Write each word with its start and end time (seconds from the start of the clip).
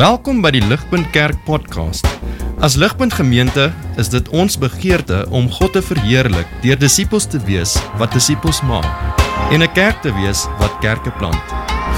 Welkom 0.00 0.38
by 0.40 0.48
die 0.54 0.62
Ligpunt 0.64 1.10
Kerk 1.12 1.36
podcast. 1.44 2.06
As 2.64 2.72
Ligpunt 2.80 3.12
Gemeente 3.12 3.66
is 4.00 4.08
dit 4.08 4.30
ons 4.32 4.54
begeerte 4.56 5.26
om 5.28 5.50
God 5.52 5.74
te 5.76 5.82
verheerlik 5.84 6.48
deur 6.62 6.78
disippels 6.80 7.26
te 7.28 7.36
wees 7.44 7.74
wat 8.00 8.16
disippels 8.16 8.62
maak 8.64 8.88
en 9.52 9.60
'n 9.60 9.68
kerk 9.76 10.00
te 10.00 10.08
wees 10.16 10.46
wat 10.56 10.72
kerke 10.80 11.12
plant. 11.20 11.44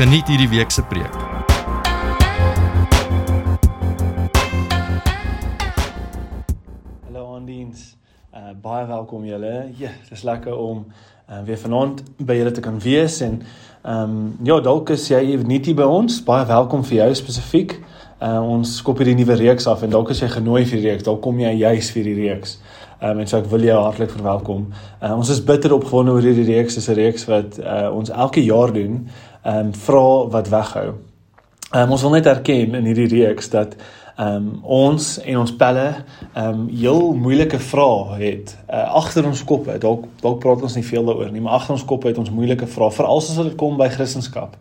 Geniet 0.02 0.26
hierdie 0.26 0.50
week 0.50 0.74
se 0.74 0.82
preek. 0.82 1.14
Hallo 7.06 7.34
aandiens. 7.38 7.94
Uh 8.34 8.50
baie 8.62 8.86
welkom 8.86 9.24
julle. 9.24 9.70
Ja, 9.78 9.90
dis 10.10 10.22
lekker 10.22 10.56
om 10.56 10.90
uh, 11.30 11.42
weer 11.44 11.58
vanaand 11.58 12.02
by 12.18 12.34
julle 12.34 12.50
te 12.50 12.60
kan 12.64 12.80
wees 12.80 13.20
en 13.20 13.42
Ehm 13.82 14.02
um, 14.02 14.36
ja, 14.42 14.60
dalk 14.60 14.92
is 14.94 15.08
jy 15.10 15.18
hier 15.26 15.74
by 15.74 15.82
ons. 15.82 16.20
Baie 16.22 16.44
welkom 16.46 16.84
vir 16.86 16.96
jou 17.00 17.14
spesifiek. 17.18 17.72
Uh, 18.22 18.38
ons 18.38 18.76
skop 18.78 19.00
hierdie 19.02 19.16
nuwe 19.18 19.34
reeks 19.34 19.66
af 19.66 19.82
en 19.82 19.90
dalk 19.90 20.12
is 20.14 20.20
jy 20.22 20.28
genooi 20.30 20.62
vir 20.70 20.78
die 20.78 20.86
reeks. 20.86 21.02
Dalk 21.02 21.18
kom 21.24 21.40
jy 21.42 21.50
juis 21.50 21.88
vir 21.90 22.04
die 22.06 22.14
reeks. 22.14 22.60
Ehm 23.00 23.10
um, 23.10 23.22
en 23.24 23.26
so 23.26 23.40
ek 23.40 23.48
wil 23.50 23.66
jou 23.66 23.80
hartlik 23.82 24.14
verwelkom. 24.14 24.68
Uh, 25.00 25.16
ons 25.16 25.32
is 25.34 25.42
bitter 25.42 25.74
opgewonde 25.74 26.14
oor 26.14 26.22
hierdie 26.22 26.46
reeks. 26.46 26.78
Dis 26.78 26.86
'n 26.88 26.94
reeks 26.94 27.26
wat 27.26 27.58
uh, 27.58 27.90
ons 27.90 28.10
elke 28.10 28.44
jaar 28.44 28.70
doen. 28.70 29.08
Ehm 29.42 29.58
um, 29.58 29.74
vra 29.74 30.06
wat 30.30 30.52
weghou. 30.54 30.86
Ehm 31.72 31.82
um, 31.82 31.96
ons 31.98 32.02
wil 32.06 32.14
net 32.14 32.30
erken 32.30 32.78
in 32.78 32.86
hierdie 32.86 33.10
reeks 33.16 33.50
dat 33.50 33.74
ehm 34.22 34.36
um, 34.36 34.48
ons 34.62 35.08
en 35.22 35.38
ons 35.40 35.56
pelle 35.56 35.86
ehm 35.88 36.48
um, 36.48 36.68
heel 36.68 37.12
moeilike 37.14 37.58
vrae 37.58 38.18
het 38.20 38.54
uh, 38.68 38.84
agter 39.00 39.26
ons 39.26 39.44
koppe. 39.44 39.78
Dalk 39.78 40.06
dalk 40.20 40.40
praat 40.44 40.62
ons 40.62 40.76
nie 40.78 40.86
veel 40.86 41.04
daaroor 41.08 41.32
nie, 41.32 41.42
maar 41.42 41.58
agter 41.58 41.76
ons 41.78 41.84
koppe 41.88 42.10
het 42.10 42.20
ons 42.20 42.30
moeilike 42.30 42.66
vrae, 42.66 42.92
veral 42.92 43.22
as 43.22 43.34
dit 43.36 43.56
kom 43.60 43.78
by 43.80 43.88
Christendom. 43.92 44.52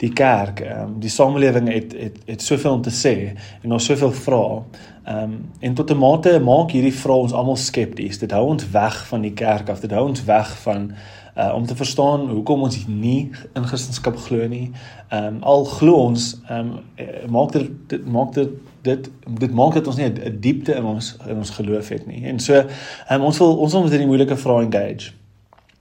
Die 0.00 0.12
kerk, 0.16 0.62
ehm 0.64 0.82
um, 0.88 0.98
die 1.00 1.12
samelewing 1.12 1.70
het 1.72 1.94
het 1.96 2.18
het 2.26 2.42
soveel 2.42 2.78
om 2.78 2.82
te 2.82 2.94
sê 2.94 3.14
en 3.62 3.72
ons 3.72 3.90
soveel 3.92 4.12
vrae. 4.26 4.62
Ehm 5.04 5.22
um, 5.22 5.38
en 5.60 5.74
tot 5.74 5.90
'n 5.90 5.98
mate 5.98 6.38
maak 6.40 6.74
hierdie 6.76 6.98
vrae 7.02 7.26
ons 7.28 7.32
almal 7.32 7.56
skepties. 7.56 8.18
Dit 8.18 8.32
hou 8.32 8.44
ons 8.48 8.70
weg 8.70 9.06
van 9.06 9.20
die 9.20 9.34
kerk 9.34 9.68
af. 9.70 9.80
Dit 9.80 9.90
hou 9.92 10.08
ons 10.08 10.24
weg 10.24 10.56
van 10.66 10.92
uh 11.40 11.54
om 11.54 11.66
te 11.66 11.76
verstaan 11.76 12.28
hoekom 12.28 12.62
ons 12.62 12.86
nie 12.86 13.30
in 13.54 13.66
Christendom 13.66 14.16
glo 14.26 14.48
nie. 14.48 14.70
Ehm 15.08 15.26
um, 15.26 15.42
al 15.42 15.64
glo 15.64 15.94
ons 16.08 16.40
ehm 16.48 16.72
um, 16.98 17.30
maak 17.36 17.52
dit 17.52 17.70
dit 17.86 18.06
maak 18.06 18.34
dit 18.34 18.50
dit 18.82 19.10
dit 19.38 19.54
maak 19.54 19.74
dat 19.74 19.86
ons 19.86 19.96
nie 19.96 20.08
'n 20.08 20.36
diepte 20.40 20.74
in 20.74 20.84
ons 20.84 21.16
in 21.28 21.36
ons 21.36 21.50
geloof 21.50 21.88
het 21.88 22.06
nie. 22.06 22.24
En 22.24 22.38
so 22.38 22.64
um, 23.10 23.22
ons 23.22 23.38
wil 23.38 23.56
ons 23.56 23.72
wil 23.72 23.82
met 23.82 23.90
hierdie 23.90 24.08
moeilike 24.08 24.36
vrae 24.36 24.64
engage. 24.64 25.12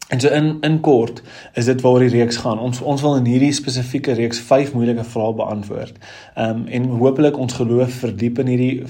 En 0.09 0.19
so 0.19 0.27
in 0.27 0.57
in 0.61 0.79
kort 0.79 1.21
is 1.53 1.65
dit 1.65 1.81
waaroor 1.81 1.99
die 1.99 2.19
reeks 2.19 2.37
gaan. 2.37 2.59
Ons 2.59 2.81
ons 2.81 3.01
wil 3.01 3.15
in 3.15 3.25
hierdie 3.25 3.53
spesifieke 3.53 4.11
reeks 4.11 4.39
vyf 4.39 4.73
moeilike 4.73 5.03
vrae 5.03 5.33
beantwoord. 5.33 5.97
Ehm 6.35 6.49
um, 6.49 6.67
en 6.67 6.89
hopelik 7.03 7.37
ons 7.37 7.53
geloof 7.53 7.93
verdiep 7.93 8.39
in 8.39 8.47
hierdie 8.47 8.83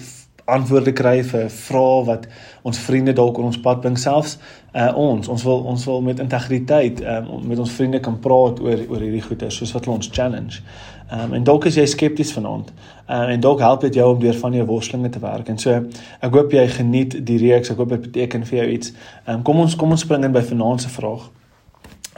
antwoorde 0.56 0.94
kry 0.96 1.20
vir 1.24 1.50
vrae 1.54 2.06
wat 2.08 2.28
ons 2.68 2.80
vriende 2.86 3.14
dalk 3.14 3.38
op 3.38 3.50
ons 3.50 3.62
pad 3.64 3.82
bring 3.82 3.98
selfs 3.98 4.38
uh, 4.74 4.92
ons 4.98 5.28
ons 5.28 5.44
wil 5.44 5.64
ons 5.72 5.86
wil 5.86 6.02
met 6.02 6.20
integriteit 6.20 7.02
um, 7.02 7.30
met 7.48 7.60
ons 7.60 7.72
vriende 7.72 8.00
kan 8.00 8.20
praat 8.20 8.62
oor 8.62 8.86
oor 8.90 9.04
hierdie 9.04 9.24
goeie 9.26 9.50
soos 9.54 9.74
wat 9.76 9.86
hulle 9.86 9.98
ons 9.98 10.12
challenge. 10.14 10.62
Um, 11.10 11.34
en 11.34 11.44
dalk 11.44 11.66
is 11.66 11.78
jy 11.80 11.88
skepties 11.90 12.32
vanaand. 12.36 12.70
Uh, 13.08 13.32
en 13.34 13.42
dalk 13.42 13.64
help 13.66 13.82
dit 13.88 13.96
jou 13.98 14.06
om 14.14 14.20
deur 14.22 14.36
van 14.38 14.54
jou 14.54 14.66
worstelinge 14.70 15.10
te 15.10 15.22
werk. 15.24 15.50
En 15.50 15.58
so 15.58 15.74
ek 16.22 16.36
hoop 16.36 16.54
jy 16.54 16.68
geniet 16.76 17.18
die 17.26 17.40
reeks. 17.42 17.72
Ek 17.74 17.82
hoop 17.82 17.96
dit 17.96 18.04
beteken 18.06 18.46
vir 18.46 18.62
jou 18.62 18.68
iets. 18.76 18.94
Um, 19.26 19.42
kom 19.48 19.64
ons 19.64 19.74
kom 19.80 19.96
ons 19.96 20.06
spring 20.06 20.28
in 20.28 20.36
by 20.36 20.46
vanaand 20.46 20.86
se 20.86 20.94
vraag. 20.94 21.26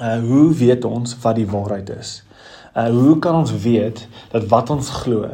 Uh 0.02 0.18
hoe 0.26 0.50
weet 0.60 0.86
ons 0.88 1.16
wat 1.24 1.40
die 1.40 1.48
waarheid 1.48 1.94
is? 1.96 2.20
Uh 2.76 2.90
hoe 2.92 3.16
kan 3.24 3.40
ons 3.40 3.54
weet 3.64 4.04
dat 4.34 4.50
wat 4.52 4.70
ons 4.76 4.90
glo, 5.04 5.30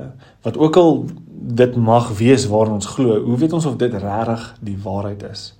wat 0.46 0.58
ook 0.58 0.78
al 0.78 0.94
dit 1.40 1.76
mag 1.76 2.10
wees 2.18 2.48
waar 2.48 2.72
ons 2.72 2.86
glo, 2.86 3.20
hoe 3.24 3.38
weet 3.38 3.54
ons 3.54 3.66
of 3.66 3.76
dit 3.76 3.94
regtig 3.94 4.56
die 4.60 4.78
waarheid 4.84 5.24
is? 5.32 5.54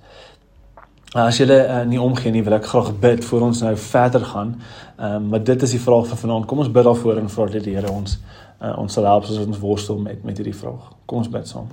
Uh, 1.14 1.22
as 1.24 1.38
jy 1.40 1.46
uh, 1.48 1.82
nie 1.88 2.00
omgee 2.00 2.32
nie, 2.34 2.42
wil 2.44 2.58
ek 2.58 2.66
graag 2.68 2.90
bid 3.00 3.22
voor 3.24 3.46
ons 3.46 3.62
nou 3.64 3.72
verder 3.80 4.24
gaan. 4.28 4.58
Ehm 4.98 5.14
um, 5.14 5.28
maar 5.32 5.44
dit 5.44 5.62
is 5.62 5.70
die 5.72 5.80
vraag 5.80 6.10
vir 6.10 6.20
vanaand. 6.20 6.46
Kom 6.46 6.60
ons 6.60 6.72
bid 6.72 6.84
daarvoor 6.84 7.20
en 7.22 7.30
vra 7.32 7.46
dat 7.48 7.64
die 7.64 7.76
Here 7.78 7.92
ons 7.92 8.18
uh, 8.60 8.74
ons 8.78 8.92
sal 8.92 9.06
help 9.08 9.24
as 9.24 9.38
ons 9.40 9.60
worstel 9.62 9.98
met 10.04 10.24
met 10.24 10.36
hierdie 10.36 10.56
vraag. 10.56 10.90
Kom 11.06 11.22
ons 11.22 11.30
bid 11.32 11.48
saam. 11.48 11.70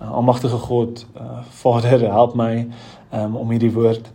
Uh, 0.00 0.14
Almagtige 0.16 0.62
God, 0.64 1.04
uh, 1.20 1.42
Vader, 1.60 2.06
help 2.10 2.38
my 2.40 2.66
um, 3.12 3.36
om 3.36 3.52
hierdie 3.52 3.72
woord 3.74 4.08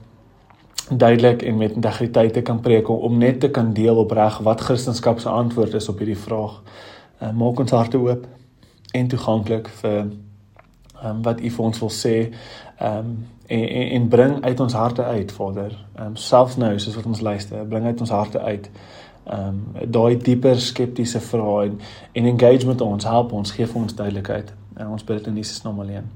duidelik 0.90 1.46
en 1.46 1.58
met 1.58 1.76
integriteit 1.78 2.34
te 2.34 2.42
kan 2.42 2.60
preek 2.60 2.90
om 2.90 3.18
net 3.18 3.40
te 3.40 3.52
kan 3.54 3.74
deel 3.74 4.02
opreg 4.02 4.40
wat 4.42 4.62
Christendom 4.66 5.20
se 5.20 5.30
antwoord 5.30 5.74
is 5.74 5.90
op 5.90 6.02
hierdie 6.02 6.18
vraag. 6.18 6.62
Uh, 7.22 7.30
maak 7.38 7.60
ons 7.60 7.72
harte 7.72 8.02
oop 8.02 8.26
en 8.92 9.08
toeganklik 9.08 9.68
vir 9.82 10.00
um, 11.04 11.22
wat 11.22 11.42
U 11.42 11.50
vir 11.50 11.66
ons 11.66 11.80
wil 11.80 11.94
sê. 11.94 12.16
Ehm 12.80 12.98
um, 12.98 13.28
en, 13.50 13.70
en 13.70 13.90
en 13.90 14.08
bring 14.08 14.44
uit 14.44 14.60
ons 14.60 14.74
harte 14.74 15.04
uit 15.04 15.32
Vader. 15.32 15.76
Ehm 15.96 16.06
um, 16.06 16.16
selfs 16.16 16.58
nou 16.58 16.80
soos 16.80 16.96
wat 16.96 17.06
ons 17.06 17.22
luister, 17.22 17.66
bring 17.66 17.86
uit 17.86 18.02
ons 18.02 18.10
harte 18.10 18.40
uit. 18.40 18.70
Ehm 19.24 19.48
um, 19.48 19.92
daai 19.92 20.18
dieper 20.18 20.60
skeptiese 20.60 21.20
vrae 21.20 21.66
en, 21.66 21.80
en 22.12 22.26
engagement 22.26 22.82
ons 22.82 23.04
help 23.04 23.32
ons 23.32 23.52
gee 23.52 23.68
vir 23.68 23.82
ons 23.82 23.96
duidelikheid. 23.96 24.54
En 24.78 24.88
ons 24.88 25.04
bid 25.04 25.18
dit 25.18 25.28
in 25.28 25.36
Jesus 25.36 25.62
naam 25.62 25.80
alleen. 25.80 26.10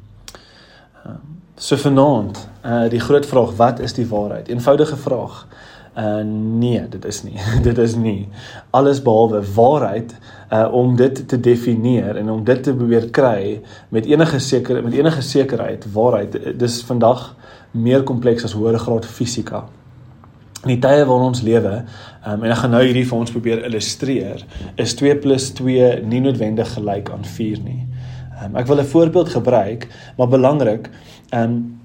Ehm 1.04 1.14
um, 1.14 1.42
so 1.56 1.78
vanaand, 1.78 2.50
uh, 2.66 2.90
die 2.90 3.00
groot 3.00 3.26
vraag, 3.26 3.52
wat 3.56 3.80
is 3.80 3.94
die 3.94 4.08
waarheid? 4.08 4.48
Eenvoudige 4.50 4.98
vraag. 4.98 5.48
Uh 5.98 6.24
nee, 6.26 6.82
dit 6.90 7.06
is 7.06 7.24
nie. 7.24 7.38
dit 7.68 7.78
is 7.78 7.96
nie 7.96 8.28
alles 8.74 9.02
behalwe 9.02 9.44
waarheid 9.54 10.16
uh 10.50 10.66
om 10.74 10.96
dit 10.96 11.28
te 11.28 11.40
definieer 11.40 12.18
en 12.18 12.30
om 12.30 12.44
dit 12.44 12.64
te 12.64 12.74
probeer 12.74 13.10
kry 13.14 13.62
met 13.90 14.06
enige 14.10 14.40
seker 14.40 14.82
met 14.84 14.94
enige 14.94 15.22
sekerheid 15.22 15.86
waarheid. 15.94 16.40
Dis 16.60 16.82
vandag 16.84 17.36
meer 17.72 18.04
kompleks 18.04 18.44
as 18.44 18.58
hoë 18.58 18.78
graad 18.82 19.06
fisika. 19.06 19.66
In 20.64 20.72
die 20.72 20.80
tye 20.80 21.04
waarin 21.06 21.34
ons 21.34 21.42
lewe, 21.44 21.74
um, 22.24 22.44
en 22.44 22.52
ek 22.54 22.62
gaan 22.62 22.72
nou 22.72 22.82
hierdie 22.86 23.06
vir 23.10 23.18
ons 23.20 23.32
probeer 23.34 23.66
illustreer, 23.68 24.46
is 24.80 24.94
2 24.96 25.18
+ 25.20 25.50
2 25.60 25.90
nie 26.08 26.22
noodwendig 26.24 26.70
gelyk 26.78 27.12
aan 27.12 27.26
4 27.28 27.60
nie. 27.66 27.82
Um, 28.40 28.56
ek 28.56 28.68
wil 28.68 28.80
'n 28.80 28.92
voorbeeld 28.94 29.30
gebruik, 29.30 29.88
maar 30.18 30.28
belangrik, 30.28 30.90
um, 31.34 31.83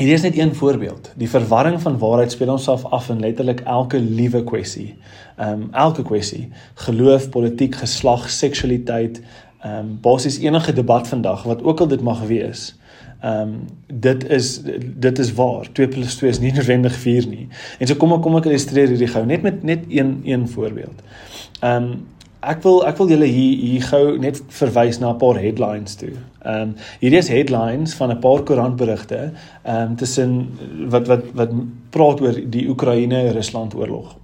Hier 0.00 0.12
is 0.12 0.22
net 0.22 0.38
een 0.38 0.54
voorbeeld. 0.54 1.12
Die 1.16 1.28
verwarring 1.28 1.80
van 1.80 1.98
waarheid 1.98 2.32
speel 2.32 2.48
ons 2.48 2.68
af 2.68 2.84
af 2.84 3.08
in 3.08 3.20
letterlik 3.20 3.60
elke 3.60 3.98
liewe 4.00 4.44
kwessie. 4.44 4.94
Ehm 5.36 5.52
um, 5.52 5.68
elke 5.72 6.02
kwessie, 6.02 6.48
geloof, 6.74 7.28
politiek, 7.28 7.74
geslag, 7.74 8.30
seksualiteit, 8.30 9.20
ehm 9.60 9.76
um, 9.76 9.98
basies 10.00 10.38
enige 10.38 10.72
debat 10.72 11.08
vandag 11.08 11.42
wat 11.42 11.62
ook 11.62 11.80
al 11.80 11.88
dit 11.88 12.00
mag 12.00 12.22
wees. 12.32 12.78
Ehm 13.20 13.40
um, 13.40 13.60
dit 13.92 14.28
is 14.28 14.62
dit 14.96 15.18
is 15.18 15.34
waar. 15.34 15.68
2 15.72 15.88
+ 15.88 16.16
2 16.16 16.30
is 16.30 16.40
nie 16.40 16.52
noodwendig 16.52 16.96
4 16.96 17.28
nie. 17.28 17.48
En 17.78 17.86
so 17.86 17.94
kom 17.94 18.12
ek 18.12 18.22
kom 18.22 18.36
ek 18.36 18.48
illustreer 18.48 18.88
hierdie 18.88 19.12
gou 19.12 19.26
net 19.26 19.42
met 19.42 19.62
net 19.62 19.84
een 19.88 20.20
een 20.24 20.48
voorbeeld. 20.48 21.04
Ehm 21.60 21.82
um, 21.82 22.06
Ek 22.40 22.62
wil 22.64 22.78
ek 22.88 22.96
wil 22.96 23.10
julle 23.12 23.26
hier 23.28 23.56
hier 23.60 23.82
gou 23.84 24.14
net 24.20 24.38
verwys 24.48 24.98
na 25.00 25.10
'n 25.12 25.18
paar 25.20 25.36
headlines 25.36 25.96
toe. 26.00 26.14
Ehm 26.44 26.62
um, 26.62 26.74
hierdie 27.00 27.18
is 27.18 27.28
headlines 27.28 27.94
van 27.94 28.10
'n 28.10 28.20
paar 28.20 28.42
koerantberigte 28.42 29.32
ehm 29.64 29.90
um, 29.90 29.96
tussen 29.96 30.48
wat 30.88 31.06
wat 31.06 31.24
wat 31.34 31.50
praat 31.90 32.20
oor 32.20 32.40
die 32.50 32.68
Oekraïne-Rusland 32.68 33.74
oorlog. 33.74 34.16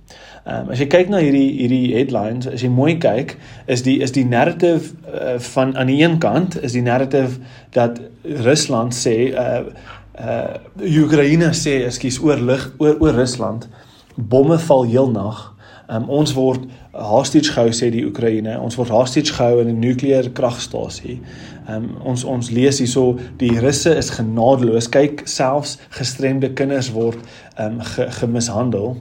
Ehm 0.46 0.62
um, 0.62 0.70
as 0.70 0.78
jy 0.78 0.86
kyk 0.86 1.08
na 1.08 1.18
hierdie 1.18 1.58
hierdie 1.58 1.94
headlines, 1.94 2.46
as 2.46 2.62
jy 2.62 2.68
mooi 2.68 2.96
kyk, 2.98 3.36
is 3.66 3.82
die 3.82 3.98
is 4.00 4.12
die 4.12 4.24
narrative 4.24 4.94
uh, 5.12 5.38
van 5.38 5.76
aan 5.76 5.86
die 5.86 6.00
een 6.02 6.18
kant 6.18 6.56
is 6.62 6.72
die 6.72 6.82
narrative 6.82 7.36
dat 7.70 8.00
Rusland 8.22 8.94
sê 8.94 9.16
uh 9.34 9.66
uh 10.20 10.56
Oekraïne 10.80 11.52
sê 11.52 11.82
ekskuus 11.84 12.20
oor 12.24 12.40
lig 12.40 12.72
oor 12.78 12.96
oor 13.00 13.12
Rusland 13.12 13.68
bomme 14.14 14.58
val 14.58 14.84
heel 14.84 15.10
nag. 15.10 15.52
Ehm 15.88 16.02
um, 16.02 16.08
ons 16.08 16.32
word 16.32 16.64
hostage 16.98 17.52
gehou 17.52 17.72
sê 17.72 17.90
die 17.90 18.04
Oekraïne. 18.06 18.60
Ons 18.60 18.76
word 18.78 18.90
hostage 18.90 19.34
gehou 19.34 19.60
in 19.60 19.68
'n 19.68 19.78
nukleêre 19.80 20.32
kragstasie. 20.32 21.20
Ehm 21.68 21.84
um, 21.84 21.90
ons 22.02 22.24
ons 22.24 22.50
lees 22.50 22.78
hierso 22.78 23.18
die 23.36 23.58
Russe 23.58 23.96
is 23.96 24.10
genadeloos. 24.10 24.88
Kyk 24.88 25.22
selfs 25.24 25.78
gestremde 25.90 26.52
kinders 26.52 26.92
word 26.92 27.18
ehm 27.56 27.72
um, 27.72 27.80
ge, 27.80 28.10
gemishandel. 28.10 28.96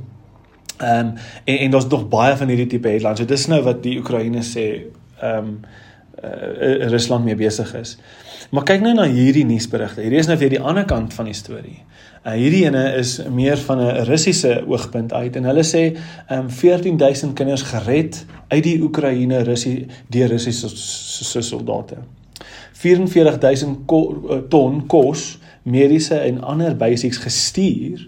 Ehm 0.80 1.00
um, 1.00 1.14
en 1.46 1.58
en 1.58 1.72
daar's 1.72 1.88
nog 1.88 2.08
baie 2.10 2.36
van 2.38 2.48
hierdie 2.48 2.68
tipe 2.68 2.88
headlines. 2.88 3.20
So 3.20 3.26
dis 3.26 3.48
nou 3.48 3.62
wat 3.64 3.84
die 3.84 3.98
Oekraïne 4.00 4.44
sê 4.44 4.86
ehm 5.22 5.38
um, 5.38 5.60
uh, 6.24 6.88
Rusland 6.90 7.26
mee 7.26 7.36
besig 7.36 7.74
is. 7.76 7.98
Maar 8.50 8.64
kyk 8.64 8.82
nou 8.82 8.94
na 8.94 9.06
hierdie 9.10 9.46
nuusberigte. 9.46 10.02
Hierdie 10.02 10.20
is 10.20 10.28
nou 10.28 10.38
weer 10.38 10.54
die 10.54 10.62
ander 10.62 10.86
kant 10.86 11.14
van 11.14 11.26
die 11.26 11.38
storie. 11.38 11.80
Uh, 12.26 12.32
hierdie 12.34 12.64
ene 12.66 12.96
is 12.98 13.20
meer 13.30 13.58
van 13.68 13.78
'n 13.78 14.06
Russiese 14.08 14.64
oogpunt 14.68 15.14
uit 15.14 15.36
en 15.36 15.44
hulle 15.44 15.64
sê 15.64 15.98
um, 16.32 16.50
14000 16.50 17.34
kinders 17.34 17.62
gered 17.62 18.26
uit 18.48 18.64
die 18.64 18.82
Oekraïne 18.82 19.44
Russie 19.44 19.86
deur 20.10 20.30
Russiese 20.30 21.42
soldate. 21.42 21.98
44000 22.72 23.86
ko, 23.86 24.00
uh, 24.30 24.38
ton 24.50 24.86
kos, 24.88 25.38
mediese 25.64 26.18
en 26.18 26.42
ander 26.42 26.76
basics 26.76 27.18
gestuur 27.18 28.08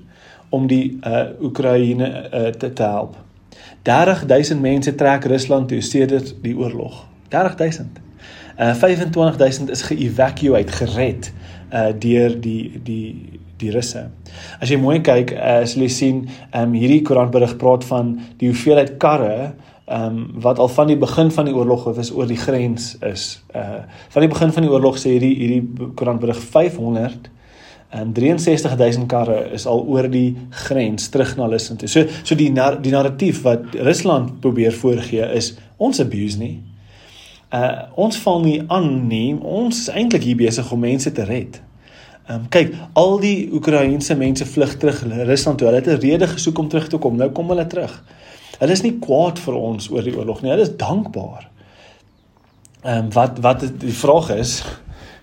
om 0.50 0.68
die 0.68 0.98
uh, 1.06 1.24
Oekraïne 1.42 2.30
uh, 2.34 2.48
te, 2.48 2.74
te 2.74 2.84
help. 2.84 3.16
30000 3.82 4.62
mense 4.62 4.96
trek 4.96 5.26
Rusland 5.26 5.68
toe 5.68 5.82
sedert 5.82 6.36
die 6.42 6.58
oorlog. 6.58 7.06
30000 7.30 8.06
Uh 8.58 8.74
25000 8.74 9.70
is 9.70 9.82
ge-evacuate, 9.82 10.72
gered 10.72 11.34
uh 11.74 11.94
deur 12.00 12.42
die 12.42 12.80
die 12.84 13.40
die 13.62 13.72
Russe. 13.74 14.08
As 14.62 14.70
jy 14.70 14.78
mooi 14.82 15.00
kyk, 15.06 15.34
uh, 15.36 15.62
sal 15.66 15.86
jy 15.86 15.94
sien, 15.94 16.26
ehm 16.52 16.70
um, 16.70 16.76
hierdie 16.78 17.02
koerantberig 17.08 17.58
praat 17.62 17.88
van 17.88 18.16
die 18.42 18.52
hoeveelheid 18.52 18.98
karre 19.02 19.54
ehm 19.88 20.04
um, 20.04 20.42
wat 20.44 20.60
al 20.60 20.68
van 20.68 20.88
die 20.88 20.98
begin 20.98 21.32
van 21.32 21.46
die 21.46 21.56
oorlog 21.56 21.86
of 21.88 21.98
is 21.98 22.12
oor 22.12 22.28
die 22.28 22.38
grens 22.38 22.98
is. 23.00 23.44
Uh 23.56 23.86
van 24.10 24.22
die 24.22 24.30
begin 24.30 24.52
van 24.52 24.66
die 24.66 24.72
oorlog 24.72 24.98
sê 25.00 25.14
hierdie 25.16 25.36
hierdie 25.40 25.92
koerantberig 25.96 26.42
500 26.44 27.30
en 27.90 28.14
63000 28.14 29.08
karre 29.08 29.38
is 29.56 29.66
al 29.66 29.86
oor 29.88 30.10
die 30.12 30.36
grens 30.50 31.08
terug 31.10 31.38
na 31.38 31.48
Rusland 31.48 31.80
toe. 31.80 31.88
So 31.88 32.04
so 32.24 32.36
die 32.36 32.50
nar 32.52 32.82
die 32.82 32.92
narratief 32.92 33.42
wat 33.48 33.76
Rusland 33.76 34.42
probeer 34.42 34.76
voorgee 34.76 35.32
is 35.36 35.54
ons 35.78 36.04
abuse 36.04 36.40
nie. 36.40 36.60
Uh 37.54 37.88
ons 37.96 38.20
val 38.26 38.44
nie 38.44 38.60
aan 38.68 39.08
nie. 39.08 39.38
Ons 39.40 39.86
is 39.86 39.94
eintlik 39.96 40.28
hier 40.28 40.36
besig 40.36 40.72
om 40.72 40.84
mense 40.84 41.12
te 41.12 41.24
red. 41.24 41.62
Ehm 42.28 42.42
um, 42.42 42.48
kyk, 42.52 42.74
al 43.00 43.20
die 43.24 43.48
Oekraïense 43.56 44.16
mense 44.20 44.46
vlug 44.46 44.74
terug 44.78 45.04
Rusland 45.08 45.58
toe. 45.58 45.68
Hulle 45.68 45.80
het 45.80 45.88
'n 45.88 46.02
rede 46.02 46.28
gesoek 46.28 46.58
om 46.58 46.68
terug 46.68 46.88
te 46.88 46.98
kom. 46.98 47.16
Nou 47.16 47.30
kom 47.32 47.48
hulle 47.48 47.68
terug. 47.68 48.04
Hulle 48.60 48.72
is 48.72 48.82
nie 48.82 48.98
kwaad 49.00 49.40
vir 49.40 49.54
ons 49.54 49.90
oor 49.90 50.04
die 50.04 50.18
oorlog 50.18 50.42
nie. 50.42 50.52
Hulle 50.52 50.62
is 50.68 50.76
dankbaar. 50.76 51.50
Ehm 52.84 52.98
um, 52.98 53.14
wat 53.14 53.40
wat 53.40 53.64
die 53.80 53.94
vraag 53.94 54.30
is, 54.30 54.64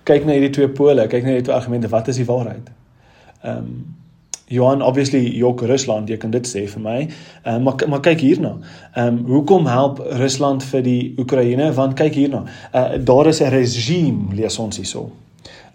kyk 0.05 0.25
na 0.25 0.33
hierdie 0.33 0.51
twee 0.51 0.69
pole, 0.69 1.07
kyk 1.07 1.23
na 1.23 1.29
hierdie 1.29 1.45
twee 1.45 1.57
argumente, 1.57 1.89
wat 1.89 2.09
is 2.09 2.17
die 2.17 2.25
waarheid? 2.27 2.71
Ehm 3.43 3.57
um, 3.57 3.97
Johan 4.47 4.83
obviously 4.83 5.37
jok 5.37 5.63
Rusland, 5.63 6.09
jy 6.09 6.17
kan 6.17 6.31
dit 6.31 6.47
sê 6.47 6.69
vir 6.69 6.81
my. 6.81 7.09
Ehm 7.43 7.55
um, 7.55 7.63
maar 7.63 7.89
maar 7.89 8.01
kyk 8.01 8.21
hierna. 8.21 8.57
Ehm 8.95 9.07
um, 9.07 9.25
hoekom 9.27 9.67
help 9.67 9.99
Rusland 9.99 10.65
vir 10.65 10.83
die 10.83 11.15
Oekraïne? 11.19 11.73
Want 11.73 11.95
kyk 11.95 12.15
hierna. 12.15 12.45
Uh 12.73 13.05
daar 13.05 13.27
is 13.27 13.41
'n 13.41 13.51
regime, 13.51 14.35
lees 14.35 14.59
ons 14.59 14.77
hierso 14.77 15.11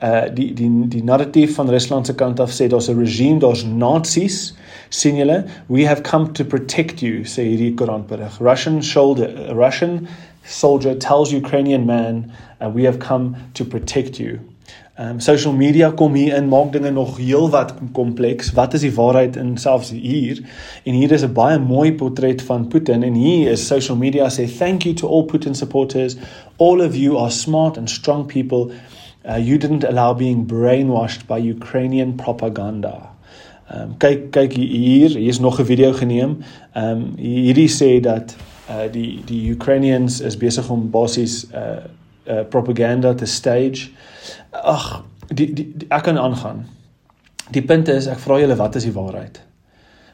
uh 0.01 0.22
die 0.34 0.54
die 0.54 0.88
die 0.88 1.04
narratief 1.04 1.56
van 1.56 1.69
Rusland 1.69 2.06
se 2.06 2.16
kant 2.16 2.40
af 2.40 2.51
sê 2.51 2.68
daar's 2.68 2.90
'n 2.90 3.00
regime, 3.00 3.40
daar's 3.40 3.66
Nazis. 3.66 4.56
sien 4.90 5.16
julle, 5.16 5.46
we 5.68 5.86
have 5.86 6.01
come 6.01 6.31
to 6.31 6.44
protect 6.44 7.01
you, 7.01 7.24
sê 7.24 7.44
hierdie 7.44 7.74
Koranberig. 7.74 8.40
Russian 8.40 8.84
shoulder 8.84 9.56
Russian 9.56 10.07
soldier 10.44 10.98
tells 10.98 11.31
Ukrainian 11.31 11.86
man, 11.86 12.31
uh, 12.62 12.69
we 12.74 12.86
have 12.86 12.98
come 13.00 13.36
to 13.54 13.66
protect 13.66 14.18
you. 14.18 14.40
Um 15.00 15.19
social 15.19 15.54
media 15.54 15.92
kom 15.92 16.13
hier 16.13 16.36
in 16.36 16.50
maak 16.50 16.74
dinge 16.74 16.92
nog 16.92 17.18
heelwat 17.18 17.74
kompleks. 17.94 18.51
Wat 18.54 18.74
is 18.74 18.81
die 18.81 18.92
waarheid 18.96 19.36
in 19.36 19.57
selfs 19.57 19.92
hier? 19.92 20.42
En 20.84 20.94
hier 20.94 21.12
is 21.12 21.24
'n 21.24 21.34
baie 21.34 21.60
mooi 21.60 21.94
portret 21.94 22.42
van 22.42 22.68
Putin 22.68 23.04
en 23.04 23.13
hier 23.13 23.51
is 23.51 23.68
social 23.68 23.98
media 23.98 24.28
sê 24.30 24.57
thank 24.57 24.84
you 24.84 24.94
to 24.94 25.07
all 25.07 25.24
Putin 25.24 25.56
supporters. 25.56 26.18
All 26.57 26.81
of 26.81 26.96
you 26.96 27.18
are 27.18 27.30
smart 27.30 27.78
and 27.78 27.90
strong 27.90 28.25
people. 28.25 28.72
Uh, 29.30 29.36
you 29.36 29.58
didn't 29.60 29.84
allow 29.84 30.14
being 30.14 30.48
brainwashed 30.48 31.28
by 31.28 31.38
Ukrainian 31.38 32.18
propaganda. 32.18 33.10
Ehm 33.70 33.81
um, 33.81 33.98
kyk 34.02 34.31
kyk 34.31 34.54
hier, 34.58 35.10
hier 35.10 35.30
is 35.30 35.40
nog 35.40 35.60
'n 35.60 35.66
video 35.66 35.94
geneem. 35.94 36.38
Ehm 36.74 36.86
um, 36.86 37.14
hierdie 37.18 37.70
sê 37.70 38.00
dat 38.02 38.36
uh 38.70 38.92
die 38.92 39.22
die 39.26 39.52
Ukrainians 39.52 40.22
is 40.22 40.38
besig 40.38 40.70
om 40.70 40.90
basies 40.90 41.46
uh 41.54 41.86
uh 42.28 42.44
propaganda 42.50 43.14
te 43.14 43.26
stage. 43.26 43.90
Ag, 44.52 45.04
die, 45.28 45.54
die 45.54 45.74
die 45.78 45.88
ek 45.90 46.04
kan 46.04 46.18
aangaan. 46.18 46.66
Die 47.52 47.62
punt 47.62 47.88
is 47.88 48.08
ek 48.08 48.20
vra 48.20 48.40
julle 48.40 48.56
wat 48.56 48.75
is 48.75 48.84
die 48.84 48.94
waarheid? 48.94 49.42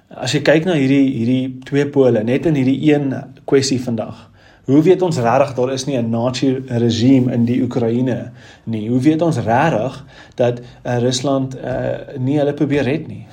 As 0.10 0.32
jy 0.32 0.42
kyk 0.42 0.66
na 0.66 0.74
hierdie 0.74 1.08
hierdie 1.14 1.60
twee 1.64 1.88
pole 1.88 2.24
net 2.24 2.46
in 2.46 2.56
hierdie 2.56 2.94
een 2.94 3.14
kwessie 3.46 3.82
vandag. 3.82 4.32
Hoe 4.66 4.82
weet 4.82 5.02
ons 5.02 5.18
regtig 5.18 5.54
daar 5.54 5.74
is 5.74 5.86
nie 5.86 5.98
'n 5.98 6.10
nazi 6.10 6.64
regime 6.68 7.34
in 7.34 7.46
die 7.46 7.62
Oekraïne 7.62 8.32
nie? 8.64 8.90
Hoe 8.90 9.00
weet 9.00 9.22
ons 9.22 9.38
regtig 9.38 10.06
dat 10.36 10.60
uh, 10.60 10.98
Rusland 10.98 11.56
uh, 11.56 12.18
nie 12.18 12.38
hulle 12.38 12.54
probeer 12.54 12.84
red 12.84 13.08
nie? 13.08 13.28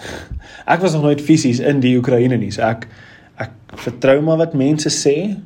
Ek 0.66 0.80
was 0.80 0.92
nog 0.92 1.02
nooit 1.02 1.20
fisies 1.20 1.58
in 1.58 1.80
die 1.80 1.96
Oekraïne 1.96 2.36
nie, 2.36 2.50
so 2.50 2.62
ek 2.62 2.86
ek 3.36 3.50
vertrou 3.74 4.20
maar 4.20 4.36
wat 4.36 4.54
mense 4.54 4.90
sê. 4.92 5.36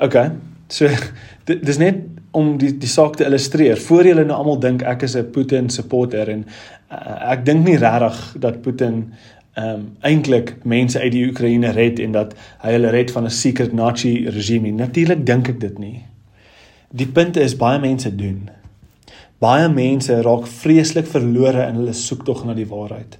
OK. 0.00 0.16
So 0.68 0.88
dis 1.68 1.78
net 1.78 2.00
om 2.30 2.56
die 2.58 2.72
die 2.78 2.88
saak 2.88 3.16
te 3.16 3.24
illustreer. 3.24 3.76
Voor 3.76 4.06
julle 4.08 4.24
nou 4.24 4.38
almal 4.38 4.60
dink 4.60 4.82
ek 4.82 5.02
is 5.02 5.16
'n 5.16 5.30
Putin 5.30 5.68
supporter 5.70 6.28
en 6.28 6.46
uh, 6.90 7.32
ek 7.32 7.44
dink 7.44 7.64
nie 7.66 7.76
regtig 7.76 8.40
dat 8.40 8.62
Putin 8.62 9.12
ehm 9.54 9.74
um, 9.74 9.96
eintlik 10.00 10.54
mense 10.64 11.00
uit 11.00 11.12
die 11.12 11.26
Oekraïne 11.28 11.70
red 11.76 11.98
en 12.00 12.12
dat 12.12 12.32
hy 12.62 12.72
hulle 12.72 12.90
red 12.90 13.10
van 13.10 13.24
'n 13.24 13.30
secret 13.30 13.72
Nazi 13.72 14.28
regime. 14.28 14.70
Natuurlik 14.70 15.26
dink 15.26 15.48
ek 15.48 15.60
dit 15.60 15.78
nie. 15.78 16.04
Die 16.90 17.06
punt 17.06 17.36
is 17.36 17.56
baie 17.56 17.78
mense 17.80 18.14
doen. 18.16 18.50
Baie 19.38 19.68
mense 19.68 20.22
raak 20.22 20.46
vreeslik 20.46 21.06
verlore 21.06 21.66
in 21.66 21.74
hulle 21.74 21.92
soektog 21.92 22.44
na 22.44 22.54
die 22.54 22.66
waarheid. 22.66 23.18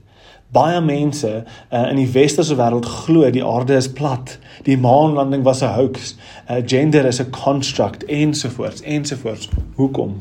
Baie 0.52 0.80
mense 0.80 1.44
uh, 1.72 1.90
in 1.90 1.96
die 1.96 2.10
westerse 2.12 2.56
wêreld 2.56 2.86
glo 2.86 3.30
die 3.30 3.44
aarde 3.44 3.74
is 3.74 3.88
plat, 3.92 4.38
die 4.64 4.76
maanlanding 4.76 5.42
was 5.44 5.62
'n 5.62 5.72
hoax, 5.72 6.14
uh, 6.50 6.60
gender 6.66 7.04
is 7.04 7.20
'n 7.20 7.30
construct 7.30 8.04
ensovoorts 8.04 8.82
ensovoorts. 8.82 9.48
Hoekom? 9.74 10.16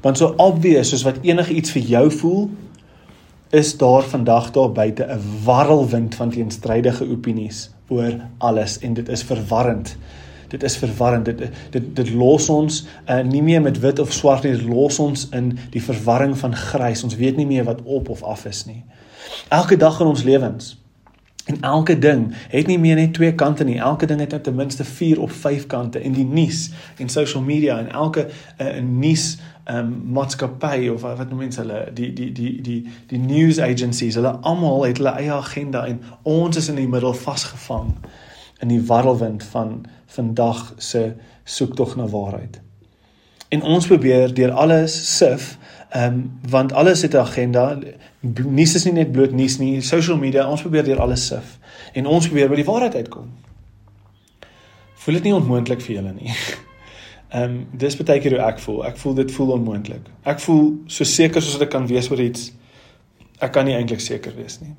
Want 0.00 0.18
so 0.18 0.34
obvious 0.36 0.88
soos 0.88 1.02
wat 1.02 1.18
enige 1.22 1.54
iets 1.54 1.70
vir 1.70 1.82
jou 1.82 2.10
voel, 2.10 2.50
is 3.54 3.76
daar 3.76 4.02
vandag 4.02 4.50
daar 4.50 4.72
buite 4.72 5.04
'n 5.04 5.20
warrelwind 5.44 6.14
van 6.14 6.30
teenstrydige 6.30 7.10
opinies 7.10 7.70
oor 7.88 8.14
alles 8.38 8.78
en 8.78 8.94
dit 8.94 9.08
is 9.08 9.22
verwarrend. 9.22 9.96
Dit 10.48 10.62
is 10.62 10.76
verwarrend. 10.76 11.24
Dit 11.24 11.38
dit 11.70 11.96
dit 11.96 12.10
los 12.10 12.48
ons 12.48 12.86
uh, 13.10 13.20
nie 13.20 13.42
meer 13.42 13.62
met 13.62 13.78
wit 13.78 13.98
of 13.98 14.12
swart 14.12 14.42
nie, 14.42 14.52
dit 14.52 14.66
los 14.66 14.98
ons 14.98 15.28
in 15.30 15.58
die 15.70 15.82
verwarring 15.82 16.38
van 16.38 16.56
grys. 16.56 17.04
Ons 17.04 17.16
weet 17.16 17.36
nie 17.36 17.46
meer 17.46 17.64
wat 17.64 17.82
op 17.82 18.08
of 18.08 18.22
af 18.22 18.44
is 18.44 18.64
nie. 18.64 18.84
Elke 19.48 19.76
dag 19.76 20.00
in 20.00 20.06
ons 20.06 20.22
lewens 20.22 20.82
en 21.44 21.60
elke 21.60 21.98
ding 21.98 22.34
het 22.48 22.66
nie 22.66 22.78
meer 22.78 22.96
net 22.96 23.12
twee 23.14 23.34
kante 23.34 23.64
nie. 23.64 23.78
Elke 23.78 24.06
ding 24.06 24.20
het 24.20 24.42
ten 24.42 24.54
minste 24.54 24.84
4 24.84 25.20
of 25.20 25.32
5 25.32 25.66
kante 25.66 26.02
in 26.02 26.12
die 26.12 26.24
nuus 26.24 26.70
en 26.96 27.08
social 27.08 27.42
media 27.42 27.78
en 27.78 27.90
elke 27.90 28.28
uh, 28.58 28.80
nuus 28.80 29.36
ehm 29.36 29.53
um, 29.70 30.02
maatskappy 30.12 30.88
of 30.88 31.00
wat 31.00 31.28
noem 31.28 31.38
mense 31.46 31.60
hulle 31.60 31.86
die 31.92 32.12
die 32.12 32.32
die 32.32 32.60
die 32.62 32.80
die 33.06 33.18
news 33.18 33.60
agencies 33.60 34.14
hulle 34.14 34.36
almal 34.40 34.84
het 34.84 35.00
hulle 35.00 35.16
eie 35.20 35.32
agenda 35.32 35.86
en 35.86 36.00
ons 36.22 36.56
is 36.56 36.68
in 36.68 36.80
die 36.80 36.88
middel 36.88 37.14
vasgevang 37.14 37.94
in 38.60 38.68
die 38.68 38.82
warrelwind 38.86 39.44
van 39.44 39.84
vandag 40.06 40.74
se 40.76 41.12
soektog 41.44 41.96
na 41.96 42.06
waarheid. 42.06 42.60
En 43.48 43.62
ons 43.62 43.86
probeer 43.86 44.34
deur 44.34 44.50
alles 44.50 45.16
sif 45.16 45.58
ehm 45.94 46.14
um, 46.14 46.38
want 46.50 46.72
alles 46.72 47.02
het 47.02 47.14
'n 47.14 47.16
agenda. 47.16 47.78
Nuus 48.20 48.74
is 48.74 48.84
nie 48.84 48.92
net 48.92 49.12
bloot 49.12 49.32
nuus 49.32 49.58
nie, 49.58 49.80
social 49.80 50.16
media, 50.16 50.48
ons 50.50 50.60
probeer 50.60 50.84
deur 50.84 51.00
alles 51.00 51.26
sif 51.26 51.58
en 51.92 52.06
ons 52.06 52.26
probeer 52.26 52.48
by 52.48 52.54
die 52.54 52.64
waarheid 52.64 52.94
uitkom. 52.94 53.30
Voel 54.94 55.14
dit 55.14 55.22
nie 55.22 55.34
onmoontlik 55.34 55.80
vir 55.80 55.94
julle 55.94 56.12
nie? 56.12 56.32
Ehm 57.34 57.42
um, 57.50 57.66
dis 57.72 57.96
baie 57.98 58.20
keer 58.22 58.36
hoe 58.36 58.46
ek 58.46 58.60
voel. 58.62 58.84
Ek 58.86 58.98
voel 59.02 59.14
dit 59.18 59.32
voel 59.34 59.48
onmoontlik. 59.56 60.10
Ek 60.22 60.40
voel 60.40 60.66
so 60.86 61.04
seker 61.04 61.42
soos 61.42 61.58
wat 61.58 61.66
ek 61.66 61.72
kan 61.74 61.86
wees 61.90 62.10
oor 62.10 62.20
iets. 62.22 62.52
Ek 63.42 63.50
kan 63.56 63.66
nie 63.66 63.74
eintlik 63.74 64.02
seker 64.02 64.36
wees 64.38 64.60
nie. 64.62 64.74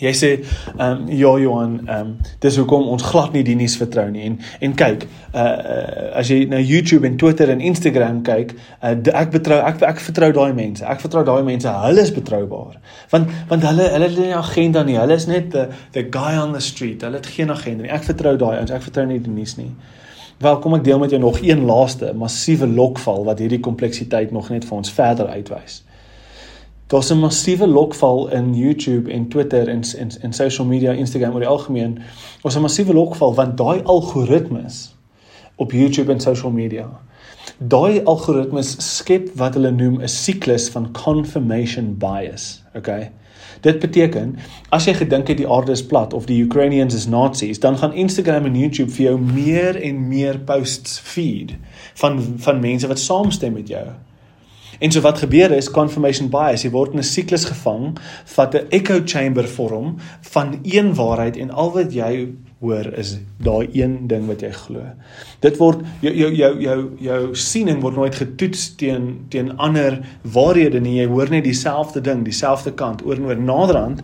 Jy 0.00 0.10
sê 0.18 0.28
ehm 0.40 0.80
um, 0.86 1.02
ja 1.12 1.30
Johan, 1.38 1.74
ehm 1.84 1.98
um, 2.00 2.14
dis 2.42 2.56
hoekom 2.58 2.88
ons 2.90 3.04
glad 3.10 3.36
nie 3.36 3.44
die 3.46 3.54
nuus 3.60 3.76
vertrou 3.78 4.06
nie. 4.10 4.24
En 4.26 4.38
en 4.66 4.74
kyk, 4.80 5.04
uh, 5.06 5.42
uh 5.44 6.08
as 6.18 6.32
jy 6.32 6.46
na 6.50 6.58
YouTube 6.58 7.06
en 7.06 7.18
Twitter 7.20 7.52
en 7.52 7.60
Instagram 7.60 8.22
kyk, 8.26 8.56
uh, 8.80 8.94
ek 9.20 9.30
betrou 9.36 9.60
ek 9.68 9.84
ek 9.86 10.00
vertrou 10.02 10.32
daai 10.34 10.56
mense. 10.56 10.82
Ek 10.82 11.04
vertrou 11.04 11.22
daai 11.28 11.44
mense. 11.46 11.74
Hulle 11.84 12.02
is 12.08 12.14
betroubaar. 12.16 12.80
Want 13.12 13.36
want 13.52 13.68
hulle 13.68 13.90
hulle 13.92 14.08
het 14.08 14.18
nie 14.18 14.32
'n 14.32 14.40
agenda 14.40 14.82
nie. 14.82 14.96
Hulle 14.98 15.14
is 15.20 15.28
net 15.28 15.50
the 15.50 15.68
the 15.92 16.08
guy 16.08 16.40
on 16.40 16.56
the 16.56 16.60
street. 16.60 17.02
Hulle 17.02 17.20
het 17.20 17.26
geen 17.26 17.50
agenda 17.50 17.82
nie. 17.82 17.92
Ek 17.92 18.08
vertrou 18.08 18.36
daai 18.36 18.56
ouens. 18.56 18.70
Ek 18.70 18.82
vertrou 18.82 19.06
nie 19.06 19.20
die 19.20 19.30
nuus 19.30 19.56
nie. 19.56 19.74
Wel, 20.38 20.58
kom 20.58 20.74
ek 20.74 20.84
deel 20.84 20.98
met 20.98 21.10
jou 21.10 21.20
nog 21.22 21.38
een 21.42 21.64
laaste 21.64 22.12
massiewe 22.16 22.66
lokval 22.66 23.24
wat 23.24 23.38
hierdie 23.38 23.60
kompleksiteit 23.60 24.30
nog 24.34 24.48
net 24.50 24.64
vir 24.64 24.76
ons 24.76 24.90
verder 24.92 25.26
uitwys. 25.26 25.84
Daar's 26.86 27.10
'n 27.10 27.18
massiewe 27.18 27.66
lokval 27.66 28.28
in 28.30 28.54
YouTube 28.54 29.10
en 29.10 29.28
Twitter 29.28 29.68
en 29.68 29.82
en 29.98 30.10
en 30.20 30.32
social 30.32 30.66
media, 30.66 30.92
Instagram 30.92 31.32
oor 31.32 31.40
die 31.40 31.48
algemeen. 31.48 31.98
Ons 32.42 32.56
'n 32.56 32.60
massiewe 32.60 32.92
lokval 32.92 33.34
want 33.34 33.56
daai 33.56 33.82
algoritmes 33.82 34.94
op 35.54 35.72
YouTube 35.72 36.12
en 36.12 36.20
social 36.20 36.50
media. 36.52 37.00
Daai 37.58 38.02
algoritmes 38.04 38.96
skep 38.96 39.30
wat 39.34 39.54
hulle 39.54 39.70
noem 39.70 40.00
'n 40.02 40.08
siklus 40.08 40.68
van 40.68 40.92
confirmation 40.92 41.96
bias, 41.98 42.62
okay? 42.74 43.10
Dit 43.60 43.78
beteken 43.78 44.36
as 44.68 44.84
jy 44.84 44.94
gedink 44.94 45.28
het 45.28 45.38
die 45.40 45.48
aarde 45.48 45.72
is 45.72 45.86
plat 45.86 46.12
of 46.12 46.26
die 46.26 46.42
Ukrainians 46.44 46.94
is 46.94 47.06
Nazis, 47.06 47.60
dan 47.60 47.78
gaan 47.78 47.92
Instagram 47.92 48.44
en 48.44 48.58
YouTube 48.58 48.92
vir 48.92 49.04
jou 49.04 49.18
meer 49.20 49.80
en 49.80 50.08
meer 50.08 50.38
posts 50.38 50.98
feed 50.98 51.56
van 51.94 52.20
van 52.36 52.60
mense 52.60 52.88
wat 52.88 52.98
saamstem 52.98 53.52
met 53.52 53.68
jou. 53.68 53.86
En 54.78 54.92
so 54.92 55.00
wat 55.00 55.18
gebeur 55.18 55.52
is 55.54 55.70
confirmation 55.70 56.28
bias, 56.30 56.64
jy 56.64 56.70
word 56.70 56.92
in 56.92 56.98
'n 56.98 57.06
siklus 57.06 57.44
gevang, 57.44 57.98
vat 58.24 58.54
'n 58.54 58.66
echo 58.70 59.00
chamber 59.04 59.48
vorm 59.48 59.96
van 60.20 60.58
een 60.62 60.94
waarheid 60.94 61.36
en 61.36 61.50
al 61.50 61.72
wat 61.72 61.92
jy 61.92 62.28
hoor 62.64 62.88
is 62.98 63.14
daai 63.44 63.68
een 63.76 63.96
ding 64.08 64.26
wat 64.28 64.42
jy 64.44 64.50
glo. 64.56 64.84
Dit 65.44 65.58
word 65.60 65.84
jou 66.04 66.12
jou 66.14 66.30
jou 66.34 66.50
jou 66.64 66.78
jou 67.04 67.20
siening 67.38 67.82
word 67.84 67.98
nooit 68.00 68.16
getoets 68.18 68.66
teen 68.80 69.08
teen 69.32 69.52
ander 69.62 70.00
waarhede 70.36 70.80
nie. 70.80 70.96
Jy 71.00 71.08
hoor 71.12 71.32
net 71.32 71.44
dieselfde 71.46 72.02
ding, 72.04 72.24
dieselfde 72.26 72.72
kant 72.74 73.04
oor 73.04 73.20
en 73.20 73.28
oor. 73.28 73.42
Naderhand 73.50 74.00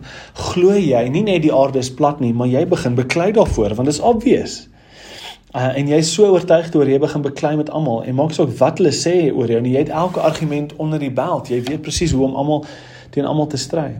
glo 0.51 0.77
jy 0.77 1.01
nie 1.09 1.25
net 1.27 1.45
die 1.45 1.53
aarde 1.55 1.81
is 1.81 1.91
plat 1.93 2.21
nie, 2.23 2.33
maar 2.33 2.51
jy 2.51 2.65
begin 2.69 2.99
beklei 2.99 3.31
daarvoor 3.35 3.75
want 3.79 3.89
dit 3.89 3.97
is 3.97 4.03
obvious. 4.13 4.59
Uh, 5.51 5.73
en 5.75 5.89
jy's 5.91 6.13
so 6.13 6.29
oortuig 6.31 6.69
oor 6.79 6.87
jy 6.87 7.01
begin 7.01 7.25
beklei 7.25 7.57
met 7.59 7.73
almal 7.75 8.05
en 8.07 8.15
maak 8.15 8.31
saak 8.37 8.53
wat 8.61 8.79
hulle 8.79 8.93
sê 8.95 9.15
oor 9.33 9.51
jou 9.51 9.59
en 9.59 9.67
jy 9.67 9.81
het 9.83 9.91
elke 9.91 10.23
argument 10.23 10.77
onder 10.79 11.01
die 11.01 11.11
beld. 11.11 11.51
Jy 11.51 11.59
weet 11.67 11.83
presies 11.83 12.15
hoe 12.15 12.23
om 12.29 12.39
almal 12.39 12.63
teen 13.11 13.27
almal 13.27 13.51
te 13.51 13.59
stry 13.59 13.97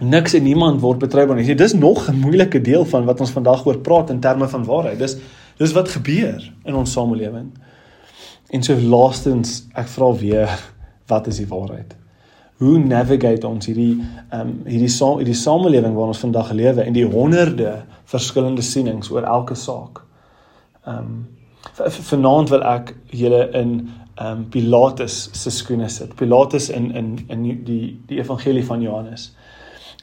niks 0.00 0.34
en 0.34 0.42
niemand 0.42 0.80
word 0.80 0.98
betroubaar 0.98 1.36
nie. 1.36 1.54
Dis 1.54 1.74
nog 1.74 2.08
'n 2.08 2.20
moeilike 2.20 2.60
deel 2.60 2.84
van 2.84 3.04
wat 3.04 3.20
ons 3.20 3.30
vandag 3.30 3.66
oor 3.66 3.78
praat 3.78 4.10
in 4.10 4.20
terme 4.20 4.48
van 4.48 4.64
waarheid. 4.64 4.98
Dis 4.98 5.16
dis 5.56 5.72
wat 5.72 5.88
gebeur 5.88 6.52
in 6.64 6.74
ons 6.74 6.92
samelewing. 6.92 7.50
En 8.48 8.62
so 8.62 8.80
laastens, 8.80 9.66
ek 9.74 9.88
vra 9.88 10.12
weer, 10.12 10.48
wat 11.06 11.26
is 11.26 11.36
die 11.36 11.46
waarheid? 11.46 11.96
Hoe 12.58 12.78
navigate 12.78 13.46
ons 13.46 13.66
hierdie 13.66 14.00
ehm 14.30 14.40
um, 14.40 14.54
hierdie 14.66 14.90
saam 14.90 15.18
hierdie 15.18 15.34
samelewing 15.34 15.94
waarin 15.94 16.14
ons 16.14 16.24
vandag 16.24 16.52
lewe 16.52 16.82
en 16.82 16.92
die 16.92 17.06
honderde 17.06 17.82
verskillende 18.04 18.62
sienings 18.62 19.10
oor 19.10 19.22
elke 19.22 19.54
saak? 19.54 20.02
Ehm 20.86 20.98
um, 20.98 21.26
vanaand 22.10 22.48
wil 22.48 22.62
ek 22.62 22.94
julle 23.10 23.50
in 23.52 23.90
ehm 24.18 24.26
um, 24.26 24.44
Pilatus 24.50 25.28
se 25.32 25.50
skoene 25.50 25.88
sit. 25.88 26.14
Pilatus 26.16 26.68
in 26.68 26.90
in 26.94 27.18
in 27.28 27.42
die 27.64 28.00
die 28.06 28.18
evangelie 28.18 28.64
van 28.64 28.82
Johannes. 28.82 29.34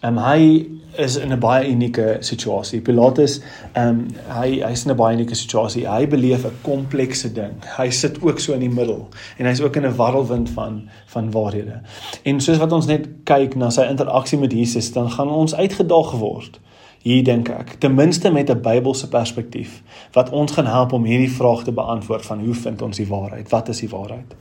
Ehm 0.06 0.18
um, 0.18 0.24
hy 0.24 0.66
is 0.98 1.16
in 1.18 1.32
'n 1.34 1.40
baie 1.40 1.70
unieke 1.70 2.18
situasie. 2.20 2.82
Pilatus 2.82 3.42
ehm 3.74 3.88
um, 3.88 4.08
hy 4.28 4.62
hy's 4.62 4.86
in 4.86 4.92
'n 4.92 4.98
baie 4.98 5.16
unieke 5.16 5.36
situasie. 5.36 5.88
Hy 5.90 6.08
beleef 6.08 6.46
'n 6.46 6.60
komplekse 6.62 7.32
ding. 7.34 7.56
Hy 7.78 7.90
sit 7.90 8.22
ook 8.22 8.40
so 8.40 8.54
in 8.54 8.60
die 8.60 8.70
middel 8.70 9.08
en 9.38 9.46
hy's 9.46 9.62
ook 9.62 9.76
in 9.76 9.86
'n 9.86 9.96
warrelwind 9.96 10.50
van 10.50 10.90
van 11.06 11.32
waarhede. 11.32 11.82
En 12.24 12.42
soos 12.42 12.58
wat 12.58 12.72
ons 12.72 12.86
net 12.86 13.08
kyk 13.24 13.56
na 13.56 13.70
sy 13.70 13.82
interaksie 13.82 14.40
met 14.40 14.52
Jesus, 14.52 14.92
dan 14.92 15.12
gaan 15.12 15.30
ons 15.30 15.56
uitgedaag 15.56 16.12
word. 16.12 16.60
Hier 17.02 17.24
dink 17.24 17.50
ek, 17.50 17.76
ten 17.80 17.96
minste 17.96 18.32
met 18.32 18.50
'n 18.50 18.62
Bybelse 18.62 19.10
perspektief 19.10 19.82
wat 20.14 20.30
ons 20.30 20.52
gaan 20.52 20.66
help 20.66 20.94
om 20.94 21.04
hierdie 21.04 21.32
vraag 21.32 21.64
te 21.64 21.72
beantwoord 21.72 22.26
van 22.26 22.40
hoe 22.40 22.54
vind 22.54 22.82
ons 22.82 22.98
die 22.98 23.08
waarheid? 23.08 23.50
Wat 23.50 23.70
is 23.70 23.80
die 23.80 23.90
waarheid? 23.90 24.36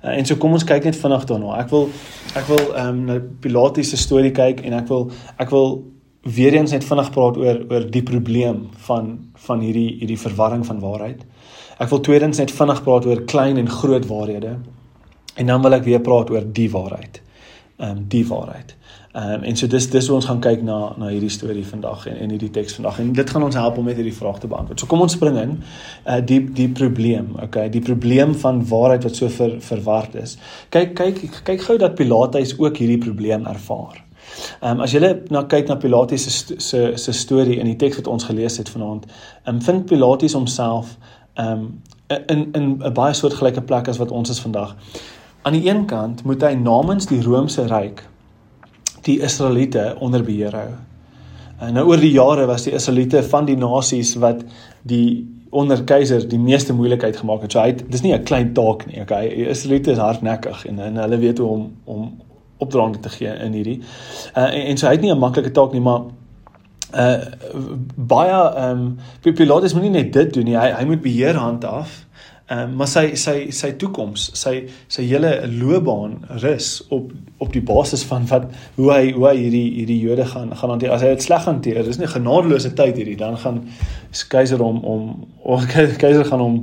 Uh, 0.00 0.16
en 0.16 0.26
so 0.26 0.36
kom 0.40 0.56
ons 0.56 0.64
kyk 0.64 0.86
net 0.88 0.96
vinnig 0.96 1.24
daarna. 1.28 1.58
Ek 1.60 1.70
wil 1.74 1.88
ek 2.38 2.46
wil 2.48 2.62
ehm 2.70 2.88
um, 2.88 3.00
na 3.08 3.18
Pilatus 3.42 3.92
se 3.92 4.00
storie 4.00 4.32
kyk 4.32 4.62
en 4.64 4.76
ek 4.78 4.88
wil 4.88 5.10
ek 5.42 5.52
wil 5.52 5.80
weer 6.22 6.54
eens 6.54 6.72
net 6.72 6.84
vinnig 6.84 7.10
praat 7.14 7.38
oor 7.40 7.62
oor 7.70 7.86
die 7.96 8.04
probleem 8.06 8.66
van 8.86 9.12
van 9.46 9.64
hierdie 9.64 9.98
hierdie 10.00 10.20
verwarring 10.20 10.64
van 10.66 10.80
waarheid. 10.80 11.24
Ek 11.80 11.88
wil 11.92 12.02
tweedens 12.04 12.40
net 12.40 12.52
vinnig 12.52 12.82
praat 12.84 13.06
oor 13.08 13.24
klein 13.24 13.60
en 13.60 13.68
groot 13.68 14.06
waarhede. 14.06 14.58
En 15.36 15.46
dan 15.46 15.62
wil 15.62 15.76
ek 15.78 15.86
weer 15.86 16.02
praat 16.04 16.30
oor 16.30 16.44
die 16.44 16.68
waarheid. 16.70 17.22
Ehm 17.78 17.96
um, 17.96 18.04
die 18.08 18.26
waarheid. 18.28 18.76
Ehm 19.12 19.32
um, 19.32 19.42
en 19.42 19.56
so 19.56 19.66
dis 19.66 19.90
dis 19.90 20.06
hoe 20.06 20.14
ons 20.14 20.26
gaan 20.26 20.38
kyk 20.38 20.60
na 20.62 20.92
na 20.96 21.08
hierdie 21.10 21.30
storie 21.34 21.64
vandag 21.66 22.04
en 22.06 22.16
en 22.16 22.30
hierdie 22.30 22.50
teks 22.50 22.76
vandag 22.78 22.98
en 23.02 23.08
dit 23.12 23.30
gaan 23.30 23.42
ons 23.42 23.54
help 23.58 23.78
om 23.78 23.84
met 23.84 23.96
hierdie 23.98 24.14
vraag 24.14 24.36
te 24.38 24.46
beantwoord. 24.46 24.80
So 24.80 24.86
kom 24.86 25.00
ons 25.02 25.12
spring 25.12 25.38
in 25.38 25.56
uh 26.06 26.20
die 26.26 26.38
die 26.54 26.68
probleem, 26.68 27.32
okay, 27.42 27.68
die 27.68 27.80
probleem 27.80 28.34
van 28.34 28.60
waarheid 28.68 29.02
wat 29.02 29.16
so 29.16 29.28
ver, 29.28 29.56
verward 29.60 30.14
is. 30.14 30.36
Kyk 30.68 30.94
kyk 30.94 31.18
kyk 31.42 31.64
gou 31.66 31.76
dat 31.78 31.96
Pilatus 31.98 32.54
ook 32.58 32.78
hierdie 32.78 32.98
probleem 32.98 33.46
ervaar. 33.50 33.98
Ehm 34.60 34.76
um, 34.76 34.84
as 34.86 34.94
jy 34.94 35.00
nou 35.28 35.42
kyk 35.46 35.66
na 35.68 35.76
Pilatus 35.76 36.28
se 36.28 36.60
se 36.60 36.92
se 36.96 37.12
storie 37.12 37.58
in 37.58 37.66
die 37.66 37.76
teks 37.76 37.96
wat 37.96 38.06
ons 38.06 38.24
gelees 38.30 38.60
het 38.62 38.70
vanaand, 38.70 39.10
ehm 39.42 39.56
um, 39.56 39.60
vind 39.60 39.86
Pilatus 39.86 40.38
homself 40.38 40.94
ehm 41.34 41.50
um, 41.50 41.82
in 42.28 42.46
in 42.52 42.78
'n 42.78 42.94
baie 42.94 43.14
soortgelyke 43.14 43.66
plek 43.66 43.88
as 43.88 43.98
wat 43.98 44.10
ons 44.10 44.30
is 44.30 44.40
vandag. 44.40 44.76
Aan 45.42 45.52
die 45.52 45.68
een 45.68 45.84
kant 45.86 46.22
moet 46.24 46.42
hy 46.42 46.54
namens 46.54 47.06
die 47.06 47.22
Romeinse 47.22 47.66
ryk 47.66 48.09
die 49.06 49.20
Israeliete 49.20 49.96
onder 49.98 50.24
beheer 50.24 50.54
hou. 50.56 50.70
En 51.60 51.74
nou 51.76 51.86
oor 51.88 52.00
die 52.00 52.12
jare 52.12 52.46
was 52.46 52.64
die 52.64 52.72
Israeliete 52.72 53.22
van 53.22 53.44
die 53.44 53.56
nasies 53.56 54.14
wat 54.20 54.44
die 54.82 55.28
onder 55.50 55.82
keiser 55.84 56.28
die 56.28 56.38
meeste 56.38 56.72
moeilikheid 56.72 57.16
gemaak 57.16 57.42
het. 57.42 57.52
So 57.52 57.60
hy 57.60 57.72
het, 57.72 57.84
dis 57.90 58.02
nie 58.02 58.14
'n 58.14 58.24
klein 58.24 58.52
taak 58.54 58.86
nie, 58.86 59.00
okay? 59.00 59.28
Die 59.28 59.48
Israeliete 59.48 59.90
is 59.90 59.98
hardnekkig 59.98 60.66
en 60.66 60.78
en 60.78 60.96
hulle 60.96 61.18
weet 61.18 61.38
hoe 61.38 61.48
om 61.48 61.72
om 61.84 62.20
opdraande 62.58 63.00
te 63.00 63.08
gee 63.08 63.34
in 63.44 63.52
hierdie. 63.52 63.80
Uh, 64.36 64.42
en, 64.42 64.64
en 64.66 64.78
so 64.78 64.86
hy 64.86 64.92
het 64.92 65.02
nie 65.02 65.12
'n 65.12 65.18
maklike 65.18 65.50
taak 65.50 65.72
nie, 65.72 65.80
maar 65.80 66.00
uh 66.94 67.18
baie 67.94 68.54
ehm 68.56 68.96
um, 69.22 69.34
Pilatus 69.34 69.74
moet 69.74 69.82
nie 69.82 69.90
net 69.90 70.12
dit 70.12 70.32
doen 70.34 70.44
nie. 70.44 70.56
Hy 70.58 70.70
hy 70.72 70.84
moet 70.84 71.02
beheer 71.02 71.34
hand 71.34 71.64
af. 71.64 72.06
Ehm 72.50 72.70
um, 72.70 72.72
maar 72.80 72.88
sy 72.90 73.12
sy 73.14 73.34
sy 73.54 73.68
toekoms, 73.78 74.24
sy 74.34 74.56
sy 74.90 75.04
hele 75.06 75.28
loopbaan 75.46 76.16
rus 76.42 76.70
op 76.90 77.12
op 77.38 77.52
die 77.54 77.62
basis 77.62 78.02
van 78.08 78.24
wat 78.26 78.48
hoe 78.74 78.88
hy 78.90 79.12
hoe 79.14 79.28
hy 79.28 79.36
hierdie 79.36 79.68
hierdie 79.76 79.98
Jode 80.02 80.26
gaan 80.32 80.50
gaan 80.58 80.72
hanteer. 80.74 80.90
As 80.90 81.04
hy 81.06 81.12
dit 81.12 81.22
sleg 81.22 81.46
hanteer, 81.46 81.78
dis 81.86 82.00
nie 82.00 82.10
genadeloose 82.10 82.72
tyd 82.74 82.98
hierdie, 82.98 83.14
dan 83.20 83.38
gaan 83.38 83.62
keiser 84.34 84.64
om 84.66 84.82
om 84.82 85.04
of 85.54 85.68
keiser 85.70 86.26
gaan 86.26 86.42
hom 86.42 86.58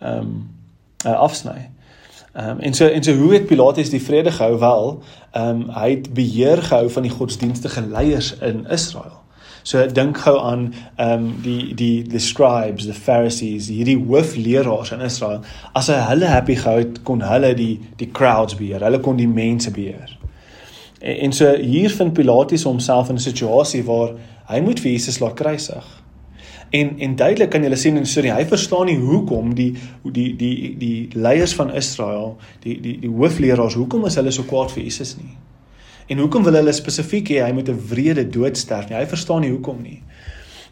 ehm 0.00 0.18
um, 0.18 0.34
uh, 1.06 1.14
afsny. 1.14 1.70
Ehm 2.32 2.56
um, 2.56 2.66
en 2.66 2.74
so 2.74 2.90
en 2.90 3.06
so 3.06 3.14
hoe 3.22 3.32
het 3.36 3.46
Pilatus 3.46 3.94
die 3.94 4.02
vrede 4.02 4.34
gehou 4.34 4.58
wel? 4.58 4.92
Ehm 5.30 5.62
um, 5.62 5.64
hy 5.78 5.90
het 5.90 6.10
beheer 6.14 6.62
gehou 6.72 6.90
van 6.90 7.06
die 7.06 7.14
godsdienstige 7.14 7.86
leiers 7.86 8.34
in 8.38 8.66
Israel. 8.66 9.19
So 9.62 9.86
dink 9.86 10.18
gou 10.24 10.38
aan 10.38 10.74
ehm 10.96 11.12
um, 11.12 11.34
die 11.42 11.74
die 11.74 12.02
the 12.02 12.18
scribes, 12.18 12.86
the 12.86 12.94
pharisees, 12.94 13.68
hierdie 13.68 13.98
hoofleeraars 13.98 14.92
in 14.92 15.00
Israel. 15.00 15.40
As 15.74 15.88
hy 15.92 15.98
hulle 16.08 16.26
happy 16.26 16.56
gehou 16.56 16.78
het, 16.78 17.02
kon 17.02 17.20
hulle 17.20 17.54
die 17.54 17.80
die 17.96 18.10
crowds 18.12 18.56
beheer. 18.56 18.84
Hulle 18.84 19.00
kon 19.00 19.16
die 19.16 19.28
mense 19.28 19.70
beheer. 19.70 20.18
En, 21.00 21.16
en 21.16 21.32
so 21.32 21.54
hier 21.56 21.90
vind 21.90 22.12
Pilatus 22.12 22.64
homself 22.64 23.08
in 23.08 23.20
'n 23.20 23.28
situasie 23.28 23.84
waar 23.84 24.14
hy 24.50 24.60
moet 24.60 24.80
vir 24.80 24.92
Jesus 24.92 25.20
laat 25.20 25.34
kruisig. 25.34 26.00
En 26.70 26.98
en 26.98 27.16
duidelik 27.16 27.50
kan 27.50 27.64
jy 27.64 27.74
sien 27.74 27.96
in 27.96 28.06
storie, 28.06 28.32
hy 28.32 28.44
verstaan 28.46 28.86
nie 28.86 28.98
hoekom 28.98 29.54
die 29.54 29.72
die 30.04 30.36
die 30.36 30.76
die 30.78 31.08
leiers 31.14 31.54
van 31.54 31.72
Israel, 31.74 32.36
die 32.62 32.80
die 32.80 32.98
die 33.00 33.10
hoofleeraars, 33.10 33.74
hoekom 33.74 34.06
is 34.06 34.14
hulle 34.14 34.30
so 34.30 34.42
kwaad 34.42 34.70
vir 34.70 34.84
Jesus 34.84 35.16
nie? 35.18 35.32
En 36.10 36.18
hoekom 36.18 36.42
wil 36.46 36.58
hulle 36.58 36.72
spesifiek 36.74 37.28
hê 37.30 37.42
hy 37.44 37.52
moet 37.54 37.68
'n 37.70 37.82
wrede 37.90 38.24
dood 38.28 38.58
sterf 38.58 38.88
nie? 38.88 38.98
Hy 38.98 39.06
verstaan 39.06 39.44
nie 39.46 39.52
hoekom 39.54 39.82
nie. 39.82 40.02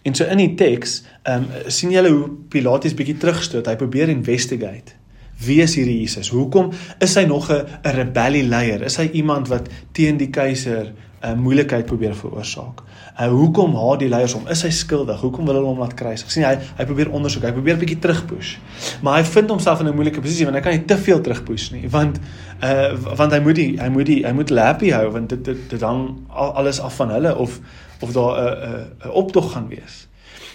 En 0.02 0.14
so 0.14 0.25
in 0.25 0.40
die 0.42 0.54
teks, 0.54 1.02
ehm 1.23 1.45
um, 1.45 1.71
sien 1.71 1.92
julle 1.95 2.11
hoe 2.11 2.30
Pilatus 2.50 2.95
bietjie 2.95 3.18
terugstoot. 3.23 3.66
Hy 3.66 3.76
probeer 3.76 4.09
investigate. 4.09 4.97
Wie 5.38 5.61
is 5.62 5.76
hierdie 5.78 6.00
Jesus? 6.00 6.33
Hoekom 6.35 6.73
is 6.99 7.14
hy 7.14 7.25
nog 7.25 7.50
'n 7.52 7.66
rebellie 7.83 8.42
leier? 8.42 8.83
Is 8.83 8.97
hy 8.97 9.11
iemand 9.12 9.49
wat 9.49 9.68
teen 9.92 10.16
die 10.16 10.30
keiser 10.30 10.92
'n 11.21 11.31
uh, 11.31 11.35
moeilikheid 11.35 11.87
probeer 11.87 12.15
veroorsaak? 12.15 12.83
Uh, 13.21 13.29
hoekom 13.29 13.75
haat 13.75 13.99
die 13.99 14.09
leiers 14.09 14.33
hom? 14.33 14.47
Is 14.49 14.63
hy 14.63 14.71
skuldig? 14.71 15.21
Hoekom 15.21 15.45
wil 15.45 15.55
hulle 15.55 15.67
hom 15.67 15.79
laat 15.79 15.95
kruisig? 15.95 16.31
sien 16.31 16.45
hy 16.45 16.55
hy 16.77 16.85
probeer 16.85 17.11
ondersoek. 17.11 17.43
Hy 17.43 17.53
probeer 17.53 17.77
bietjie 17.77 17.99
terugpush. 17.99 18.57
Maar 19.03 19.19
hy 19.19 19.25
vind 19.25 19.51
homself 19.51 19.81
in 19.81 19.89
'n 19.89 19.95
moeilike 19.95 20.21
posisie 20.21 20.47
want 20.47 20.57
hy 20.57 20.63
kan 20.63 20.73
nie 20.73 20.85
te 20.85 20.97
veel 20.97 21.21
terugpush 21.21 21.71
nie, 21.71 21.89
want 21.91 22.21
uh 22.63 22.95
want 23.17 23.33
hy 23.33 23.41
moet 23.41 23.55
die 23.55 23.79
hy 23.81 23.89
moet 23.89 24.07
die 24.07 24.23
hy 24.27 24.33
moet 24.33 24.51
happy 24.51 24.91
hou 24.91 25.11
want 25.11 25.29
dit 25.29 25.45
dit, 25.45 25.71
dit 25.71 25.81
hang 25.81 26.19
alles 26.29 26.81
af 26.81 26.95
van 26.97 27.11
hulle 27.11 27.37
of 27.37 27.61
of 28.01 28.13
daar 28.13 28.35
'n 28.39 28.55
'n 28.71 29.09
'n 29.09 29.11
optog 29.11 29.53
gaan 29.53 29.69
wees. 29.69 30.07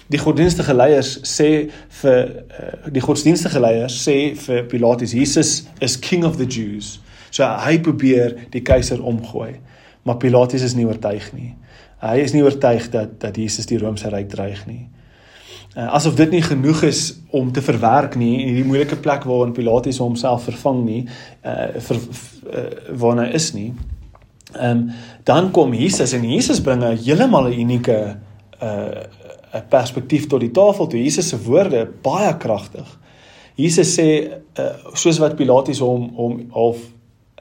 Die 0.06 0.18
godsdienstige 0.18 0.74
leiers 0.74 1.18
sê 1.24 1.70
vir 1.88 2.44
uh, 2.60 2.92
die 2.92 3.00
godsdienstige 3.00 3.60
leiers 3.60 4.08
sê 4.08 4.36
vir 4.36 4.64
Pilatus 4.64 5.12
Jesus 5.12 5.64
is 5.80 5.98
king 5.98 6.24
of 6.24 6.36
the 6.36 6.46
Jews. 6.46 7.00
So 7.30 7.44
hy 7.44 7.78
probeer 7.80 8.36
die 8.50 8.62
keiser 8.62 9.02
omgooi. 9.02 9.60
Maar 10.04 10.16
Pilatus 10.20 10.62
is 10.62 10.74
nie 10.76 10.86
oortuig 10.86 11.30
nie. 11.32 11.54
Hy 12.04 12.18
is 12.20 12.34
nie 12.36 12.42
oortuig 12.44 12.90
dat 12.92 13.16
dat 13.22 13.36
Jesus 13.40 13.66
die 13.66 13.78
Romeinse 13.80 14.10
ryk 14.12 14.28
dreig 14.32 14.66
nie. 14.68 14.84
Uh, 15.74 15.88
asof 15.96 16.14
dit 16.14 16.30
nie 16.30 16.42
genoeg 16.44 16.84
is 16.86 17.00
om 17.34 17.48
te 17.52 17.62
verwerk 17.64 18.14
nie 18.14 18.34
in 18.42 18.52
hierdie 18.52 18.68
moeilike 18.68 18.98
plek 19.02 19.24
waarin 19.26 19.54
Pilatus 19.56 19.98
homself 19.98 20.44
vervang 20.46 20.84
nie, 20.86 21.00
uh 21.42 21.80
vir 21.82 21.98
uh, 21.98 22.68
waar 23.00 23.24
hy 23.24 23.32
is 23.34 23.50
nie. 23.56 23.72
Ehm 24.54 24.70
um, 24.70 24.84
dan 25.26 25.50
kom 25.56 25.74
Jesus 25.74 26.12
en 26.12 26.22
Jesus 26.30 26.60
bring 26.62 26.84
'n 26.84 26.94
heeltemal 26.94 27.48
'n 27.48 27.58
unieke 27.58 27.98
uh 28.62 29.02
'n 29.54 29.64
perspektief 29.68 30.26
tot 30.26 30.40
die 30.40 30.50
tafel 30.50 30.86
toe. 30.86 31.02
Jesus 31.02 31.28
se 31.28 31.42
woorde 31.42 31.88
baie 32.02 32.36
kragtig. 32.36 32.86
Jesus 33.54 33.98
sê 33.98 34.30
uh 34.58 34.94
soos 34.94 35.18
wat 35.18 35.36
Pilatus 35.36 35.78
hom 35.78 36.10
hom 36.14 36.38
half 36.52 36.78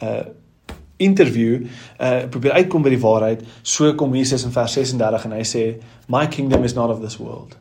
uh 0.01 0.25
interview 1.03 1.65
uh 1.99 2.23
probeer 2.29 2.55
uitkom 2.59 2.85
by 2.85 2.93
die 2.93 3.01
waarheid 3.03 3.43
so 3.61 3.93
kom 3.99 4.15
Jesus 4.15 4.45
in 4.47 4.55
vers 4.55 4.77
36 4.79 5.27
en 5.29 5.35
hy 5.37 5.43
sê 5.47 5.65
my 6.07 6.25
kingdom 6.27 6.63
is 6.63 6.75
not 6.79 6.93
of 6.93 7.01
this 7.01 7.19
world 7.19 7.57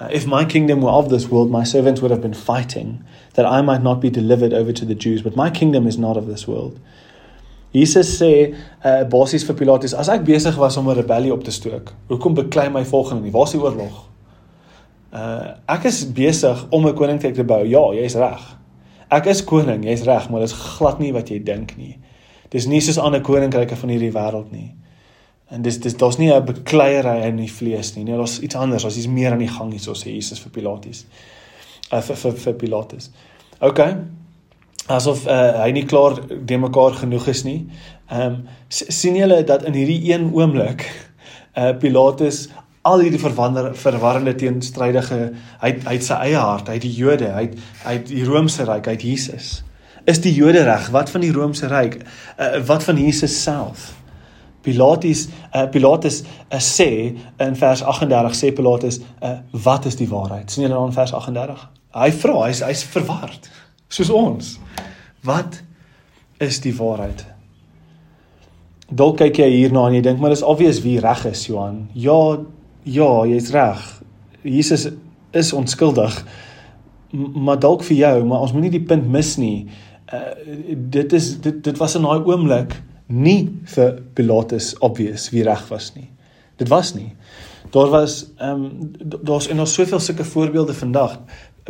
uh, 0.00 0.08
if 0.10 0.26
my 0.26 0.44
kingdom 0.44 0.86
were 0.86 0.96
of 1.02 1.10
this 1.12 1.28
world 1.30 1.50
my 1.50 1.64
servants 1.64 2.00
would 2.00 2.14
have 2.14 2.22
been 2.22 2.34
fighting 2.34 2.98
that 3.34 3.46
I 3.46 3.62
might 3.62 3.82
not 3.82 4.00
be 4.00 4.10
delivered 4.10 4.54
over 4.54 4.72
to 4.72 4.86
the 4.86 4.98
Jews 5.06 5.22
but 5.22 5.36
my 5.36 5.50
kingdom 5.50 5.86
is 5.86 5.98
not 5.98 6.16
of 6.16 6.26
this 6.26 6.46
world 6.48 6.78
Jesus 7.72 8.18
sê 8.18 8.54
uh 8.84 9.02
basies 9.16 9.46
vir 9.48 9.58
Pilatus 9.62 9.94
as 9.94 10.08
ek 10.08 10.24
besig 10.28 10.56
was 10.58 10.76
om 10.76 10.88
'n 10.90 11.02
rebellie 11.02 11.32
op 11.32 11.44
te 11.44 11.50
stook 11.50 11.94
hoekom 12.08 12.34
beklei 12.34 12.68
my 12.68 12.84
volgende 12.84 13.22
nie 13.22 13.34
waar 13.34 13.50
is 13.50 13.58
die 13.58 13.62
oorlog 13.62 14.06
Uh 15.10 15.58
ek 15.66 15.88
is 15.90 16.04
besig 16.14 16.66
om 16.70 16.86
'n 16.86 16.94
koninkryk 16.94 17.34
te 17.34 17.44
bou. 17.44 17.66
Ja, 17.66 17.82
jy's 17.92 18.14
reg. 18.14 18.56
Ek 19.10 19.26
is 19.26 19.44
koning, 19.44 19.84
jy's 19.84 20.04
reg, 20.06 20.30
maar 20.30 20.40
dis 20.40 20.52
glad 20.52 20.98
nie 20.98 21.12
wat 21.12 21.28
jy 21.28 21.42
dink 21.42 21.76
nie. 21.76 21.98
Dis 22.50 22.66
nie 22.66 22.80
soos 22.82 22.98
ander 22.98 23.22
koninkryke 23.24 23.76
van 23.78 23.92
hierdie 23.92 24.12
wêreld 24.14 24.50
nie. 24.54 24.70
En 25.50 25.62
dis 25.62 25.80
dis 25.82 25.96
daar's 25.98 26.18
nie 26.18 26.30
'n 26.32 26.44
bekleierery 26.44 27.26
in 27.28 27.36
die 27.36 27.52
vlees 27.52 27.94
nie. 27.94 28.04
Nee, 28.04 28.16
daar's 28.16 28.38
iets 28.40 28.54
anders. 28.54 28.82
Daar's 28.82 28.96
iets 28.96 29.06
meer 29.06 29.32
aan 29.32 29.38
die 29.38 29.48
gang 29.48 29.70
hier, 29.70 29.80
so 29.80 29.92
sê 29.92 30.14
Jesus 30.14 30.40
vir 30.40 30.50
Pilatus. 30.50 31.04
Uh 31.92 32.00
vir 32.00 32.16
vir, 32.16 32.32
vir 32.32 32.54
Pilatus. 32.54 33.10
OK. 33.60 33.80
Asof 34.86 35.26
uh, 35.26 35.62
hy 35.62 35.70
nie 35.70 35.84
klaar 35.84 36.20
de 36.46 36.58
mekaar 36.58 36.92
genoeg 36.92 37.26
is 37.26 37.44
nie. 37.44 37.66
Ehm 38.10 38.26
um, 38.26 38.46
sien 38.68 39.16
julle 39.16 39.44
dat 39.44 39.62
in 39.64 39.72
hierdie 39.72 40.12
een 40.12 40.30
oomblik 40.34 40.86
uh 41.56 41.72
Pilatus 41.78 42.48
al 42.82 43.00
hierdie 43.04 43.20
verwander 43.20 43.74
verwarrende 43.76 44.34
teenstrydige 44.34 45.18
hy 45.60 45.72
hy 45.84 45.94
het 45.94 46.04
sy 46.04 46.14
eie 46.14 46.36
hart, 46.36 46.68
hy 46.68 46.78
het 46.78 46.86
die 46.86 46.94
Jode, 46.96 47.32
hy 47.34 47.42
het 47.48 47.58
hy 47.84 47.96
het 47.98 48.06
die 48.08 48.24
Romeinse 48.24 48.64
ryk, 48.64 48.86
hy 48.86 48.96
het 48.96 49.04
Jesus. 49.04 49.50
Is 50.04 50.20
die 50.20 50.34
Jode 50.34 50.62
reg? 50.64 50.88
Wat 50.94 51.10
van 51.10 51.20
die 51.20 51.32
Romeinse 51.32 51.68
ryk? 51.70 52.00
Uh, 52.38 52.60
wat 52.66 52.84
van 52.84 52.96
Jesus 53.00 53.42
self? 53.42 53.90
Pilatus 54.60 55.28
uh, 55.54 55.64
Pilatus 55.72 56.20
uh, 56.22 56.58
sê 56.60 57.16
in 57.40 57.56
vers 57.56 57.82
38 57.82 58.36
sê 58.36 58.52
Pilatus, 58.52 59.00
uh, 59.24 59.38
wat 59.64 59.88
is 59.88 59.96
die 59.96 60.08
waarheid? 60.08 60.50
sien 60.52 60.66
julle 60.66 60.76
dan 60.76 60.92
in 60.92 60.96
vers 60.96 61.14
38? 61.16 61.66
Hy 61.96 62.10
vra, 62.22 62.36
hy's 62.44 62.60
hy's 62.66 62.84
verward 62.92 63.50
soos 63.90 64.10
ons. 64.14 64.54
Wat 65.26 65.62
is 66.40 66.60
die 66.62 66.74
waarheid? 66.76 67.24
Dalk 68.90 69.20
kyk 69.22 69.40
jy 69.42 69.48
hierna 69.54 69.88
en 69.88 69.96
jy 69.96 70.04
dink 70.04 70.20
maar 70.20 70.34
dis 70.34 70.44
obvious 70.46 70.82
wie 70.84 70.98
reg 71.02 71.24
is, 71.30 71.46
Johan. 71.48 71.84
Ja, 71.94 72.38
ja, 72.84 73.10
jy's 73.30 73.50
reg. 73.54 73.82
Jesus 74.42 74.88
is 75.36 75.52
onskuldig. 75.56 76.14
Maar 77.10 77.58
dalk 77.62 77.84
vir 77.86 77.96
jou, 77.96 78.16
maar 78.26 78.46
ons 78.46 78.54
moenie 78.54 78.72
die 78.72 78.82
punt 78.86 79.06
mis 79.10 79.36
nie. 79.38 79.68
Uh 80.12 80.66
dit 80.74 81.12
is 81.12 81.40
dit 81.40 81.64
dit 81.64 81.76
was 81.78 81.94
in 81.94 82.02
daai 82.02 82.24
oomblik 82.26 82.74
nie 83.06 83.50
vir 83.74 84.00
Pilatus 84.14 84.74
obvious 84.78 85.28
wie 85.30 85.44
reg 85.46 85.62
was 85.68 85.92
nie. 85.94 86.08
Dit 86.56 86.68
was 86.68 86.94
nie. 86.94 87.12
Daar 87.70 87.90
was 87.90 88.24
ehm 88.38 88.64
um, 88.64 88.92
daar's 89.22 89.48
en 89.48 89.56
daar's 89.56 89.74
soveel 89.74 90.00
sulke 90.00 90.24
voorbeelde 90.24 90.74
vandag. 90.74 91.18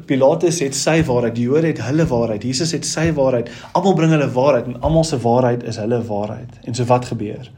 Pilatus 0.07 0.61
het 0.61 0.75
sy 0.75 1.03
waarheid, 1.05 1.35
die 1.35 1.45
Jode 1.45 1.67
het 1.67 1.81
hulle 1.83 2.07
waarheid, 2.07 2.43
Jesus 2.43 2.73
het 2.73 2.87
sy 2.87 3.11
waarheid. 3.13 3.51
Almal 3.73 3.95
bring 3.95 4.13
hulle 4.15 4.31
waarheid 4.33 4.67
en 4.67 4.81
almal 4.81 5.05
se 5.05 5.19
waarheid 5.21 5.63
is 5.63 5.77
hulle 5.77 6.03
waarheid. 6.07 6.61
En 6.65 6.75
so 6.75 6.85
wat 6.85 7.05
gebeur? 7.05 7.51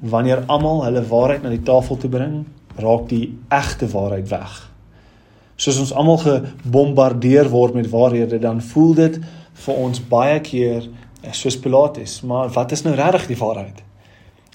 wanneer 0.00 0.44
almal 0.46 0.84
hulle 0.84 1.04
waarheid 1.06 1.42
na 1.42 1.52
die 1.52 1.62
tafel 1.62 1.98
toe 2.00 2.10
bring, 2.10 2.42
raak 2.80 3.08
die 3.10 3.26
egte 3.52 3.88
waarheid 3.92 4.28
weg. 4.32 4.54
Soos 5.60 5.78
ons 5.82 5.92
almal 5.94 6.18
gebombardeer 6.22 7.50
word 7.52 7.76
met 7.76 7.90
waarhede, 7.92 8.40
dan 8.42 8.62
voel 8.72 8.94
dit 8.98 9.20
vir 9.52 9.74
ons 9.74 10.00
baie 10.00 10.40
keer 10.40 10.88
eh, 11.22 11.32
soos 11.32 11.58
Pilatus, 11.58 12.20
maar 12.22 12.48
wat 12.48 12.72
is 12.72 12.82
nou 12.82 12.94
regtig 12.94 13.26
die 13.26 13.36
waarheid? 13.36 13.82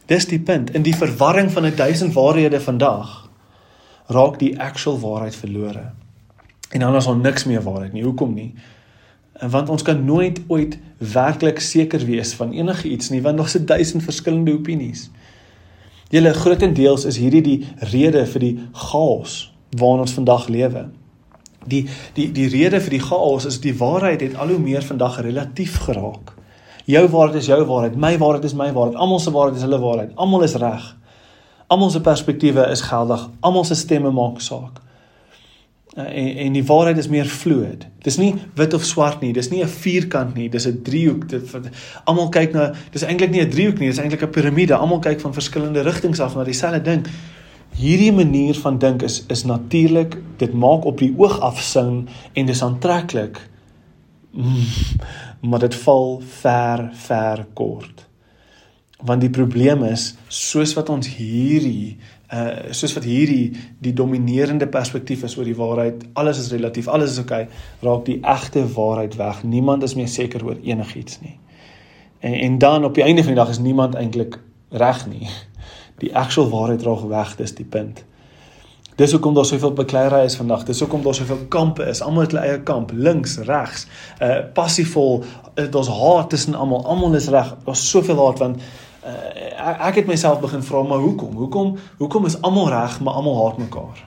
Dis 0.07 0.25
die 0.25 0.39
punt. 0.39 0.71
In 0.75 0.81
die 0.81 0.95
verwarring 0.95 1.51
van 1.51 1.65
'n 1.65 1.75
duisend 1.75 2.13
waarhede 2.13 2.61
vandag 2.61 3.29
raak 4.07 4.39
die 4.39 4.59
actual 4.59 4.99
waarheid 4.99 5.35
verlore. 5.35 5.91
En 6.71 6.79
dan 6.79 6.95
is 6.95 7.05
daar 7.05 7.17
niks 7.17 7.43
meer 7.43 7.63
waarheid 7.63 7.93
nie. 7.93 8.03
Hoekom 8.03 8.33
nie? 8.33 8.53
Want 9.39 9.69
ons 9.69 9.81
kan 9.81 10.05
nooit 10.05 10.41
ooit 10.47 10.79
werklik 10.97 11.59
seker 11.59 12.05
wees 12.05 12.33
van 12.33 12.51
enige 12.51 12.89
iets 12.89 13.09
nie, 13.09 13.21
want 13.21 13.37
daar's 13.37 13.55
'n 13.55 13.65
duisend 13.65 14.03
verskillende 14.03 14.53
opinies. 14.53 15.09
Julle 16.09 16.33
grootendeels 16.33 17.05
is 17.05 17.17
hierdie 17.17 17.41
die 17.41 17.67
rede 17.79 18.25
vir 18.25 18.39
die 18.39 18.59
chaos 18.71 19.53
waarin 19.69 19.99
ons 19.99 20.13
vandag 20.13 20.47
lewe. 20.47 20.89
Die 21.67 21.83
die 22.13 22.31
die 22.31 22.47
rede 22.47 22.81
vir 22.81 22.97
die 22.97 23.03
chaos 23.03 23.45
is 23.45 23.59
die 23.63 23.75
waarheid 23.77 24.21
het 24.21 24.35
al 24.35 24.55
hoe 24.55 24.59
meer 24.59 24.83
vandag 24.83 25.21
relatief 25.21 25.77
geraak. 25.85 26.33
Jou 26.87 27.07
waarheid 27.11 27.41
is 27.41 27.49
jou 27.51 27.59
waarheid, 27.65 27.95
my 27.95 28.17
waarheid 28.17 28.43
is 28.47 28.55
my 28.55 28.71
waarheid, 28.71 28.95
almal 28.95 29.19
se 29.19 29.31
waarheid 29.31 29.55
is 29.55 29.65
hulle 29.67 29.79
waarheid. 29.79 30.15
Almal 30.15 30.43
is 30.43 30.55
reg. 30.55 30.95
Almal 31.67 31.89
se 31.89 32.01
perspektiewe 32.01 32.69
is 32.71 32.81
geldig. 32.81 33.29
Almal 33.39 33.65
se 33.67 33.75
stemme 33.75 34.11
maak 34.11 34.39
saak. 34.41 34.79
Uh, 35.97 36.03
en 36.03 36.35
en 36.45 36.53
die 36.53 36.65
waarheid 36.65 36.97
is 36.97 37.07
meer 37.07 37.25
fluid. 37.25 37.87
Dis 38.05 38.19
nie 38.21 38.35
wit 38.55 38.73
of 38.73 38.83
swart 38.85 39.21
nie, 39.21 39.33
dis 39.33 39.49
nie 39.49 39.63
'n 39.63 39.67
vierkant 39.67 40.35
nie, 40.35 40.49
dis 40.49 40.67
'n 40.67 40.81
driehoek. 40.83 41.25
Almal 42.03 42.29
kyk 42.29 42.53
na 42.53 42.73
dis 42.91 43.03
eintlik 43.03 43.31
nie 43.31 43.41
'n 43.41 43.49
driehoek 43.49 43.79
nie, 43.79 43.89
dis 43.89 43.97
eintlik 43.97 44.21
'n 44.21 44.29
piramide. 44.29 44.75
Almal 44.75 44.99
kyk 44.99 45.19
van 45.19 45.33
verskillende 45.33 45.81
rigtings 45.81 46.19
af 46.19 46.35
na 46.35 46.43
dieselfde 46.43 46.81
ding. 46.81 47.07
Hierdie 47.77 48.13
manier 48.13 48.57
van 48.57 48.79
dink 48.81 49.03
is 49.05 49.25
is 49.29 49.43
natuurlik. 49.45 50.17
Dit 50.37 50.53
maak 50.53 50.85
op 50.85 50.97
die 50.97 51.13
oog 51.17 51.39
af 51.45 51.61
sin 51.61 52.07
en 52.33 52.45
dis 52.45 52.63
aantreklik. 52.63 53.37
Mm, 54.31 54.65
maar 55.49 55.59
dit 55.59 55.75
val 55.75 56.21
ver 56.41 56.89
ver 56.93 57.45
kort. 57.53 58.07
Want 59.05 59.21
die 59.21 59.29
probleem 59.29 59.83
is 59.83 60.15
soos 60.27 60.73
wat 60.73 60.89
ons 60.89 61.09
hierdie 61.19 61.97
uh 62.33 62.73
soos 62.75 62.95
wat 62.97 63.05
hierdie 63.07 63.53
die 63.79 63.93
dominerende 63.93 64.67
perspektief 64.67 65.23
is 65.23 65.37
oor 65.37 65.45
die 65.47 65.55
waarheid, 65.55 66.01
alles 66.13 66.41
is 66.41 66.49
relatief, 66.51 66.87
alles 66.87 67.13
is 67.13 67.21
oukei, 67.21 67.45
okay, 67.45 67.61
raak 67.85 68.03
die 68.05 68.17
egte 68.23 68.65
waarheid 68.73 69.15
weg. 69.15 69.43
Niemand 69.43 69.83
is 69.83 69.95
meer 69.95 70.09
seker 70.11 70.45
oor 70.45 70.57
enigiets 70.63 71.21
nie. 71.21 71.37
En 72.19 72.33
en 72.33 72.57
dan 72.57 72.89
op 72.89 72.97
die 72.97 73.05
einde 73.05 73.23
van 73.23 73.35
die 73.35 73.41
dag 73.43 73.53
is 73.53 73.61
niemand 73.61 73.95
eintlik 73.95 74.39
reg 74.69 75.05
nie. 75.07 75.29
Die 76.01 76.13
actual 76.15 76.49
waarheid 76.49 76.83
raak 76.85 77.07
weg, 77.09 77.35
dis 77.35 77.55
die 77.57 77.65
punt. 77.65 78.03
Dis 78.97 79.11
hoekom 79.13 79.33
daar 79.37 79.45
soveel 79.45 79.73
bekleierery 79.77 80.25
is 80.25 80.35
vandag. 80.35 80.63
Dis 80.65 80.79
hoekom 80.79 81.03
daar 81.05 81.13
soveel 81.15 81.45
kampe 81.53 81.85
is. 81.85 82.01
Almal 82.01 82.25
het 82.25 82.31
hulle 82.33 82.45
eie 82.45 82.61
kamp, 82.65 82.91
links, 82.93 83.37
regs, 83.45 83.85
uh 84.21 84.39
passievol. 84.53 85.23
Uh, 85.53 85.67
daar's 85.71 85.87
haat 85.87 86.29
tussen 86.29 86.55
almal. 86.57 86.85
Almal 86.85 87.13
is 87.15 87.27
reg. 87.29 87.53
Daar's 87.65 87.89
soveel 87.89 88.17
haat 88.25 88.41
want 88.41 88.57
uh, 89.05 89.85
ek 89.87 90.01
het 90.01 90.09
myself 90.09 90.41
begin 90.41 90.65
vra 90.65 90.81
maar 90.83 91.05
hoekom? 91.05 91.35
Hoekom 91.35 91.77
hoekom 91.97 92.25
is 92.25 92.41
almal 92.41 92.69
reg 92.73 92.99
maar 92.99 93.13
almal 93.13 93.37
haat 93.43 93.57
mekaar? 93.57 94.03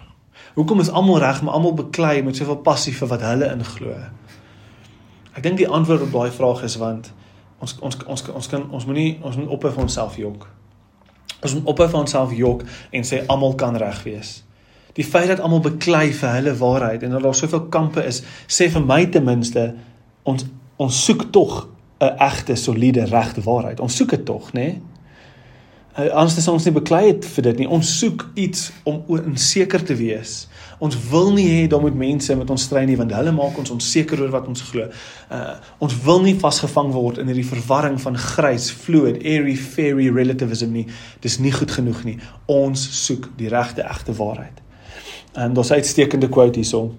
Hoekom 0.55 0.81
is 0.81 0.90
almal 0.90 1.18
reg 1.22 1.42
maar 1.42 1.55
almal 1.55 1.74
beklei 1.74 2.22
met 2.22 2.37
soveel 2.37 2.59
passie 2.59 2.94
vir 2.96 3.14
wat 3.14 3.22
hulle 3.22 3.46
inglo? 3.55 3.94
Ek 5.38 5.42
dink 5.46 5.62
die 5.62 5.70
antwoord 5.70 6.09
op 6.09 6.16
daai 6.18 6.31
vraag 6.35 6.66
is 6.66 6.74
want 6.83 7.12
ons 7.62 7.79
ons 7.79 8.03
ons 8.07 8.31
ons 8.35 8.48
kan 8.50 8.66
ons 8.70 8.87
moenie 8.90 9.20
ons 9.22 9.37
moet 9.38 9.70
vir 9.70 9.85
onsself 9.87 10.18
jok. 10.18 10.50
Ons 11.40 11.55
moet 11.55 11.72
ophou 11.72 11.88
vir 11.88 12.00
onsself 12.00 12.33
jok 12.37 12.64
en 12.92 13.07
sê 13.07 13.22
almal 13.26 13.55
kan 13.61 13.76
reg 13.81 14.03
wees. 14.05 14.40
Die 14.98 15.07
feit 15.07 15.31
dat 15.31 15.40
almal 15.40 15.62
beklei 15.64 16.11
vir 16.12 16.35
hulle 16.37 16.55
waarheid 16.59 17.05
en 17.07 17.14
dat 17.16 17.24
daar 17.24 17.37
soveel 17.37 17.68
kampe 17.72 18.05
is, 18.05 18.22
sê 18.48 18.68
vir 18.72 18.85
my 18.85 19.05
ten 19.07 19.24
minste 19.24 19.70
ons 20.29 20.46
ons 20.81 21.05
soek 21.05 21.26
tog 21.33 21.68
'n 22.00 22.16
egte 22.18 22.57
soliede 22.57 23.05
regte 23.05 23.42
waarheid. 23.44 23.81
Ons 23.81 23.96
soek 23.96 24.11
dit 24.11 24.24
tog, 24.24 24.53
nê? 24.53 24.61
Nee? 24.61 24.81
Anders 26.11 26.37
is 26.37 26.48
ons 26.48 26.64
nie 26.64 26.72
beklei 26.72 27.07
het 27.07 27.24
vir 27.24 27.42
dit 27.42 27.59
nie. 27.59 27.68
Ons 27.68 27.98
soek 27.98 28.29
iets 28.35 28.70
om 28.85 29.03
onseker 29.09 29.83
te 29.85 29.94
wees. 29.94 30.48
Ons 30.80 30.96
wil 31.10 31.32
nie 31.36 31.46
hê 31.48 31.66
daar 31.68 31.82
moet 31.84 31.96
mense 31.96 32.36
met 32.36 32.50
ons 32.50 32.62
stry 32.64 32.86
nie 32.88 32.96
want 32.96 33.12
hulle 33.12 33.32
maak 33.36 33.58
ons 33.60 33.72
onseker 33.74 34.22
oor 34.24 34.32
wat 34.32 34.48
ons 34.48 34.64
glo. 34.70 34.88
Uh 35.28 35.58
ons 35.84 35.96
wil 36.06 36.22
nie 36.24 36.36
vasgevang 36.40 36.92
word 36.96 37.20
in 37.20 37.28
hierdie 37.28 37.46
verwarring 37.48 38.00
van 38.00 38.16
grys, 38.16 38.70
fluid, 38.72 39.20
airy 39.20 39.56
fairy 39.56 40.08
relativism 40.14 40.72
nie. 40.72 40.86
Dis 41.20 41.38
nie 41.38 41.52
goed 41.52 41.70
genoeg 41.76 42.02
nie. 42.08 42.16
Ons 42.48 42.86
soek 43.04 43.28
die 43.36 43.52
regte 43.52 43.84
egte 43.84 44.16
waarheid. 44.16 44.64
En 45.36 45.54
daar's 45.54 45.70
'n 45.70 45.82
uitstekende 45.82 46.28
quote 46.28 46.58
hierso 46.58 46.90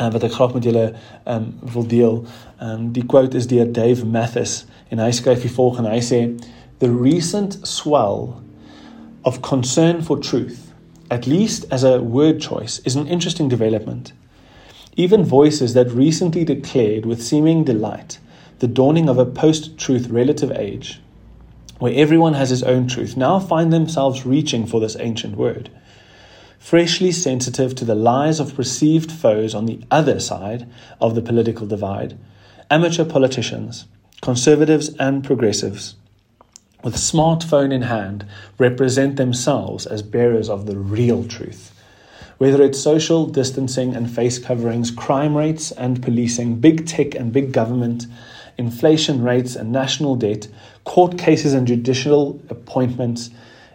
uh, 0.00 0.10
wat 0.12 0.22
ek 0.22 0.32
graag 0.32 0.54
met 0.54 0.64
julle 0.64 0.92
um 1.24 1.54
wil 1.72 1.86
deel. 1.86 2.24
Um 2.62 2.92
die 2.92 3.06
quote 3.06 3.36
is 3.36 3.46
deur 3.46 3.72
Dave 3.72 4.06
Mathis 4.06 4.66
en 4.88 4.98
hy 4.98 5.10
skryf 5.10 5.42
die 5.42 5.52
volgende. 5.52 5.90
Hy 5.90 6.02
sê 6.02 6.20
the 6.78 6.90
recent 6.92 7.58
swell 7.62 8.34
of 9.22 9.40
concern 9.40 10.02
for 10.04 10.18
truth, 10.18 10.67
at 11.10 11.26
least 11.26 11.64
as 11.70 11.84
a 11.84 12.00
word 12.02 12.40
choice, 12.40 12.80
is 12.80 12.96
an 12.96 13.06
interesting 13.06 13.48
development. 13.48 14.12
Even 14.96 15.24
voices 15.24 15.74
that 15.74 15.90
recently 15.90 16.44
declared 16.44 17.06
with 17.06 17.22
seeming 17.22 17.64
delight 17.64 18.18
the 18.58 18.66
dawning 18.66 19.08
of 19.08 19.18
a 19.18 19.24
post 19.24 19.78
truth 19.78 20.08
relative 20.08 20.50
age, 20.52 21.00
where 21.78 21.94
everyone 21.94 22.34
has 22.34 22.50
his 22.50 22.62
own 22.64 22.88
truth, 22.88 23.16
now 23.16 23.38
find 23.38 23.72
themselves 23.72 24.26
reaching 24.26 24.66
for 24.66 24.80
this 24.80 24.96
ancient 24.98 25.36
word. 25.36 25.70
Freshly 26.58 27.12
sensitive 27.12 27.74
to 27.76 27.84
the 27.84 27.94
lies 27.94 28.40
of 28.40 28.56
perceived 28.56 29.12
foes 29.12 29.54
on 29.54 29.66
the 29.66 29.80
other 29.90 30.18
side 30.18 30.68
of 31.00 31.14
the 31.14 31.22
political 31.22 31.66
divide, 31.66 32.18
amateur 32.68 33.04
politicians, 33.04 33.86
conservatives 34.20 34.88
and 34.98 35.22
progressives, 35.22 35.94
with 36.82 36.94
smartphone 36.94 37.72
in 37.72 37.82
hand, 37.82 38.24
represent 38.58 39.16
themselves 39.16 39.86
as 39.86 40.02
bearers 40.02 40.48
of 40.48 40.66
the 40.66 40.76
real 40.76 41.24
truth. 41.24 41.74
Whether 42.38 42.62
it's 42.62 42.78
social 42.78 43.26
distancing 43.26 43.96
and 43.96 44.08
face 44.08 44.38
coverings, 44.38 44.92
crime 44.92 45.36
rates 45.36 45.72
and 45.72 46.00
policing, 46.02 46.60
big 46.60 46.86
tech 46.86 47.16
and 47.16 47.32
big 47.32 47.52
government, 47.52 48.06
inflation 48.56 49.22
rates 49.22 49.56
and 49.56 49.72
national 49.72 50.16
debt, 50.16 50.46
court 50.84 51.18
cases 51.18 51.52
and 51.52 51.66
judicial 51.66 52.40
appointments, 52.48 53.30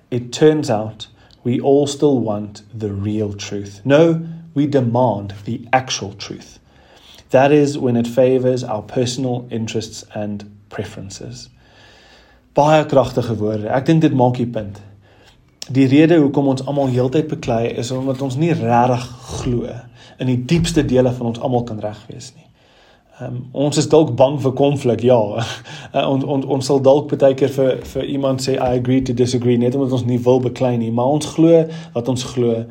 it 0.09 0.31
turns 0.31 0.69
out 0.69 1.07
we 1.43 1.59
all 1.59 1.87
still 1.87 2.19
want 2.19 2.61
the 2.73 2.91
real 2.93 3.33
truth. 3.33 3.81
No, 3.83 4.25
we 4.53 4.65
demand 4.65 5.33
the 5.43 5.67
actual 5.73 6.13
truth. 6.13 6.59
That 7.31 7.51
is 7.51 7.77
when 7.77 7.97
it 7.97 8.07
favors 8.07 8.63
our 8.63 8.81
personal 8.81 9.47
interests 9.51 10.05
and 10.15 10.57
preferences. 10.69 11.49
Baie 12.53 12.85
kragtige 12.85 13.37
woorde. 13.37 13.67
Ek 13.73 13.85
dink 13.85 14.01
dit 14.01 14.13
maak 14.13 14.37
die 14.37 14.49
punt. 14.49 14.81
Die 15.73 15.87
rede 15.87 16.19
hoekom 16.21 16.51
ons 16.51 16.65
almal 16.67 16.91
heeltyd 16.91 17.27
beklei 17.31 17.71
is 17.81 17.91
omdat 17.91 18.21
ons 18.21 18.35
nie 18.37 18.51
regtig 18.53 19.05
glo 19.39 19.69
in 20.21 20.29
die 20.29 20.39
diepste 20.45 20.83
dele 20.85 21.11
van 21.11 21.31
ons 21.31 21.39
almal 21.39 21.63
kan 21.63 21.79
reg 21.81 21.97
wees 22.11 22.33
nie. 22.35 22.45
Um, 23.21 23.43
ons 23.51 23.77
is 23.77 23.87
dalk 23.89 24.15
bang 24.17 24.39
vir 24.41 24.53
konflik, 24.57 25.03
ja. 25.05 25.17
Uh, 25.93 26.05
ons 26.13 26.25
ons 26.25 26.45
ons 26.45 26.65
sal 26.65 26.81
dalk 26.81 27.11
baie 27.13 27.35
keer 27.37 27.51
vir 27.53 27.81
vir 27.89 28.07
iemand 28.09 28.41
sê 28.41 28.55
I 28.57 28.79
agree 28.79 29.01
to 29.05 29.13
disagree 29.13 29.57
net 29.57 29.77
omdat 29.77 29.97
ons 29.99 30.05
nie 30.09 30.19
wil 30.21 30.41
beklei 30.43 30.75
nie, 30.77 30.91
maar 30.91 31.13
ons 31.13 31.29
glo 31.35 31.63
wat 31.93 32.09
ons 32.09 32.25
glo. 32.35 32.63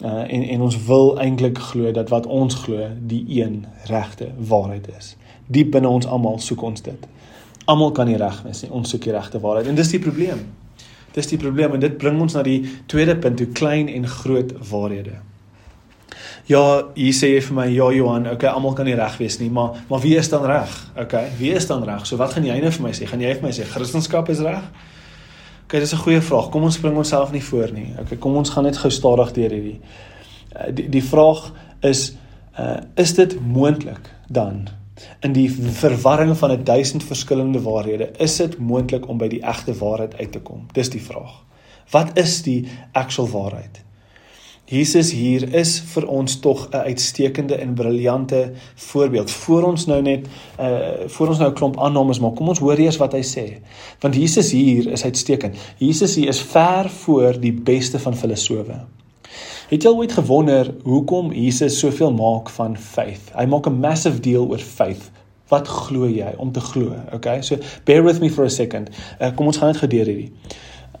Uh, 0.00 0.24
en 0.24 0.42
en 0.56 0.66
ons 0.66 0.76
wil 0.86 1.10
eintlik 1.20 1.58
glo 1.70 1.90
dat 1.92 2.10
wat 2.10 2.26
ons 2.26 2.54
glo 2.64 2.86
die 3.10 3.22
een 3.42 3.64
regte 3.90 4.30
waarheid 4.38 4.88
is. 4.98 5.14
Diep 5.46 5.74
binne 5.74 5.90
ons 5.90 6.06
almal 6.06 6.38
soek 6.40 6.62
ons 6.66 6.86
dit. 6.86 7.10
Almal 7.66 7.92
kan 7.92 8.06
nie 8.06 8.16
reg 8.16 8.42
wees 8.44 8.62
nie. 8.62 8.70
Ons 8.70 8.90
soek 8.90 9.04
die 9.04 9.12
regte 9.12 9.40
waarheid 9.40 9.66
en 9.66 9.78
dis 9.78 9.92
die 9.92 10.02
probleem. 10.02 10.46
Dis 11.14 11.26
die 11.26 11.38
probleem 11.38 11.74
en 11.74 11.80
dit 11.80 11.98
bring 11.98 12.20
ons 12.22 12.34
na 12.34 12.42
die 12.46 12.62
tweede 12.86 13.16
punt, 13.16 13.40
hoe 13.40 13.50
klein 13.56 13.88
en 13.88 14.06
groot 14.08 14.52
waarhede. 14.70 15.18
Ja, 16.50 16.62
hier 16.96 17.14
sê 17.14 17.34
jy 17.34 17.42
vir 17.46 17.56
my, 17.56 17.66
ja 17.70 17.90
Johan, 17.94 18.26
okay, 18.30 18.50
almal 18.50 18.74
kan 18.78 18.88
nie 18.88 18.96
reg 18.98 19.18
wees 19.20 19.38
nie, 19.38 19.50
maar 19.54 19.76
maar 19.90 20.00
wie 20.02 20.16
is 20.18 20.30
dan 20.32 20.46
reg? 20.46 20.72
Okay, 20.98 21.28
wie 21.38 21.52
is 21.54 21.66
dan 21.66 21.84
reg? 21.86 22.06
So 22.06 22.18
wat 22.18 22.34
gaan 22.34 22.46
jy 22.46 22.56
nou 22.62 22.72
vir 22.74 22.86
my 22.86 22.94
sê? 22.96 23.06
Gaan 23.06 23.22
jy 23.22 23.34
vir 23.36 23.46
my 23.46 23.52
sê 23.54 23.66
Christendom 23.70 24.32
is 24.32 24.42
reg? 24.46 24.64
Okay, 25.66 25.80
dis 25.80 25.92
'n 25.92 26.02
goeie 26.02 26.20
vraag. 26.20 26.50
Kom 26.50 26.62
ons 26.62 26.78
bring 26.78 26.96
onsself 26.96 27.30
nie 27.32 27.44
voor 27.44 27.70
nie. 27.72 27.94
Okay, 28.00 28.18
kom 28.18 28.36
ons 28.36 28.50
gaan 28.50 28.64
net 28.64 28.76
gou 28.76 28.90
stadig 28.90 29.32
deur 29.32 29.50
hierdie. 29.50 29.80
Uh, 30.56 30.74
die 30.74 30.88
die 30.88 31.02
vraag 31.02 31.52
is 31.80 32.16
uh 32.58 32.80
is 32.96 33.14
dit 33.14 33.36
moontlik 33.40 34.10
dan 34.28 34.68
in 35.20 35.32
die 35.32 35.50
verwarring 35.52 36.36
van 36.38 36.50
'n 36.52 36.64
duisend 36.64 37.04
verskillende 37.04 37.62
waarhede, 37.62 38.10
is 38.18 38.36
dit 38.36 38.58
moontlik 38.58 39.08
om 39.08 39.18
by 39.18 39.28
die 39.28 39.42
egte 39.42 39.74
waarheid 39.74 40.16
uit 40.16 40.32
te 40.32 40.40
kom? 40.40 40.66
Dis 40.72 40.90
die 40.90 41.02
vraag. 41.02 41.44
Wat 41.90 42.18
is 42.18 42.42
die 42.42 42.66
actual 42.92 43.28
waarheid? 43.28 43.84
Jesus 44.70 45.08
hier 45.10 45.42
is 45.54 45.80
vir 45.92 46.04
ons 46.06 46.36
tog 46.40 46.68
'n 46.70 46.76
uitstekende 46.76 47.54
en 47.54 47.74
briljante 47.74 48.52
voorbeeld. 48.74 49.30
Voor 49.30 49.62
ons 49.62 49.86
nou 49.86 50.02
net 50.02 50.26
uh 50.60 51.06
voor 51.06 51.28
ons 51.28 51.38
nou 51.38 51.50
'n 51.50 51.54
klomp 51.54 51.80
aannames 51.80 52.20
maak. 52.20 52.36
Kom 52.36 52.48
ons 52.48 52.58
hoor 52.58 52.78
eers 52.78 52.96
wat 52.96 53.12
hy 53.12 53.22
sê. 53.22 53.58
Want 54.00 54.14
Jesus 54.14 54.52
hier 54.52 54.86
is 54.92 55.04
uitstekend. 55.04 55.56
Jesus 55.78 56.14
hier 56.14 56.28
is 56.28 56.40
ver 56.40 56.90
voor 56.90 57.40
die 57.40 57.52
beste 57.52 57.98
van 57.98 58.16
filosowe. 58.16 58.86
Het 59.70 59.84
jy 59.84 59.90
al 59.92 60.00
ooit 60.02 60.12
gewonder 60.12 60.66
hoekom 60.82 61.28
Jesus 61.30 61.76
soveel 61.78 62.10
maak 62.10 62.48
van 62.50 62.72
faith? 62.74 63.28
Hy 63.36 63.44
maak 63.46 63.68
'n 63.70 63.78
massive 63.78 64.18
deal 64.20 64.48
oor 64.48 64.58
faith. 64.58 65.10
Wat 65.48 65.68
glo 65.68 66.08
jy 66.08 66.34
om 66.36 66.52
te 66.52 66.60
glo? 66.60 66.94
Okay? 67.14 67.42
So 67.42 67.56
bear 67.84 68.02
with 68.02 68.20
me 68.20 68.30
for 68.30 68.44
a 68.44 68.48
second. 68.48 68.90
Uh, 69.20 69.30
kom 69.34 69.46
ons 69.46 69.56
gaan 69.56 69.68
net 69.68 69.76
gedeur 69.76 70.06
hierdie. 70.06 70.32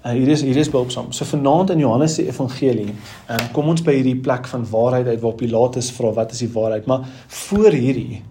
Uh, 0.06 0.12
hier 0.12 0.28
is 0.28 0.42
hier 0.42 0.56
is 0.56 0.70
behulpsaam. 0.70 1.12
So 1.12 1.24
vanaand 1.24 1.70
in 1.70 1.78
Johannes 1.78 2.14
se 2.14 2.26
evangelie, 2.26 2.94
um, 3.30 3.50
kom 3.52 3.68
ons 3.68 3.82
by 3.82 3.92
hierdie 3.92 4.20
plek 4.20 4.46
van 4.46 4.66
waarheid 4.70 5.06
uit 5.06 5.20
waar 5.20 5.34
Pilatus 5.34 5.90
vra 5.90 6.12
wat 6.12 6.30
is 6.32 6.38
die 6.38 6.52
waarheid? 6.52 6.86
Maar 6.86 7.08
voor 7.26 7.70
hierdie 7.70 8.22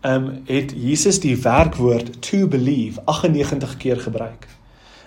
ehm 0.00 0.24
um, 0.24 0.42
het 0.46 0.72
Jesus 0.76 1.20
die 1.20 1.36
werkwoord 1.36 2.22
to 2.22 2.48
believe 2.48 3.00
98 3.04 3.76
keer 3.76 4.00
gebruik. 4.00 4.48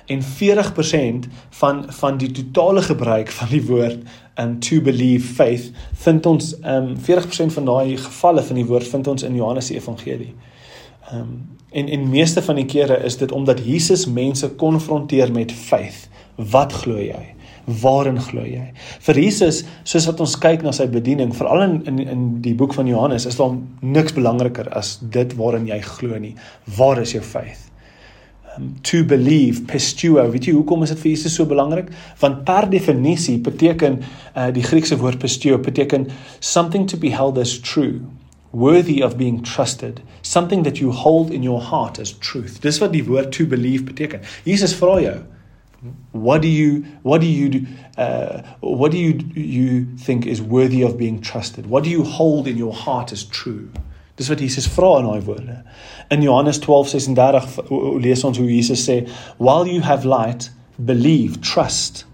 En 0.07 0.23
40% 0.23 1.27
van 1.59 1.83
van 1.99 2.17
die 2.17 2.31
totale 2.31 2.81
gebruik 2.81 3.31
van 3.31 3.51
die 3.51 3.63
woord 3.67 3.99
um 4.39 4.59
to 4.59 4.81
believe 4.81 5.33
faith 5.33 5.71
vind 5.93 6.25
ons 6.25 6.53
um 6.63 6.93
40% 6.95 7.53
van 7.59 7.65
daai 7.65 7.97
gevalle 7.97 8.43
van 8.43 8.55
die 8.55 8.65
woord 8.65 8.87
vind 8.87 9.07
ons 9.07 9.23
in 9.23 9.35
Johannes 9.35 9.71
se 9.71 9.75
evangelie. 9.75 10.33
Um 11.13 11.57
En 11.69 11.87
en 11.87 12.09
meeste 12.09 12.41
van 12.41 12.55
die 12.55 12.65
kere 12.65 13.03
is 13.03 13.17
dit 13.17 13.31
omdat 13.31 13.59
Jesus 13.65 14.05
mense 14.05 14.49
konfronteer 14.49 15.31
met 15.31 15.51
faith. 15.51 16.07
Wat 16.35 16.73
glo 16.73 17.01
jy? 17.01 17.35
Waarin 17.81 18.21
glo 18.21 18.45
jy? 18.47 18.69
Vir 19.03 19.19
Jesus, 19.19 19.63
soos 19.83 20.07
wat 20.07 20.23
ons 20.23 20.37
kyk 20.39 20.63
na 20.63 20.71
sy 20.71 20.87
bediening, 20.87 21.33
veral 21.35 21.65
in 21.65 21.75
in 21.91 21.99
in 21.99 22.25
die 22.41 22.55
boek 22.55 22.73
van 22.73 22.87
Johannes, 22.87 23.27
is 23.27 23.35
daar 23.35 23.57
niks 23.81 24.15
belangriker 24.15 24.69
as 24.71 24.95
dit 25.01 25.35
waarin 25.35 25.67
jy 25.67 25.81
glo 25.83 26.19
nie. 26.19 26.35
Waar 26.77 27.03
is 27.03 27.11
jou 27.17 27.23
faith? 27.23 27.66
Um, 28.57 28.75
to 28.81 29.03
believe, 29.03 29.65
pistuo. 29.69 30.23
Weet 30.31 30.47
jy 30.49 30.53
hoekom 30.57 30.83
is 30.83 30.93
dit 30.93 31.01
vir 31.03 31.11
Jesus 31.11 31.35
so 31.37 31.45
belangrik? 31.45 31.91
Want 32.21 32.43
per 32.47 32.69
definisie 32.71 33.37
beteken 33.43 33.99
uh, 34.01 34.49
die 34.53 34.65
Griekse 34.65 34.97
woord 34.97 35.19
pistuo 35.21 35.59
beteken 35.61 36.07
something 36.39 36.87
to 36.87 36.97
be 36.97 37.11
held 37.13 37.37
as 37.37 37.57
true 37.59 38.01
worthy 38.51 39.01
of 39.03 39.17
being 39.17 39.43
trusted, 39.43 40.01
something 40.21 40.63
that 40.63 40.79
you 40.79 40.91
hold 40.91 41.31
in 41.31 41.43
your 41.43 41.61
heart 41.61 41.99
as 41.99 42.13
truth. 42.13 42.61
Dis 42.61 42.79
wat 42.81 42.93
die 42.95 43.03
woord 43.05 43.31
to 43.37 43.45
believe 43.45 43.85
beteken. 43.85 44.23
Jesus 44.45 44.73
vra 44.79 45.01
jou, 45.03 45.17
what 46.11 46.41
do 46.41 46.47
you 46.47 46.85
what 47.03 47.21
do 47.21 47.27
you 47.27 47.67
uh 47.97 48.41
what 48.61 48.91
do 48.91 48.97
you 48.97 49.19
you 49.35 49.85
think 49.97 50.25
is 50.25 50.41
worthy 50.41 50.81
of 50.81 50.97
being 50.97 51.21
trusted? 51.21 51.67
What 51.67 51.83
do 51.83 51.89
you 51.89 52.03
hold 52.03 52.47
in 52.47 52.57
your 52.57 52.73
heart 52.73 53.11
as 53.11 53.23
true? 53.23 53.69
Dis 54.17 54.27
wat 54.27 54.39
Jesus 54.41 54.67
vra 54.73 54.95
in 54.97 55.05
daai 55.05 55.21
woorde. 55.21 55.61
In 56.09 56.21
Johannes 56.21 56.59
12:36 56.59 57.59
lees 58.01 58.23
ons 58.23 58.37
hoe 58.37 58.55
Jesus 58.55 58.89
sê, 58.89 59.07
"While 59.37 59.69
you 59.69 59.81
have 59.81 60.07
light, 60.07 60.51
believe, 60.75 61.39
trust 61.39 62.05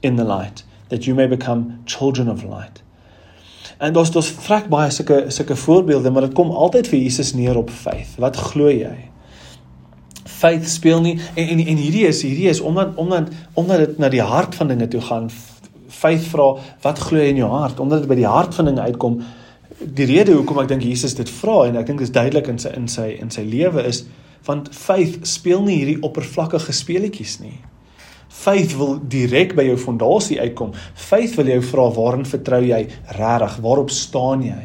in 0.00 0.16
the 0.16 0.24
light, 0.24 0.64
that 0.88 1.04
you 1.04 1.16
may 1.16 1.28
become 1.28 1.78
children 1.84 2.30
of 2.30 2.42
light." 2.42 2.82
En 3.78 3.92
daar's 3.92 4.10
daar's 4.10 4.30
vrek 4.30 4.68
baie 4.68 4.90
sulke 4.90 5.24
sulke 5.28 5.56
voorbeelde, 5.56 6.10
maar 6.10 6.22
dit 6.22 6.32
kom 6.32 6.50
altyd 6.50 6.88
vir 6.88 6.98
Jesus 6.98 7.34
neer 7.34 7.56
op 7.56 7.70
faith. 7.70 8.14
Wat 8.18 8.36
glo 8.36 8.70
jy? 8.70 9.10
Faith 10.24 10.68
speel 10.68 11.00
nie 11.00 11.20
en 11.34 11.48
en, 11.48 11.58
en 11.66 11.76
hierdie 11.76 12.06
is 12.06 12.22
hierdie 12.22 12.48
is 12.48 12.60
omdat 12.60 12.94
omdat 12.94 13.28
omdat 13.54 13.78
dit 13.78 13.98
na 13.98 14.08
die 14.08 14.22
hart 14.22 14.54
van 14.54 14.68
dinge 14.68 14.88
toe 14.88 15.00
gaan. 15.00 15.30
Faith 15.88 16.26
vra, 16.30 16.56
wat 16.82 16.98
glo 16.98 17.18
jy 17.18 17.28
in 17.28 17.36
jou 17.42 17.50
hart? 17.50 17.80
Omdat 17.80 17.98
dit 17.98 18.08
by 18.08 18.14
die 18.14 18.26
hart 18.26 18.54
van 18.54 18.64
dinge 18.64 18.80
uitkom. 18.80 19.22
Die 19.78 20.08
rede 20.10 20.34
hoekom 20.34 20.58
ek 20.58 20.72
dink 20.72 20.82
Jesus 20.82 21.14
dit 21.14 21.28
vra 21.30 21.68
en 21.68 21.76
ek 21.78 21.86
dink 21.86 22.00
dit 22.02 22.08
is 22.08 22.14
duidelik 22.14 22.48
in 22.50 22.58
sy 22.58 22.72
in 22.74 22.88
sy 22.90 23.12
in 23.22 23.30
sy 23.30 23.44
lewe 23.46 23.84
is 23.86 24.04
want 24.46 24.70
faith 24.74 25.26
speel 25.28 25.60
nie 25.66 25.76
hierdie 25.80 26.00
oppervlakkige 26.06 26.72
speletjies 26.72 27.36
nie. 27.42 27.58
Faith 28.28 28.74
wil 28.78 28.96
direk 29.10 29.54
by 29.58 29.64
jou 29.66 29.76
fondasie 29.80 30.38
uitkom. 30.40 30.72
Faith 30.94 31.36
wil 31.38 31.50
jou 31.52 31.60
vra 31.70 31.86
waarin 31.96 32.26
vertrou 32.28 32.60
jy 32.64 32.80
regtig? 33.18 33.58
Waarop 33.64 33.92
staan 33.92 34.44
jy? 34.46 34.64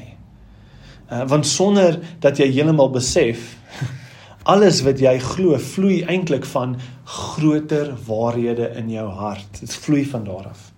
Uh, 1.10 1.24
want 1.30 1.48
sonder 1.50 2.00
dat 2.24 2.40
jy 2.40 2.48
heeltemal 2.54 2.94
besef 2.94 3.54
alles 4.54 4.82
wat 4.86 5.02
jy 5.04 5.14
glo 5.22 5.58
vloei 5.62 6.02
eintlik 6.10 6.48
van 6.54 6.78
groter 7.06 7.94
waarhede 8.08 8.72
in 8.80 8.90
jou 8.94 9.08
hart. 9.20 9.62
Dit 9.62 9.78
vloei 9.84 10.06
van 10.10 10.26
daar 10.26 10.52
af. 10.54 10.70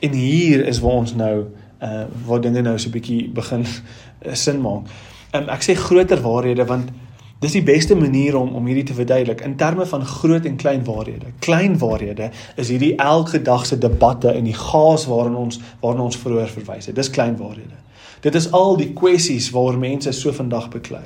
En 0.00 0.16
hier 0.16 0.64
is 0.66 0.80
waar 0.84 1.02
ons 1.02 1.16
nou 1.18 1.34
uh 1.82 2.04
waar 2.26 2.40
dinge 2.40 2.62
nou 2.62 2.78
so 2.78 2.88
'n 2.88 2.92
bietjie 2.92 3.28
begin 3.28 3.66
uh, 3.66 4.34
sin 4.34 4.60
maak. 4.60 4.86
Um, 5.32 5.48
ek 5.48 5.62
sê 5.62 5.74
groter 5.74 6.22
waarhede 6.22 6.64
want 6.64 6.90
Dis 7.36 7.52
die 7.52 7.62
beste 7.62 7.94
manier 7.94 8.36
om 8.36 8.54
om 8.56 8.66
hierdie 8.66 8.86
te 8.88 8.94
verduidelik 8.96 9.42
in 9.44 9.56
terme 9.60 9.84
van 9.86 10.04
groot 10.04 10.44
en 10.48 10.56
klein 10.56 10.84
waarhede. 10.84 11.34
Klein 11.44 11.78
waarhede 11.78 12.30
is 12.56 12.70
hierdie 12.72 12.94
elke 12.96 13.42
dag 13.42 13.66
se 13.66 13.76
debatte 13.78 14.32
en 14.32 14.44
die 14.48 14.56
gaas 14.56 15.04
waarin 15.06 15.36
ons 15.36 15.60
waarna 15.80 16.06
ons 16.08 16.16
vroeër 16.16 16.48
verwys 16.48 16.88
het. 16.88 16.96
Dis 16.96 17.12
klein 17.12 17.36
waarhede. 17.36 17.76
Dit 18.24 18.34
is 18.34 18.48
al 18.56 18.78
die 18.80 18.88
kwessies 18.96 19.50
waaroor 19.52 19.76
mense 19.78 20.12
so 20.16 20.32
vandag 20.32 20.70
beklei. 20.72 21.04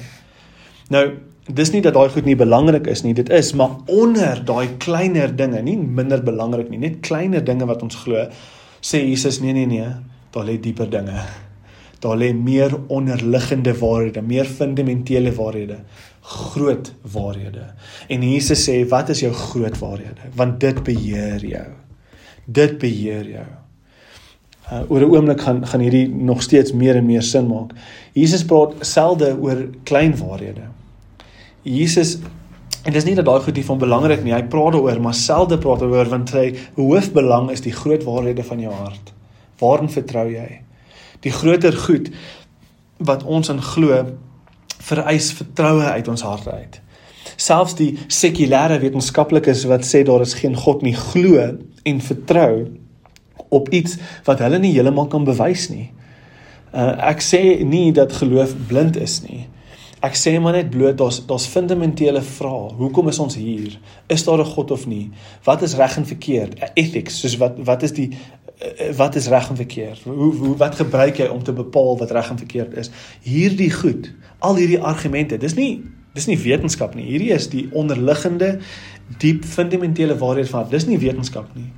Nou, 0.94 1.04
dis 1.46 1.72
nie 1.74 1.82
dat 1.82 1.94
daai 1.98 2.08
goed 2.14 2.28
nie 2.28 2.38
belangrik 2.38 2.86
is 2.86 3.02
nie, 3.02 3.14
dit 3.14 3.28
is, 3.34 3.50
maar 3.58 3.74
onder 3.90 4.38
daai 4.46 4.76
kleiner 4.78 5.34
dinge, 5.36 5.62
nie 5.66 5.76
minder 5.76 6.22
belangrik 6.22 6.70
nie, 6.70 6.78
net 6.78 7.00
kleiner 7.06 7.42
dinge 7.44 7.66
wat 7.66 7.82
ons 7.82 7.98
glo, 8.04 8.28
sê 8.80 9.02
Jesus 9.02 9.40
nee 9.42 9.52
nee 9.56 9.66
nee, 9.66 9.90
daar 10.30 10.44
lê 10.46 10.58
dieper 10.60 10.90
dinge. 10.90 11.24
Daar 12.00 12.16
lê 12.16 12.32
meer 12.34 12.72
onderliggende 12.88 13.74
waarhede, 13.78 14.22
meer 14.22 14.44
fundamentele 14.44 15.32
waarhede 15.36 15.82
groot 16.20 16.92
waarhede. 17.12 17.64
En 18.08 18.22
Jesus 18.22 18.62
sê, 18.68 18.82
wat 18.88 19.08
is 19.08 19.22
jou 19.24 19.32
groot 19.32 19.78
waarhede? 19.78 20.30
Want 20.36 20.60
dit 20.60 20.82
beheer 20.84 21.44
jou. 21.44 21.66
Dit 22.44 22.78
beheer 22.78 23.26
jou. 23.28 23.48
Uh, 24.70 24.82
oor 24.88 25.00
'n 25.00 25.10
oomblik 25.10 25.40
gaan 25.40 25.66
gaan 25.66 25.80
hierdie 25.80 26.08
nog 26.08 26.42
steeds 26.42 26.72
meer 26.72 26.96
en 26.96 27.06
meer 27.06 27.22
sin 27.22 27.46
maak. 27.46 27.72
Jesus 28.12 28.44
praat 28.44 28.74
selde 28.80 29.36
oor 29.40 29.66
klein 29.82 30.16
waarhede. 30.16 30.70
Jesus 31.62 32.18
en 32.84 32.92
dis 32.92 33.04
nie 33.04 33.14
dat 33.14 33.24
daai 33.24 33.40
goed 33.40 33.54
nie 33.54 33.64
van 33.64 33.78
belangrik 33.78 34.22
nie. 34.24 34.32
Hy 34.32 34.42
praat 34.42 34.72
daaroor, 34.72 35.00
maar 35.00 35.14
selde 35.14 35.58
praat 35.58 35.82
oor 35.82 36.08
want 36.08 36.28
sy 36.28 36.54
hoofbelang 36.76 37.50
is 37.50 37.60
die 37.60 37.72
groot 37.72 38.04
waarhede 38.04 38.42
van 38.42 38.60
jou 38.60 38.72
hart. 38.72 39.12
Waarin 39.60 39.92
vertrou 39.92 40.26
jy? 40.32 40.62
Die 41.24 41.32
groter 41.32 41.76
goed 41.76 42.10
wat 43.00 43.24
ons 43.24 43.48
in 43.52 43.62
glo 43.64 44.04
vereis 44.80 45.30
vertroue 45.36 45.84
uit 45.84 46.08
ons 46.08 46.24
harte 46.24 46.52
uit. 46.52 46.80
Selfs 47.40 47.76
die 47.78 47.92
sekulêre 48.08 48.80
wetenskaplikes 48.82 49.66
wat 49.68 49.84
sê 49.88 50.02
daar 50.04 50.24
is 50.24 50.36
geen 50.40 50.56
God 50.56 50.82
nie, 50.84 50.96
glo 50.96 51.40
en 51.84 52.00
vertrou 52.04 52.66
op 53.50 53.68
iets 53.74 53.96
wat 54.26 54.42
hulle 54.44 54.60
nie 54.62 54.72
heeltemal 54.74 55.08
kan 55.12 55.24
bewys 55.28 55.68
nie. 55.72 55.88
Uh, 56.70 56.94
ek 57.10 57.22
sê 57.24 57.40
nie 57.66 57.90
dat 57.96 58.14
geloof 58.20 58.54
blind 58.68 58.96
is 59.00 59.20
nie. 59.24 59.46
Ek 60.00 60.14
sê 60.16 60.32
maar 60.40 60.54
net 60.56 60.70
bloot 60.72 60.96
daar's 60.96 61.18
daar's 61.28 61.46
fundamentele 61.52 62.22
vrae. 62.24 62.72
Hoekom 62.78 63.10
is 63.12 63.18
ons 63.20 63.34
hier? 63.36 63.76
Is 64.08 64.24
daar 64.24 64.40
'n 64.40 64.52
God 64.54 64.70
of 64.70 64.86
nie? 64.86 65.10
Wat 65.44 65.62
is 65.62 65.74
reg 65.74 65.96
en 65.96 66.06
verkeerd? 66.06 66.72
Ethics, 66.74 67.20
soos 67.20 67.36
wat 67.36 67.58
wat 67.64 67.82
is 67.82 67.92
die 67.92 68.08
eh, 68.58 68.96
wat 68.96 69.14
is 69.14 69.28
reg 69.28 69.50
en 69.50 69.56
verkeerd? 69.56 70.00
Hoe 70.02 70.34
hoe 70.34 70.56
wat 70.56 70.74
gebruik 70.74 71.16
jy 71.16 71.26
om 71.26 71.42
te 71.42 71.52
bepaal 71.52 71.98
wat 71.98 72.10
reg 72.10 72.30
en 72.30 72.38
verkeerd 72.38 72.76
is? 72.76 72.90
Hierdie 73.22 73.70
goed, 73.70 74.12
al 74.38 74.56
hierdie 74.56 74.80
argumente, 74.80 75.38
dis 75.38 75.54
nie 75.54 75.82
dis 76.14 76.26
nie 76.26 76.38
wetenskap 76.38 76.94
nie. 76.94 77.04
Hierdie 77.04 77.32
is 77.32 77.48
die 77.48 77.68
onderliggende 77.72 78.58
diep 79.18 79.44
fundamentele 79.44 80.18
waarheid 80.18 80.48
van. 80.48 80.70
Dis 80.70 80.86
nie 80.86 80.98
wetenskap 80.98 81.54
nie. 81.54 81.70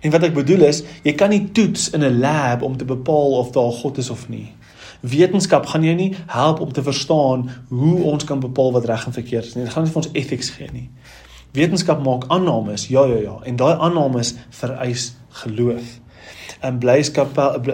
En 0.00 0.10
wat 0.14 0.22
ek 0.22 0.34
bedoel 0.34 0.68
is, 0.68 0.84
jy 1.02 1.12
kan 1.18 1.32
nie 1.34 1.50
toets 1.52 1.90
in 1.90 2.04
'n 2.04 2.20
lab 2.20 2.62
om 2.62 2.76
te 2.76 2.84
bepaal 2.84 3.38
of 3.42 3.50
daar 3.50 3.72
God 3.72 3.98
is 3.98 4.10
of 4.10 4.28
nie. 4.28 4.54
Wetenskap 5.00 5.66
gaan 5.66 5.84
jou 5.86 5.94
nie 5.94 6.14
help 6.26 6.60
om 6.60 6.72
te 6.72 6.82
verstaan 6.82 7.50
hoe 7.68 8.02
ons 8.02 8.24
kan 8.24 8.40
bepaal 8.40 8.72
wat 8.72 8.84
reg 8.84 9.06
en 9.06 9.12
verkeerd 9.12 9.44
is 9.44 9.54
nie. 9.54 9.64
Dit 9.64 9.72
gaan 9.72 9.86
nie 9.86 9.92
vir 9.92 10.02
ons 10.02 10.12
ethics 10.12 10.50
gee 10.50 10.68
nie. 10.72 10.88
Wetenskap 11.54 12.02
maak 12.04 12.26
aannames, 12.28 12.88
ja 12.92 13.06
ja 13.06 13.20
ja, 13.22 13.38
en 13.44 13.56
daai 13.56 13.74
aannames 13.78 14.34
vereis 14.50 15.12
geloof. 15.42 15.98
En 16.60 16.78
Blaise 16.78 17.26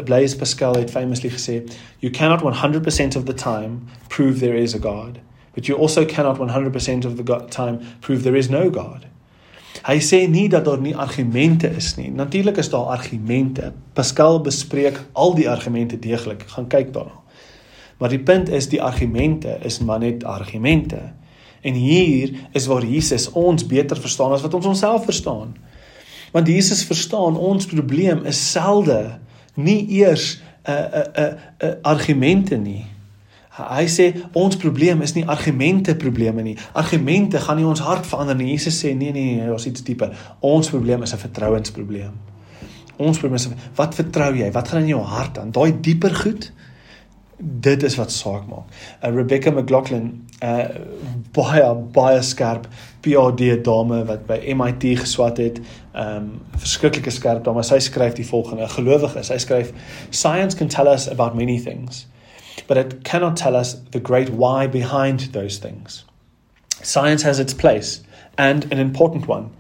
Blaise 0.05 0.37
Pascal 0.37 0.77
het 0.77 0.91
famously 0.91 1.31
gesê, 1.31 1.63
you 1.99 2.13
cannot 2.13 2.43
100% 2.43 3.17
of 3.17 3.25
the 3.25 3.35
time 3.35 3.81
prove 4.09 4.39
there 4.39 4.57
is 4.57 4.75
a 4.75 4.79
God, 4.79 5.19
but 5.55 5.67
you 5.67 5.79
also 5.79 6.05
cannot 6.05 6.39
100% 6.39 7.05
of 7.05 7.17
the 7.17 7.45
time 7.49 7.81
prove 8.01 8.23
there 8.23 8.39
is 8.39 8.49
no 8.49 8.71
God. 8.71 9.07
Hy 9.85 9.99
sê 10.01 10.23
nie 10.29 10.47
dat 10.49 10.65
daar 10.65 10.81
nie 10.81 10.95
argumente 10.97 11.69
is 11.69 11.95
nie. 11.99 12.09
Natuurlik 12.11 12.57
is 12.57 12.71
daar 12.73 12.95
argumente. 12.95 13.73
Pascal 13.93 14.41
bespreek 14.41 15.01
al 15.13 15.35
die 15.37 15.49
argumente 15.51 15.99
deeglik. 15.99 16.47
Gaan 16.55 16.71
kyk 16.73 16.93
daarna. 16.95 17.21
Maar 17.99 18.09
die 18.09 18.23
punt 18.23 18.49
is 18.49 18.69
die 18.69 18.83
argumente 18.83 19.59
is 19.63 19.79
maar 19.79 19.99
net 19.99 20.25
argumente. 20.25 21.13
En 21.61 21.75
hier 21.75 22.33
is 22.53 22.67
waar 22.67 22.85
Jesus 22.85 23.31
ons 23.33 23.67
beter 23.67 23.97
verstaan 23.97 24.33
as 24.33 24.43
wat 24.43 24.55
ons 24.55 24.67
onsself 24.67 25.05
verstaan. 25.05 25.55
Want 26.33 26.49
Jesus 26.49 26.85
verstaan 26.85 27.37
ons 27.37 27.67
probleem 27.67 28.25
is 28.25 28.41
selde 28.51 29.19
nie 29.55 29.87
eers 30.01 30.43
'n 30.65 30.71
uh, 30.71 30.77
'n 30.77 30.99
uh, 30.99 31.05
'n 31.05 31.21
uh, 31.21 31.33
'n 31.61 31.67
uh, 31.67 31.75
argumente 31.83 32.57
nie. 32.57 32.85
Hy 33.55 33.85
sê 33.87 34.09
ons 34.35 34.57
probleem 34.59 35.03
is 35.07 35.13
nie 35.15 35.23
argumente 35.31 35.95
probleme 35.95 36.43
nie. 36.43 36.57
Argumente 36.75 37.39
gaan 37.39 37.61
nie 37.61 37.67
ons 37.71 37.85
hart 37.87 38.07
verander 38.09 38.35
nie. 38.35 38.51
Jesus 38.51 38.81
sê 38.83 38.91
nee 38.99 39.13
nee 39.15 39.37
nee, 39.37 39.47
daar's 39.47 39.69
iets 39.71 39.85
dieper. 39.87 40.11
Ons 40.43 40.73
probleem 40.75 41.03
is 41.07 41.15
'n 41.15 41.23
vertrouensprobleem. 41.23 42.17
Ons 42.97 43.19
probleem 43.19 43.39
is 43.39 43.49
wat 43.77 43.95
vertrou 43.95 44.35
jy? 44.35 44.51
Wat 44.53 44.69
gaan 44.69 44.83
in 44.83 44.89
jou 44.89 45.03
hart 45.03 45.39
aan? 45.39 45.53
Daai 45.53 45.73
dieper 45.81 46.15
goed. 46.15 46.53
Dit 47.39 47.83
is 47.83 47.95
wat 47.97 48.11
saak 48.13 48.47
maak. 48.47 48.67
Uh, 49.03 49.15
Rebecca 49.15 49.51
McLaughlin, 49.51 50.27
'n 50.41 50.47
uh, 50.47 50.65
baie 51.33 51.75
baie 51.93 52.23
skerp 52.23 52.67
PhD 53.03 53.63
dame 53.63 54.05
wat 54.05 54.27
by 54.27 54.55
MIT 54.55 54.99
geswat 54.99 55.37
het, 55.37 55.61
'n 55.95 56.17
um, 56.17 56.41
verskriklike 56.57 57.11
skerp 57.11 57.45
dame. 57.45 57.63
Sy 57.63 57.79
skryf 57.79 58.15
die 58.15 58.27
volgende: 58.27 58.69
Gelowig 58.69 59.15
is. 59.17 59.27
Sy 59.27 59.39
skryf: 59.39 59.73
Science 60.11 60.57
can 60.57 60.69
tell 60.69 60.89
us 60.89 61.09
about 61.09 61.35
many 61.35 61.61
things 61.61 62.07
but 62.67 62.77
it 62.77 63.05
cannot 63.05 63.37
tell 63.37 63.55
us 63.55 63.75
the 63.75 64.01
great 64.01 64.31
why 64.31 64.67
behind 64.67 65.21
those 65.21 65.59
things. 65.59 66.05
Science 66.83 67.23
has 67.23 67.39
its 67.39 67.55
place, 67.55 68.03
and 68.37 68.71
an 68.73 68.79
important 68.79 69.27
one, 69.27 69.55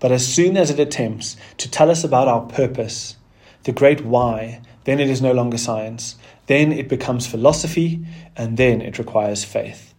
but 0.00 0.12
as 0.12 0.26
soon 0.26 0.56
as 0.56 0.70
it 0.70 0.80
attempts 0.80 1.36
to 1.58 1.70
tell 1.70 1.90
us 1.90 2.04
about 2.04 2.28
our 2.28 2.42
purpose, 2.42 3.16
the 3.64 3.72
great 3.72 4.04
why, 4.04 4.60
then 4.84 4.98
it 4.98 5.08
is 5.08 5.22
no 5.22 5.32
longer 5.32 5.58
science. 5.58 6.16
Then 6.46 6.72
it 6.72 6.88
becomes 6.88 7.26
philosophy, 7.26 8.04
and 8.36 8.56
then 8.56 8.80
it 8.80 8.98
requires 8.98 9.44
faith. 9.44 9.94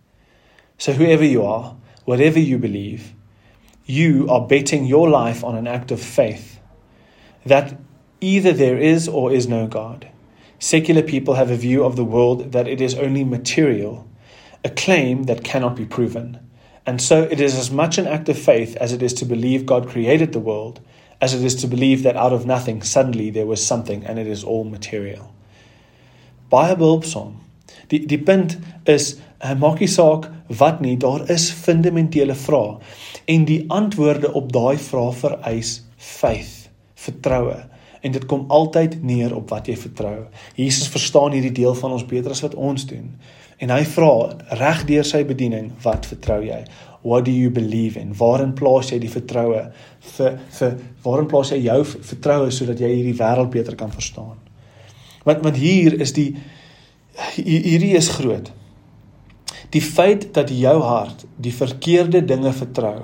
So, 0.78 0.92
whoever 0.92 1.24
you 1.24 1.44
are, 1.46 1.76
whatever 2.06 2.40
you 2.40 2.58
believe, 2.58 3.14
you 3.86 4.28
are 4.30 4.46
betting 4.46 4.86
your 4.86 5.10
life 5.10 5.44
on 5.44 5.56
an 5.56 5.68
act 5.68 5.92
of 5.92 6.02
faith 6.02 6.60
that 7.46 7.78
either 8.22 8.54
there 8.54 8.78
is 8.78 9.08
or 9.08 9.32
is 9.32 9.48
no 9.48 9.68
God. 9.68 10.10
Secular 10.64 11.02
people 11.02 11.34
have 11.34 11.52
a 11.52 11.58
view 11.58 11.84
of 11.84 11.98
the 11.98 12.06
world 12.06 12.54
that 12.54 12.70
it 12.70 12.80
is 12.80 12.96
only 12.96 13.26
material, 13.26 14.08
a 14.64 14.70
claim 14.70 15.24
that 15.24 15.44
cannot 15.44 15.76
be 15.76 15.86
proven. 15.86 16.40
And 16.86 17.02
so 17.02 17.24
it 17.24 17.42
is 17.42 17.56
as 17.56 17.70
much 17.70 17.98
an 17.98 18.08
act 18.08 18.30
of 18.30 18.40
faith 18.40 18.78
as 18.78 18.94
it 18.94 19.04
is 19.04 19.14
to 19.16 19.26
believe 19.26 19.66
God 19.66 19.90
created 19.90 20.32
the 20.32 20.40
world, 20.40 20.80
as 21.20 21.34
it 21.34 21.44
is 21.44 21.56
to 21.56 21.68
believe 21.68 22.04
that 22.04 22.16
out 22.16 22.32
of 22.32 22.46
nothing 22.46 22.82
suddenly 22.82 23.30
there 23.30 23.46
was 23.46 23.62
something 23.62 24.06
and 24.06 24.18
it 24.18 24.26
is 24.26 24.46
all 24.46 24.64
material. 24.64 25.36
Baie 26.50 26.78
behulpsaam. 26.78 27.34
Die 27.90 28.06
die 28.08 28.24
punt 28.24 28.56
is, 28.88 29.20
uh, 29.42 29.56
maak 29.56 29.84
nie 29.84 29.92
saak 29.92 30.32
wat 30.48 30.80
nie, 30.80 30.96
daar 30.96 31.28
is 31.30 31.50
fundamentele 31.52 32.40
vrae 32.40 32.80
en 33.28 33.44
die 33.52 33.66
antwoorde 33.68 34.32
op 34.32 34.48
daai 34.56 34.80
vrae 34.80 35.12
vereis 35.26 35.76
faith, 35.98 36.70
vertroue 36.96 37.66
en 38.04 38.12
dit 38.12 38.26
kom 38.28 38.46
altyd 38.52 38.98
neer 39.04 39.32
op 39.36 39.54
wat 39.54 39.70
jy 39.72 39.78
vertrou. 39.80 40.26
Jesus 40.60 40.90
verstaan 40.92 41.32
hierdie 41.32 41.54
deel 41.56 41.76
van 41.80 41.96
ons 41.96 42.06
beter 42.08 42.34
as 42.36 42.44
wat 42.44 42.56
ons 42.60 42.84
doen. 42.90 43.14
En 43.64 43.72
hy 43.72 43.84
vra 43.88 44.10
reg 44.60 44.82
deur 44.90 45.08
sy 45.08 45.22
bediening, 45.28 45.70
wat 45.86 46.08
vertrou 46.10 46.42
jy? 46.44 46.60
What 47.04 47.26
do 47.28 47.32
you 47.32 47.52
believe 47.52 48.00
in? 48.00 48.12
Waarin 48.20 48.52
plaas 48.60 48.92
jy 48.92 49.00
die 49.04 49.12
vertroue 49.12 49.62
vir 50.16 50.36
vir 50.58 50.76
waarin 51.04 51.30
plaas 51.32 51.52
jy 51.52 51.62
jou 51.66 51.80
vertroue 51.94 52.52
sodat 52.52 52.84
jy 52.84 52.92
hierdie 52.92 53.16
wêreld 53.20 53.52
beter 53.56 53.80
kan 53.80 53.92
verstaan? 53.92 54.36
Want 55.24 55.44
want 55.48 55.60
hier 55.60 55.96
is 56.04 56.16
die 56.16 56.30
hierdie 57.38 57.94
is 58.00 58.12
groot. 58.18 58.52
Die 59.72 59.84
feit 59.84 60.30
dat 60.36 60.52
jou 60.52 60.76
hart 60.84 61.26
die 61.36 61.56
verkeerde 61.56 62.24
dinge 62.26 62.52
vertrou 62.56 63.00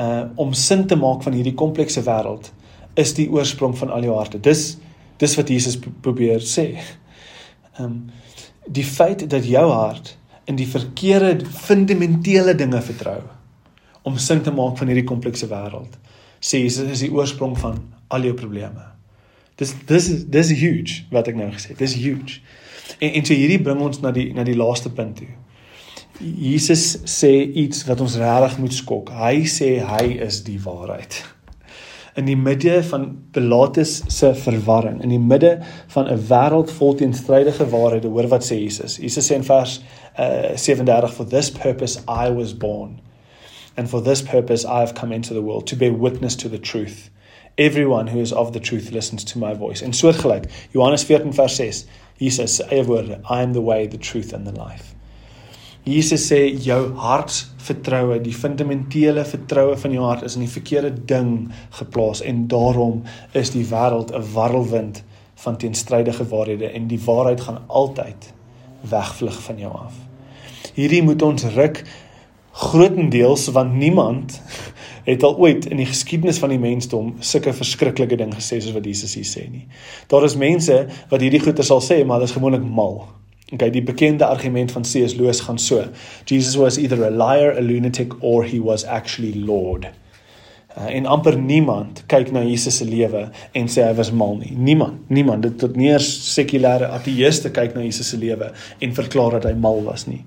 uh 0.00 0.22
om 0.40 0.52
sin 0.56 0.86
te 0.88 0.96
maak 0.96 1.24
van 1.24 1.36
hierdie 1.36 1.56
komplekse 1.56 2.00
wêreld 2.04 2.52
is 2.94 3.14
die 3.16 3.28
oorsprong 3.30 3.76
van 3.78 3.90
al 3.90 4.06
jou 4.06 4.16
harte. 4.16 4.40
Dis 4.40 4.76
dis 5.22 5.36
wat 5.38 5.48
Jesus 5.48 5.78
probeer 5.78 6.42
sê. 6.42 6.66
Ehm 7.78 7.84
um, 7.84 8.02
die 8.62 8.84
feit 8.86 9.24
dat 9.30 9.42
jou 9.46 9.64
hart 9.72 10.12
in 10.46 10.54
die 10.54 10.68
verkeerde 10.70 11.46
fundamentele 11.46 12.54
dinge 12.54 12.78
vertrou 12.82 13.18
om 14.06 14.18
sin 14.18 14.42
te 14.42 14.52
maak 14.54 14.76
van 14.78 14.86
hierdie 14.86 15.06
komplekse 15.06 15.48
wêreld. 15.50 15.96
Sê 16.38 16.60
Jesus 16.62 16.90
is 16.90 17.02
die 17.02 17.10
oorsprong 17.10 17.56
van 17.58 17.80
al 18.08 18.28
jou 18.28 18.34
probleme. 18.38 18.86
Dis 19.58 19.74
dis 19.86 20.08
dis 20.30 20.54
huge 20.58 21.02
wat 21.10 21.30
ek 21.30 21.38
nou 21.38 21.50
gesê 21.50 21.74
het. 21.74 21.82
Dis 21.82 21.98
huge. 21.98 22.38
En 22.98 23.18
en 23.18 23.26
so 23.26 23.34
hierdie 23.34 23.62
bring 23.62 23.82
ons 23.82 24.02
na 24.02 24.14
die 24.14 24.30
na 24.34 24.46
die 24.46 24.58
laaste 24.58 24.90
punt 24.94 25.18
toe. 25.22 25.30
Jesus 26.22 27.00
sê 27.08 27.32
iets 27.64 27.86
wat 27.88 28.00
ons 28.00 28.18
regtig 28.20 28.58
moet 28.62 28.74
skok. 28.78 29.14
Hy 29.16 29.46
sê 29.50 29.74
hy 29.82 30.18
is 30.22 30.42
die 30.46 30.60
waarheid 30.62 31.22
in 32.14 32.26
die 32.28 32.36
midde 32.36 32.82
van 32.84 33.06
Pilatus 33.32 34.02
se 34.06 34.34
verwarring, 34.34 35.00
in 35.02 35.08
die 35.08 35.20
midde 35.20 35.58
van 35.94 36.08
'n 36.08 36.26
wêreld 36.28 36.70
vol 36.70 36.94
teenstrydige 36.94 37.68
waarhede, 37.70 38.08
hoor 38.08 38.28
wat 38.28 38.44
sê 38.44 38.58
Jesus. 38.58 38.96
Jesus 38.96 39.30
sê 39.30 39.34
in 39.34 39.44
vers 39.44 39.80
uh, 40.18 40.56
37 40.56 41.08
for 41.08 41.26
this 41.26 41.50
purpose 41.50 42.00
I 42.08 42.30
was 42.30 42.52
born 42.52 43.00
and 43.76 43.88
for 43.88 44.02
this 44.02 44.22
purpose 44.22 44.64
I 44.64 44.80
have 44.80 44.94
come 44.94 45.14
into 45.14 45.34
the 45.34 45.42
world 45.42 45.66
to 45.66 45.76
bear 45.76 45.92
witness 45.92 46.36
to 46.36 46.48
the 46.48 46.58
truth. 46.58 47.10
Everyone 47.56 48.06
who 48.06 48.20
is 48.20 48.32
of 48.32 48.52
the 48.52 48.60
truth 48.60 48.90
listens 48.90 49.24
to 49.24 49.38
my 49.38 49.54
voice. 49.54 49.84
En 49.84 49.92
soortgelyk, 49.92 50.44
Johannes 50.72 51.04
14 51.04 51.32
vers 51.32 51.56
6, 51.56 51.86
Jesus 52.18 52.56
se 52.56 52.64
eie 52.70 52.84
woorde, 52.84 53.20
I 53.30 53.42
am 53.42 53.52
the 53.52 53.60
way, 53.60 53.86
the 53.86 53.98
truth 53.98 54.32
and 54.32 54.46
the 54.46 54.52
life. 54.52 54.94
Jesus 55.82 56.28
sê 56.30 56.44
jou 56.62 56.92
hartsvertroue, 56.94 58.20
die 58.22 58.34
fundamentele 58.34 59.24
vertroue 59.26 59.74
van 59.82 59.94
jou 59.96 60.04
hart 60.06 60.22
is 60.28 60.36
in 60.38 60.44
die 60.44 60.52
verkeerde 60.52 60.92
ding 61.10 61.48
geplaas 61.74 62.20
en 62.22 62.44
daarom 62.46 63.00
is 63.34 63.50
die 63.50 63.64
wêreld 63.66 64.12
'n 64.14 64.22
warrelwind 64.34 65.02
van 65.42 65.56
teenstrydige 65.58 66.28
waarhede 66.30 66.70
en 66.70 66.86
die 66.86 67.00
waarheid 67.02 67.40
gaan 67.40 67.58
altyd 67.66 68.32
wegvlug 68.90 69.42
van 69.42 69.58
jou 69.58 69.72
af. 69.72 69.94
Hierdie 70.74 71.02
moet 71.02 71.22
ons 71.22 71.44
ruk 71.44 71.82
grootendeels 72.52 73.48
want 73.48 73.74
niemand 73.74 74.40
het 75.10 75.22
al 75.22 75.36
ooit 75.36 75.66
in 75.66 75.76
die 75.76 75.86
geskiedenis 75.86 76.38
van 76.38 76.48
die 76.48 76.62
mensdom 76.62 77.14
sulke 77.18 77.52
verskriklike 77.52 78.16
ding 78.16 78.34
gesê 78.34 78.60
soos 78.60 78.72
wat 78.72 78.86
Jesus 78.86 79.14
hier 79.14 79.26
sê 79.26 79.50
nie. 79.50 79.66
Daar 80.06 80.24
is 80.24 80.36
mense 80.36 80.86
wat 81.10 81.20
hierdie 81.20 81.40
goeie 81.40 81.62
sal 81.62 81.82
sê, 81.82 82.04
maar 82.06 82.20
hulle 82.20 82.30
is 82.30 82.38
gewoonlik 82.38 82.62
mal. 82.62 83.02
Okay, 83.52 83.70
die 83.70 83.82
bekende 83.84 84.24
argument 84.26 84.72
van 84.72 84.82
C.S. 84.82 85.14
Lewis 85.14 85.40
gaan 85.40 85.58
so: 85.58 85.84
Jesus 86.24 86.56
was 86.56 86.78
either 86.78 87.04
a 87.04 87.10
liar, 87.10 87.56
a 87.56 87.60
lunatic 87.60 88.14
or 88.22 88.44
he 88.44 88.60
was 88.60 88.84
actually 88.84 89.34
Lord. 89.34 89.90
Uh, 90.76 90.88
en 90.88 91.04
amper 91.06 91.36
niemand 91.36 92.00
kyk 92.08 92.30
na 92.32 92.40
Jesus 92.40 92.78
se 92.80 92.86
lewe 92.88 93.26
en 93.52 93.66
sê 93.68 93.84
hy 93.84 93.92
was 93.98 94.08
mal 94.16 94.38
nie. 94.40 94.54
Niemand, 94.56 95.10
niemand, 95.12 95.44
dit 95.44 95.58
tot 95.60 95.76
neer 95.76 96.00
sekulêre 96.00 96.88
ateëste 96.96 97.52
kyk 97.52 97.76
na 97.76 97.84
Jesus 97.84 98.08
se 98.14 98.16
lewe 98.16 98.48
en 98.80 98.94
verklaar 98.96 99.36
dat 99.36 99.50
hy 99.50 99.52
mal 99.60 99.82
was 99.84 100.06
nie. 100.08 100.22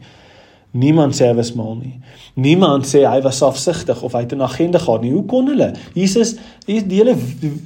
Niemand 0.76 1.16
sê 1.16 1.30
hy 1.30 1.36
was 1.38 1.54
mal 1.56 1.78
nie. 1.80 1.94
Niemand 2.36 2.84
sê 2.90 3.06
hy 3.08 3.22
was 3.24 3.38
selfsugtig 3.40 4.02
of 4.04 4.12
hy 4.12 4.26
het 4.26 4.34
'n 4.36 4.42
agenda 4.44 4.80
gehad 4.80 5.02
nie. 5.02 5.12
Hoe 5.12 5.26
kon 5.26 5.48
hulle? 5.48 5.74
Jesus, 5.94 6.36
die 6.66 6.84
hele 6.90 7.16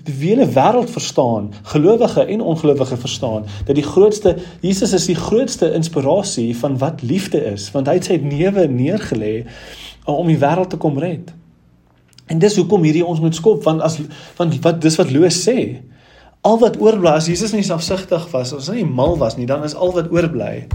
die 0.05 0.29
hele 0.29 0.45
wêreld 0.45 0.89
verstaan, 0.89 1.49
gelowige 1.63 2.25
en 2.25 2.41
ongelowige 2.41 2.97
verstaan 2.97 3.45
dat 3.65 3.75
die 3.75 3.83
grootste 3.83 4.37
Jesus 4.61 4.93
is 4.93 5.05
die 5.05 5.15
grootste 5.15 5.73
inspirasie 5.73 6.57
van 6.57 6.77
wat 6.77 7.01
liefde 7.01 7.43
is, 7.45 7.71
want 7.71 7.87
hy 7.87 7.93
het 7.93 8.05
sy 8.05 8.19
neuwe 8.21 8.67
neergelê 8.67 9.45
om 10.05 10.27
die 10.27 10.37
wêreld 10.37 10.69
te 10.69 10.77
kom 10.77 10.97
red. 10.97 11.33
En 12.27 12.39
dis 12.39 12.55
hoekom 12.55 12.83
hierdie 12.83 13.05
ons 13.05 13.19
moet 13.19 13.35
skop 13.35 13.63
want 13.63 13.81
as 13.81 13.97
want 14.37 14.59
wat 14.61 14.81
dis 14.81 14.95
wat 14.95 15.11
Loos 15.11 15.49
sê. 15.49 15.81
Al 16.41 16.59
wat 16.59 16.77
oorbly 16.79 17.09
as 17.09 17.27
Jesus 17.27 17.51
nie 17.51 17.63
selfsugtig 17.63 18.31
was, 18.31 18.53
as 18.53 18.67
hy 18.67 18.83
mal 18.83 19.17
was 19.17 19.35
nie, 19.37 19.45
dan 19.45 19.63
is 19.63 19.75
al 19.75 19.91
wat 19.93 20.11
oorbly 20.11 20.67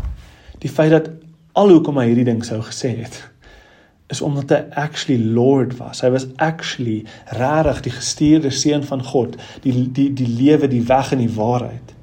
die 0.59 0.70
feit 0.73 0.90
dat 0.90 1.09
al 1.55 1.71
hoekom 1.71 1.99
hy 1.99 2.09
hierdie 2.11 2.27
ding 2.27 2.43
sou 2.45 2.61
gesê 2.67 2.97
het 2.99 3.23
is 4.12 4.21
omdat 4.21 4.51
hy 4.53 4.61
actually 4.77 5.17
lord 5.19 5.77
was. 5.79 6.03
Hy 6.05 6.11
was 6.12 6.27
actually 6.37 7.05
regtig 7.38 7.81
die 7.87 7.93
gestuurde 7.95 8.51
seun 8.53 8.85
van 8.85 9.03
God, 9.05 9.38
die 9.64 9.73
die 9.97 10.11
die 10.12 10.29
lewe, 10.29 10.69
die 10.69 10.83
weg 10.87 11.12
en 11.14 11.23
die 11.25 11.33
waarheid. 11.33 11.95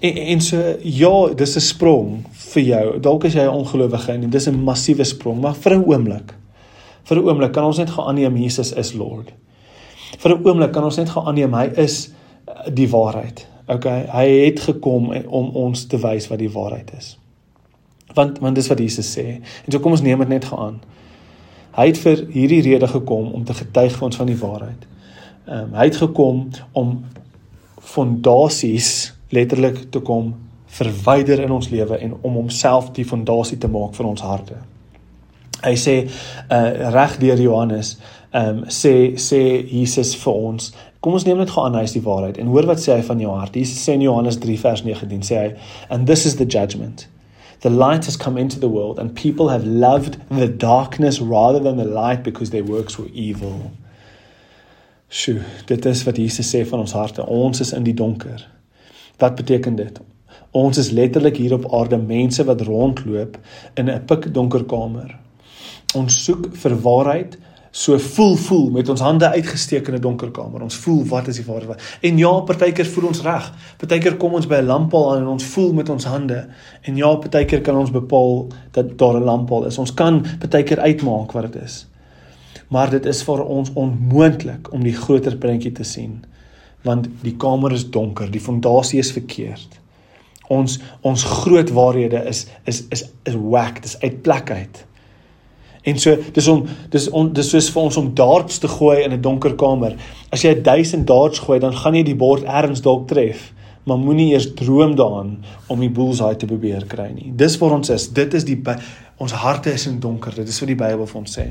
En, 0.00 0.16
en 0.16 0.40
so 0.40 0.62
ja, 0.82 1.12
dis 1.36 1.56
'n 1.56 1.60
sprong 1.60 2.24
vir 2.54 2.62
jou. 2.62 2.86
Dalk 3.00 3.24
is 3.24 3.36
jy 3.36 3.44
'n 3.44 3.60
ongelowige 3.60 4.12
en 4.12 4.30
dis 4.30 4.48
'n 4.48 4.64
massiewe 4.64 5.04
sprong, 5.04 5.40
maar 5.40 5.54
vir 5.54 5.76
'n 5.76 5.84
oomblik. 5.84 6.34
Vir 7.04 7.16
'n 7.16 7.28
oomblik 7.28 7.52
kan 7.52 7.64
ons 7.64 7.78
net 7.78 7.90
geaanneem 7.90 8.36
Jesus 8.36 8.72
is 8.72 8.92
Lord. 8.94 9.32
Vir 10.18 10.30
'n 10.32 10.44
oomblik 10.44 10.72
kan 10.72 10.84
ons 10.84 10.96
net 10.96 11.10
geaanneem 11.10 11.54
hy 11.54 11.70
is 11.76 12.10
die 12.72 12.88
waarheid. 12.88 13.46
Okay, 13.68 14.06
hy 14.08 14.28
het 14.46 14.60
gekom 14.60 15.12
om 15.26 15.50
ons 15.54 15.86
te 15.86 15.98
wys 15.98 16.28
wat 16.28 16.38
die 16.38 16.50
waarheid 16.50 16.90
is 16.96 17.18
want 18.14 18.38
want 18.38 18.54
dis 18.54 18.68
wat 18.68 18.78
Jesus 18.78 19.10
sê. 19.18 19.26
En 19.64 19.72
so 19.72 19.80
kom 19.80 19.92
ons 19.92 20.02
neem 20.02 20.18
dit 20.18 20.28
net 20.28 20.44
geaan. 20.44 20.80
Hy 21.78 21.86
het 21.86 21.98
vir 22.02 22.24
hierdie 22.32 22.62
rede 22.62 22.88
gekom 22.88 23.32
om 23.36 23.44
te 23.44 23.54
getuig 23.54 23.94
vir 23.96 24.08
ons 24.08 24.16
van 24.16 24.26
die 24.30 24.38
waarheid. 24.38 24.86
Ehm 25.46 25.68
um, 25.68 25.74
hy 25.78 25.88
het 25.88 25.96
gekom 25.96 26.48
om 26.72 27.04
fondasies 27.88 29.14
letterlik 29.30 29.90
te 29.90 30.00
kom 30.00 30.34
verwyder 30.66 31.40
in 31.40 31.52
ons 31.52 31.70
lewe 31.70 31.96
en 31.96 32.16
om 32.20 32.34
homself 32.34 32.90
die 32.92 33.04
fondasie 33.04 33.58
te 33.58 33.68
maak 33.68 33.94
vir 33.96 34.06
ons 34.06 34.24
harte. 34.24 34.58
Hy 35.62 35.74
sê 35.76 35.96
uh 36.04 36.90
reg 36.94 37.18
deur 37.22 37.40
Johannes 37.40 37.96
ehm 38.30 38.48
um, 38.48 38.64
sê 38.68 39.16
sê 39.16 39.42
Jesus 39.66 40.16
vir 40.24 40.34
ons 40.50 40.72
Kom 40.98 41.14
ons 41.14 41.22
neem 41.22 41.38
net 41.38 41.52
gou 41.54 41.62
aan 41.62 41.76
hy 41.78 41.84
is 41.86 41.94
die 41.94 42.02
waarheid 42.02 42.40
en 42.42 42.48
hoor 42.50 42.66
wat 42.66 42.80
sê 42.82 42.96
hy 42.96 43.02
van 43.06 43.20
jou 43.22 43.30
hart. 43.30 43.54
Jesus 43.54 43.84
sê 43.86 43.94
in 43.94 44.02
Johannes 44.02 44.40
3 44.42 44.56
vers 44.58 44.82
19 44.82 45.22
sê 45.22 45.38
hy 45.38 45.50
and 45.94 46.10
this 46.10 46.26
is 46.26 46.36
the 46.36 46.46
judgment 46.46 47.06
The 47.60 47.70
light 47.70 48.04
has 48.04 48.16
come 48.16 48.38
into 48.38 48.60
the 48.60 48.68
world, 48.68 48.98
and 48.98 49.14
people 49.14 49.48
have 49.48 49.64
loved 49.64 50.18
the 50.30 50.48
darkness 50.48 51.20
rather 51.20 51.58
than 51.58 51.76
the 51.76 51.84
light 51.84 52.22
because 52.22 52.50
their 52.50 52.64
works 52.64 52.98
were 52.98 53.08
evil. 53.12 53.72
Sjoe, 55.10 55.42
dit 55.66 55.86
is 55.86 56.04
wat 56.04 56.16
Jesus 56.16 56.54
sê 56.54 56.64
van 56.68 56.84
ons 56.84 56.92
harte. 56.92 57.24
Ons 57.26 57.60
is 57.60 57.72
in 57.72 57.82
die 57.84 57.94
donker. 57.96 58.44
Wat 59.18 59.34
beteken 59.34 59.76
dit? 59.76 60.00
Ons 60.50 60.78
is 60.78 60.90
letterlik 60.90 61.36
hier 61.36 61.54
op 61.56 61.66
aarde 61.74 61.98
mense 61.98 62.44
wat 62.44 62.60
rondloop 62.68 63.38
in 63.74 63.90
'n 63.90 64.04
pikdonker 64.04 64.64
kamer. 64.64 65.16
Ons 65.94 66.24
soek 66.24 66.48
vir 66.52 66.74
waarheid, 66.82 67.38
so 67.70 67.98
voel 67.98 68.36
voel 68.36 68.70
met 68.70 68.88
ons 68.88 69.00
hande 69.00 69.28
uitgesteek 69.28 69.88
in 69.88 69.94
'n 69.94 70.00
donker 70.00 70.30
kamer. 70.30 70.62
Ons 70.62 70.76
voel 70.76 71.04
wat 71.04 71.28
is 71.28 71.36
die 71.36 71.44
waarheid? 71.44 71.98
En 72.00 72.18
ja, 72.18 72.40
partykeer 72.40 72.86
voel 72.86 73.06
ons 73.06 73.22
reg. 73.22 73.52
Partykeer 73.76 74.16
kom 74.16 74.34
ons 74.34 74.46
by 74.46 74.54
'n 74.54 74.66
lamppaal 74.66 75.14
aan 75.14 75.22
en 75.22 75.28
ons 75.28 75.44
voel 75.44 75.72
met 75.72 75.88
ons 75.88 76.04
hande. 76.04 76.48
En 76.82 76.96
ja, 76.96 77.14
partykeer 77.14 77.60
kan 77.60 77.76
ons 77.76 77.90
bepaal 77.90 78.46
dat 78.72 78.98
daar 78.98 79.20
'n 79.20 79.24
lamppaal 79.24 79.64
is. 79.66 79.78
Ons 79.78 79.94
kan 79.94 80.26
partykeer 80.38 80.78
uitmaak 80.78 81.32
wat 81.32 81.52
dit 81.52 81.62
is. 81.62 81.86
Maar 82.68 82.90
dit 82.90 83.06
is 83.06 83.22
vir 83.22 83.44
ons 83.44 83.72
onmoontlik 83.72 84.72
om 84.72 84.82
die 84.82 84.92
groter 84.92 85.36
prentjie 85.36 85.72
te 85.72 85.84
sien 85.84 86.24
want 86.86 87.08
die 87.24 87.34
kamer 87.36 87.72
is 87.72 87.90
donker, 87.90 88.30
die 88.30 88.40
fondasie 88.40 89.00
is 89.02 89.12
verkeerd. 89.12 89.78
Ons 90.48 90.78
ons 91.06 91.24
groot 91.42 91.70
waarhede 91.76 92.22
is 92.30 92.46
is 92.64 92.84
is 92.94 93.04
is 93.28 93.36
whack, 93.36 93.82
dis 93.82 93.98
uit 94.00 94.22
plek 94.22 94.50
uit. 94.50 94.84
En 95.88 95.98
so 95.98 96.16
dis 96.36 96.48
om 96.52 96.64
dis 96.92 97.06
on, 97.10 97.30
dis 97.32 97.50
soos 97.54 97.70
vir 97.74 97.82
ons 97.82 98.00
om 98.00 98.10
darts 98.14 98.60
te 98.62 98.68
gooi 98.68 98.98
in 99.04 99.12
'n 99.12 99.20
donker 99.24 99.54
kamer. 99.56 99.96
As 100.32 100.42
jy 100.42 100.54
1000 100.62 101.06
darts 101.06 101.38
gooi, 101.38 101.58
dan 101.60 101.72
gaan 101.72 101.94
jy 101.94 102.02
die 102.02 102.16
bord 102.16 102.44
ergens 102.44 102.82
dalk 102.82 103.08
tref, 103.08 103.52
maar 103.84 103.98
moenie 103.98 104.32
eers 104.32 104.54
droom 104.54 104.94
daaraan 104.96 105.38
om 105.66 105.80
die 105.80 105.90
bullseye 105.90 106.36
te 106.36 106.46
probeer 106.46 106.84
kry 106.86 107.10
nie. 107.14 107.32
Dis 107.36 107.58
waar 107.58 107.72
ons 107.72 107.90
is. 107.90 108.08
Dit 108.12 108.34
is 108.34 108.44
die 108.44 108.58
ons 109.18 109.32
harte 109.32 109.72
is 109.72 109.86
in 109.86 110.00
donker. 110.00 110.34
Dit 110.34 110.48
is 110.48 110.60
wat 110.60 110.68
die 110.68 110.76
Bybel 110.76 111.06
vir 111.06 111.20
ons 111.20 111.38
sê. 111.38 111.46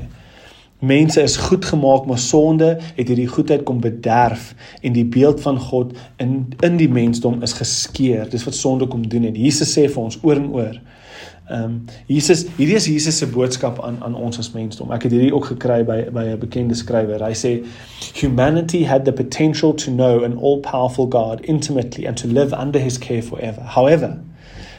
Mense 0.78 1.22
is 1.22 1.36
goed 1.36 1.64
gemaak, 1.64 2.06
maar 2.06 2.18
sonde 2.18 2.78
het 2.96 3.08
hierdie 3.08 3.26
goedheid 3.26 3.64
kom 3.66 3.80
bederf 3.80 4.54
en 4.80 4.92
die 4.92 5.04
beeld 5.04 5.40
van 5.40 5.58
God 5.58 5.92
in 6.22 6.46
in 6.62 6.76
die 6.76 6.88
mensdom 6.88 7.42
is 7.42 7.52
geskeur. 7.52 8.28
Dis 8.30 8.44
wat 8.44 8.54
sonde 8.54 8.86
kom 8.86 9.08
doen 9.08 9.24
en 9.24 9.34
Jesus 9.34 9.74
sê 9.74 9.88
vir 9.88 10.02
ons 10.02 10.18
oor 10.22 10.36
en 10.36 10.52
oor 10.52 10.78
Ehm 11.50 11.64
um, 11.64 11.86
Jesus, 12.06 12.46
hierdie 12.56 12.74
is 12.76 12.86
Jesus 12.86 13.18
se 13.18 13.26
boodskap 13.26 13.80
aan 13.84 14.02
aan 14.04 14.14
ons 14.14 14.38
as 14.38 14.52
mensdom. 14.52 14.90
Ek 14.92 15.02
het 15.02 15.12
hierdie 15.12 15.32
ook 15.32 15.46
gekry 15.48 15.84
by 15.84 16.02
by 16.12 16.24
'n 16.28 16.38
bekende 16.38 16.74
skrywer. 16.74 17.24
Hy 17.24 17.32
sê 17.32 17.64
humanity 18.20 18.84
had 18.84 19.04
the 19.04 19.12
potential 19.12 19.74
to 19.74 19.90
know 19.90 20.24
an 20.24 20.36
all-powerful 20.36 21.06
God 21.06 21.40
intimately 21.44 22.06
and 22.06 22.16
to 22.16 22.28
live 22.28 22.52
under 22.52 22.78
his 22.78 22.98
care 22.98 23.22
forever. 23.22 23.62
However, 23.62 24.18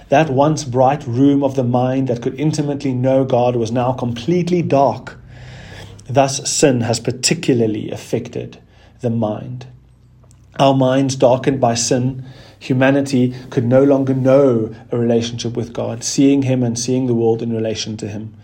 that 0.10 0.30
once 0.30 0.64
bright 0.64 1.08
room 1.08 1.44
of 1.44 1.56
the 1.56 1.64
mind 1.64 2.08
that 2.08 2.22
could 2.22 2.40
intimately 2.40 2.94
know 2.94 3.26
God 3.26 3.56
was 3.56 3.72
now 3.72 3.94
completely 3.94 4.62
dark. 4.62 5.18
Thus 6.10 6.50
sin 6.50 6.82
has 6.82 7.00
particularly 7.00 7.92
affected 7.92 8.58
the 9.02 9.10
mind. 9.10 9.66
Our 10.60 10.76
minds 10.76 11.16
darkened 11.16 11.60
by 11.60 11.76
sin 11.76 12.26
humanity 12.60 13.34
could 13.50 13.66
no 13.66 13.84
longer 13.84 14.14
know 14.14 14.76
a 14.92 14.98
relationship 14.98 15.56
with 15.56 15.74
God, 15.74 16.04
seeing 16.04 16.44
Him 16.44 16.64
and 16.64 16.78
seeing 16.78 17.08
the 17.08 17.16
world 17.16 17.42
in 17.42 17.54
relation 17.54 17.98
to 17.98 18.08
Him. 18.08 18.36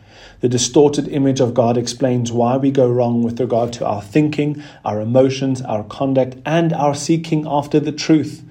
The 0.41 0.49
distorted 0.49 1.07
image 1.07 1.39
of 1.39 1.53
God 1.53 1.77
explains 1.77 2.31
why 2.31 2.57
we 2.57 2.71
go 2.71 2.89
wrong 2.89 3.23
with 3.23 3.39
regard 3.39 3.73
to 3.73 3.85
our 3.85 4.01
thinking, 4.01 4.61
our 4.83 4.99
emotions, 4.99 5.61
our 5.61 5.83
conduct, 5.83 6.35
and 6.45 6.73
our 6.73 6.93
seeking 6.93 7.45
after 7.47 7.79
the 7.79 7.91
truth. 7.91 8.43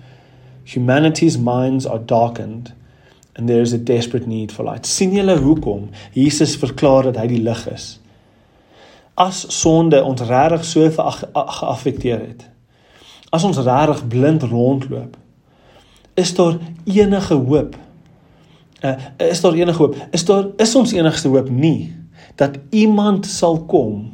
Humanity's 0.65 1.37
minds 1.39 1.85
are 1.87 1.99
darkened 1.99 2.73
and 3.37 3.49
there 3.49 3.61
is 3.61 3.73
a 3.73 3.79
desperate 3.79 4.27
need 4.27 4.53
for 4.53 4.65
light. 4.65 4.87
sien 4.87 5.13
julle 5.13 5.37
hoekom 5.39 5.91
Jesus 6.15 6.57
verklaar 6.57 7.11
dat 7.11 7.19
hy 7.19 7.27
die 7.33 7.43
lig 7.43 7.67
is? 7.73 7.99
As 9.19 9.45
sonde 9.55 10.03
ons 10.03 10.23
regtig 10.27 10.65
so 10.67 10.89
geaffekteer 10.91 12.21
het. 12.21 12.47
As 13.35 13.45
ons 13.45 13.59
regtig 13.59 14.07
blind 14.09 14.47
rondloop, 14.51 15.17
is 16.15 16.35
daar 16.35 16.59
enige 16.85 17.35
hoop? 17.35 17.77
Uh, 18.85 18.95
is 19.17 19.41
daar 19.41 19.55
enige 19.55 19.79
hoop? 19.79 19.97
Is 20.11 20.25
daar 20.25 20.47
is 20.57 20.75
ons 20.75 20.93
enigste 20.93 21.29
hoop 21.29 21.51
nie 21.51 21.95
dat 22.35 22.59
iemand 22.71 23.27
sal 23.27 23.65
kom 23.65 24.13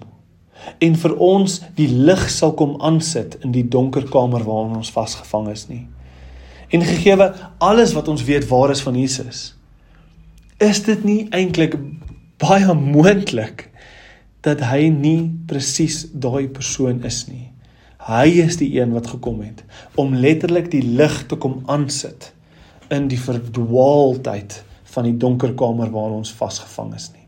en 0.78 0.96
vir 0.96 1.14
ons 1.16 1.60
die 1.76 1.88
lig 1.88 2.26
sal 2.30 2.52
kom 2.56 2.76
aansit 2.84 3.38
in 3.44 3.52
die 3.52 3.64
donker 3.68 4.04
kamer 4.08 4.44
waarin 4.44 4.76
ons 4.80 4.92
vasgevang 4.92 5.48
is 5.52 5.66
nie. 5.68 5.86
En 6.70 6.84
gegee 6.86 7.16
alles 7.58 7.94
wat 7.96 8.08
ons 8.08 8.24
weet 8.24 8.46
waar 8.48 8.70
is 8.70 8.82
van 8.84 8.98
Jesus. 8.98 9.54
Is 10.60 10.82
dit 10.86 11.04
nie 11.04 11.28
eintlik 11.34 11.74
baie 12.40 12.74
moontlik 12.74 13.68
dat 14.44 14.60
hy 14.70 14.88
nie 14.92 15.30
presies 15.48 16.04
daai 16.12 16.48
persoon 16.48 17.02
is 17.04 17.24
nie? 17.28 17.49
Hy 18.10 18.40
is 18.42 18.56
die 18.58 18.72
een 18.74 18.90
wat 18.96 19.06
gekom 19.06 19.38
het 19.44 19.62
om 20.00 20.16
letterlik 20.18 20.70
die 20.72 20.82
lig 20.82 21.14
te 21.30 21.36
kom 21.38 21.60
aansit 21.70 22.32
in 22.90 23.06
die 23.10 23.20
verdwaaldheid 23.20 24.56
van 24.94 25.06
die 25.06 25.14
donker 25.14 25.52
kamer 25.54 25.92
waar 25.94 26.16
ons 26.16 26.32
vasgevang 26.34 26.94
is 26.96 27.10
nie. 27.12 27.26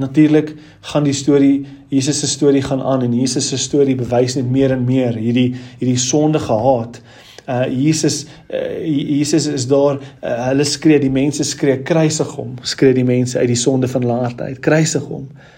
Natuurlik 0.00 0.54
gaan 0.88 1.04
die 1.04 1.16
storie 1.16 1.66
Jesus 1.92 2.22
se 2.24 2.30
storie 2.32 2.62
gaan 2.64 2.80
aan 2.80 3.04
en 3.04 3.12
Jesus 3.12 3.50
se 3.52 3.60
storie 3.60 3.98
bewys 3.98 4.38
net 4.38 4.48
meer 4.48 4.72
en 4.72 4.86
meer 4.88 5.18
hierdie 5.20 5.50
hierdie 5.82 6.00
sondige 6.00 6.56
haat. 6.56 7.02
Uh 7.44 7.66
Jesus 7.68 8.22
uh, 8.48 8.78
Jesus 8.86 9.50
is 9.52 9.66
daar 9.68 9.98
uh, 9.98 10.36
hulle 10.48 10.64
skree 10.64 11.00
die 11.02 11.12
mense 11.12 11.44
skree 11.44 11.82
kruisig 11.84 12.30
hom 12.38 12.54
skree 12.62 12.96
die 12.96 13.04
mense 13.04 13.36
uit 13.38 13.50
die 13.50 13.58
sonde 13.58 13.90
van 13.90 14.06
hulle 14.06 14.20
hart 14.22 14.40
uit 14.40 14.62
kruisig 14.64 15.04
hom 15.10 15.26
uh, 15.26 15.50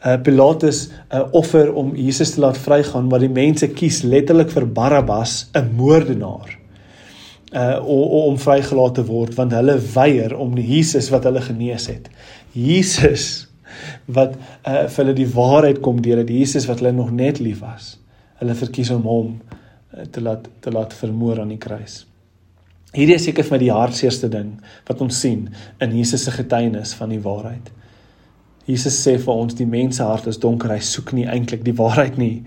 Pilatus 0.00 0.88
'n 0.88 1.16
uh, 1.16 1.26
offer 1.36 1.72
om 1.74 1.92
Jesus 1.96 2.30
te 2.30 2.40
laat 2.40 2.58
vrygaan, 2.58 3.08
maar 3.08 3.20
die 3.20 3.28
mense 3.28 3.68
kies 3.68 4.02
letterlik 4.02 4.50
vir 4.50 4.66
Barabbas, 4.66 5.50
'n 5.54 5.74
moordenaar. 5.76 6.58
Uh 7.52 7.82
om, 7.84 8.30
om 8.30 8.38
vrygelaat 8.38 8.94
te 8.94 9.04
word 9.04 9.34
want 9.34 9.52
hulle 9.52 9.74
weier 9.94 10.36
om 10.36 10.54
Jesus 10.54 11.08
wat 11.10 11.24
hulle 11.24 11.40
genees 11.40 11.86
het. 11.90 12.06
Jesus 12.52 13.48
wat 14.06 14.36
uh 14.62 14.86
vir 14.86 15.04
hulle 15.04 15.14
die 15.14 15.32
waarheid 15.34 15.80
kom 15.80 16.00
deur 16.02 16.22
dit 16.22 16.30
Jesus 16.30 16.68
wat 16.70 16.78
hulle 16.78 16.92
nog 16.92 17.10
net 17.10 17.40
lief 17.40 17.60
was. 17.60 17.98
Hulle 18.38 18.54
verkies 18.54 18.90
om 18.90 19.02
hom 19.02 19.34
uh, 19.34 20.06
te 20.10 20.20
laat 20.20 20.48
te 20.60 20.70
laat 20.70 20.94
vermoor 20.94 21.40
aan 21.40 21.52
die 21.52 21.58
kruis. 21.58 22.06
Hierdie 22.94 23.14
is 23.14 23.24
seker 23.24 23.44
vir 23.44 23.54
my 23.54 23.58
die 23.58 23.74
hartseerste 23.74 24.28
ding 24.30 24.54
wat 24.88 25.00
ons 25.00 25.20
sien 25.20 25.48
in 25.80 25.92
Jesus 25.94 26.24
se 26.24 26.30
getuienis 26.30 26.94
van 26.94 27.12
die 27.12 27.20
waarheid. 27.22 27.70
Jesus 28.68 28.96
sê 29.06 29.16
vir 29.18 29.34
ons 29.34 29.54
die 29.56 29.66
mense 29.66 30.04
hart 30.04 30.26
is 30.30 30.38
donker, 30.38 30.72
hy 30.74 30.82
soek 30.84 31.14
nie 31.16 31.26
eintlik 31.30 31.64
die 31.64 31.76
waarheid 31.76 32.18
nie. 32.20 32.42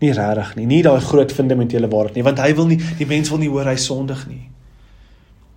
Nie 0.00 0.14
regtig 0.16 0.54
nie, 0.56 0.66
nie 0.66 0.82
daai 0.82 1.00
groot 1.04 1.32
fundamentele 1.32 1.90
waarheid 1.92 2.16
nie, 2.16 2.24
want 2.24 2.40
hy 2.40 2.54
wil 2.56 2.70
nie 2.70 2.78
die 2.98 3.08
mens 3.08 3.28
wil 3.28 3.42
nie 3.42 3.50
hoor 3.52 3.68
hy 3.68 3.76
sondig 3.76 4.22
nie. 4.30 4.46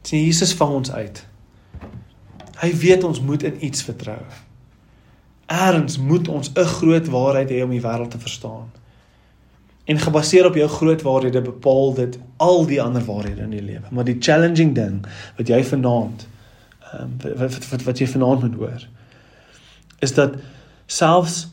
Sien 0.03 0.25
Jesus 0.25 0.51
vang 0.59 0.73
ons 0.81 0.91
uit. 0.91 1.21
Hy 2.59 2.71
weet 2.81 3.05
ons 3.07 3.21
moet 3.23 3.43
in 3.47 3.61
iets 3.63 3.85
vertrou. 3.87 4.19
Eerens 5.47 5.95
moet 5.99 6.27
ons 6.27 6.51
'n 6.51 6.71
groot 6.75 7.07
waarheid 7.07 7.49
hê 7.49 7.63
om 7.63 7.71
die 7.71 7.81
wêreld 7.81 8.11
te 8.11 8.19
verstaan. 8.19 8.67
En 9.85 9.99
gebaseer 9.99 10.45
op 10.45 10.55
jou 10.55 10.67
groot 10.67 11.01
waarhede 11.01 11.41
bepaal 11.41 11.93
dit 11.93 12.19
al 12.37 12.65
die 12.65 12.81
ander 12.81 13.03
waarhede 13.03 13.41
in 13.41 13.49
die 13.49 13.61
lewe. 13.61 13.87
Maar 13.91 14.03
die 14.03 14.19
challenging 14.19 14.75
ding 14.75 15.05
wat 15.37 15.47
jy 15.47 15.63
vanaand 15.63 16.27
ehm 16.93 17.03
um, 17.03 17.37
wat 17.37 17.69
wat 17.69 17.83
wat 17.83 17.99
jy 17.99 18.07
vanaand 18.07 18.41
moet 18.41 18.55
hoor 18.55 18.87
is 20.03 20.15
dat 20.17 20.37
selfs 20.87 21.47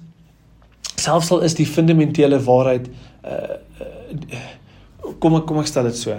selfs 1.01 1.31
al 1.33 1.47
is 1.47 1.57
die 1.57 1.69
fundamentele 1.69 2.41
waarheid 2.45 2.91
uh, 3.25 3.57
uh 3.81 4.49
kom 5.21 5.37
ek 5.39 5.47
kom 5.49 5.59
ek 5.63 5.69
stel 5.71 5.89
dit 5.89 5.97
so. 5.97 6.15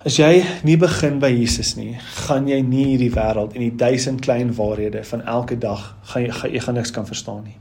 As 0.00 0.16
jy 0.16 0.40
nie 0.64 0.78
begin 0.80 1.18
by 1.20 1.28
Jesus 1.28 1.74
nie, 1.76 1.92
gaan 2.24 2.46
jy 2.48 2.62
nie 2.64 2.86
hierdie 2.94 3.10
wêreld 3.12 3.52
en 3.52 3.64
die 3.66 3.74
duisend 3.82 4.22
klein 4.24 4.54
waarhede 4.56 5.02
van 5.04 5.24
elke 5.28 5.58
dag 5.60 5.90
gaan 6.12 6.24
jy 6.24 6.30
gaan, 6.38 6.54
jy 6.54 6.62
gaan 6.64 6.78
niks 6.80 6.94
kan 6.96 7.08
verstaan 7.08 7.42
nie. 7.44 7.58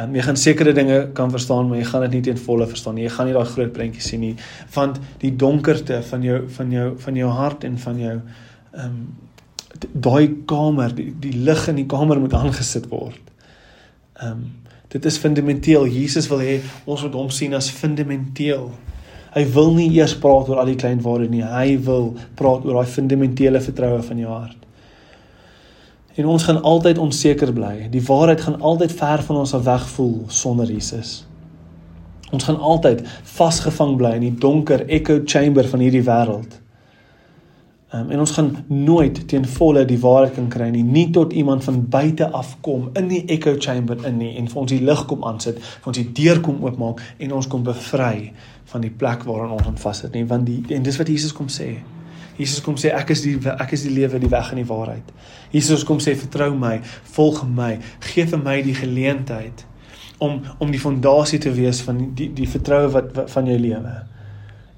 Um, 0.00 0.14
jy 0.16 0.24
gaan 0.24 0.40
sekere 0.40 0.72
dinge 0.72 1.00
kan 1.18 1.32
verstaan, 1.34 1.68
maar 1.68 1.82
jy 1.82 1.88
gaan 1.90 2.06
dit 2.06 2.16
nie 2.16 2.22
ten 2.30 2.40
volle 2.40 2.68
verstaan 2.70 2.96
nie. 2.96 3.04
Jy 3.04 3.12
gaan 3.12 3.28
nie 3.28 3.36
daai 3.36 3.52
groot 3.52 3.74
prentjie 3.76 4.04
sien 4.06 4.24
nie, 4.24 4.34
want 4.72 5.02
die 5.20 5.34
donkerte 5.36 6.00
van 6.08 6.24
jou 6.24 6.38
van 6.56 6.72
jou 6.72 6.86
van 7.04 7.20
jou 7.20 7.34
hart 7.42 7.68
en 7.68 7.76
van 7.84 8.00
jou 8.06 8.14
ehm 8.16 8.86
um, 8.86 9.02
daai 9.92 10.44
kamer, 10.46 10.94
die, 10.94 11.10
die 11.20 11.32
lig 11.32 11.66
in 11.68 11.80
die 11.80 11.88
kamer 11.88 12.20
moet 12.20 12.36
aangesit 12.36 12.90
word. 12.92 13.20
Ehm 14.20 14.32
um, 14.32 14.48
dit 14.90 15.04
is 15.06 15.20
fundamenteel. 15.22 15.84
Jesus 15.86 16.26
wil 16.26 16.40
hê 16.42 16.56
ons 16.84 17.02
moet 17.04 17.14
hom 17.14 17.28
sien 17.30 17.52
as 17.54 17.68
fundamenteel. 17.70 18.64
Hy 19.30 19.44
wil 19.54 19.68
nie 19.76 19.86
eers 19.94 20.16
praat 20.18 20.48
oor 20.50 20.58
al 20.58 20.72
die 20.72 20.78
klein 20.80 20.98
waarhede 21.04 21.30
nie. 21.30 21.44
Hy 21.46 21.76
wil 21.86 22.08
praat 22.34 22.64
oor 22.66 22.80
daai 22.80 22.90
fundamentele 22.90 23.60
vertroue 23.62 24.00
van 24.02 24.18
jou 24.18 24.32
hart. 24.32 24.66
En 26.18 26.26
ons 26.26 26.42
gaan 26.42 26.58
altyd 26.66 26.98
onseker 26.98 27.52
bly. 27.54 27.86
Die 27.92 28.02
waarheid 28.02 28.42
gaan 28.42 28.58
altyd 28.60 28.92
ver 28.98 29.22
van 29.28 29.38
ons 29.44 29.54
af 29.54 29.62
weg 29.68 29.86
voel 29.94 30.16
sonder 30.26 30.66
Jesus. 30.66 31.20
Ons 32.34 32.48
gaan 32.48 32.58
altyd 32.58 33.06
vasgevang 33.36 33.94
bly 33.98 34.16
in 34.18 34.26
die 34.26 34.38
donker 34.42 34.82
echo 34.90 35.20
chamber 35.24 35.70
van 35.70 35.86
hierdie 35.86 36.04
wêreld. 36.06 36.58
Um, 37.92 38.10
en 38.10 38.20
ons 38.22 38.30
gaan 38.30 38.52
nooit 38.66 39.16
teen 39.28 39.42
volle 39.50 39.80
die 39.84 39.98
waarheid 39.98 40.36
kan 40.36 40.46
kry 40.46 40.68
nie, 40.70 40.84
nie 40.86 41.08
tot 41.10 41.32
iemand 41.34 41.64
van 41.66 41.80
buite 41.90 42.28
af 42.38 42.52
kom 42.62 42.84
in 42.94 43.08
die 43.10 43.24
echo 43.34 43.56
chamber 43.58 43.98
in 44.06 44.20
nie 44.20 44.36
en 44.38 44.46
vir 44.46 44.60
ons 44.62 44.70
die 44.70 44.78
lig 44.86 45.00
kom 45.10 45.24
aansit, 45.26 45.58
vir 45.58 45.90
ons 45.90 45.98
die 45.98 46.04
deur 46.14 46.38
kom 46.44 46.60
oopmaak 46.62 47.02
en 47.18 47.34
ons 47.34 47.48
kom 47.50 47.64
bevry 47.66 48.30
van 48.70 48.86
die 48.86 48.92
plek 49.00 49.26
waarin 49.26 49.56
ons 49.56 49.82
vassit 49.82 50.14
nie, 50.14 50.22
want 50.22 50.46
die 50.46 50.60
en 50.76 50.86
dis 50.86 51.00
wat 51.02 51.10
Jesus 51.10 51.34
kom 51.34 51.50
sê. 51.50 51.66
Jesus 52.38 52.62
kom 52.62 52.78
sê 52.78 52.94
ek 52.94 53.10
is 53.16 53.24
die 53.26 53.34
ek 53.56 53.74
is 53.74 53.82
die 53.88 53.96
lewe, 53.96 54.22
die 54.22 54.30
weg 54.30 54.54
en 54.54 54.62
die 54.62 54.68
waarheid. 54.70 55.10
Jesus 55.50 55.82
kom 55.82 55.98
sê 55.98 56.14
vertrou 56.14 56.52
my, 56.54 56.76
volg 57.18 57.42
my, 57.58 57.72
gee 58.12 58.28
vir 58.30 58.44
my 58.46 58.60
die 58.70 58.78
geleentheid 58.78 59.66
om 60.22 60.38
om 60.62 60.70
die 60.70 60.84
fondasie 60.86 61.42
te 61.42 61.50
wees 61.58 61.82
van 61.90 62.12
die 62.14 62.30
die 62.38 62.46
vertroue 62.54 62.94
wat, 62.94 63.10
wat 63.18 63.34
van 63.34 63.50
jou 63.50 63.58
lewe. 63.58 63.98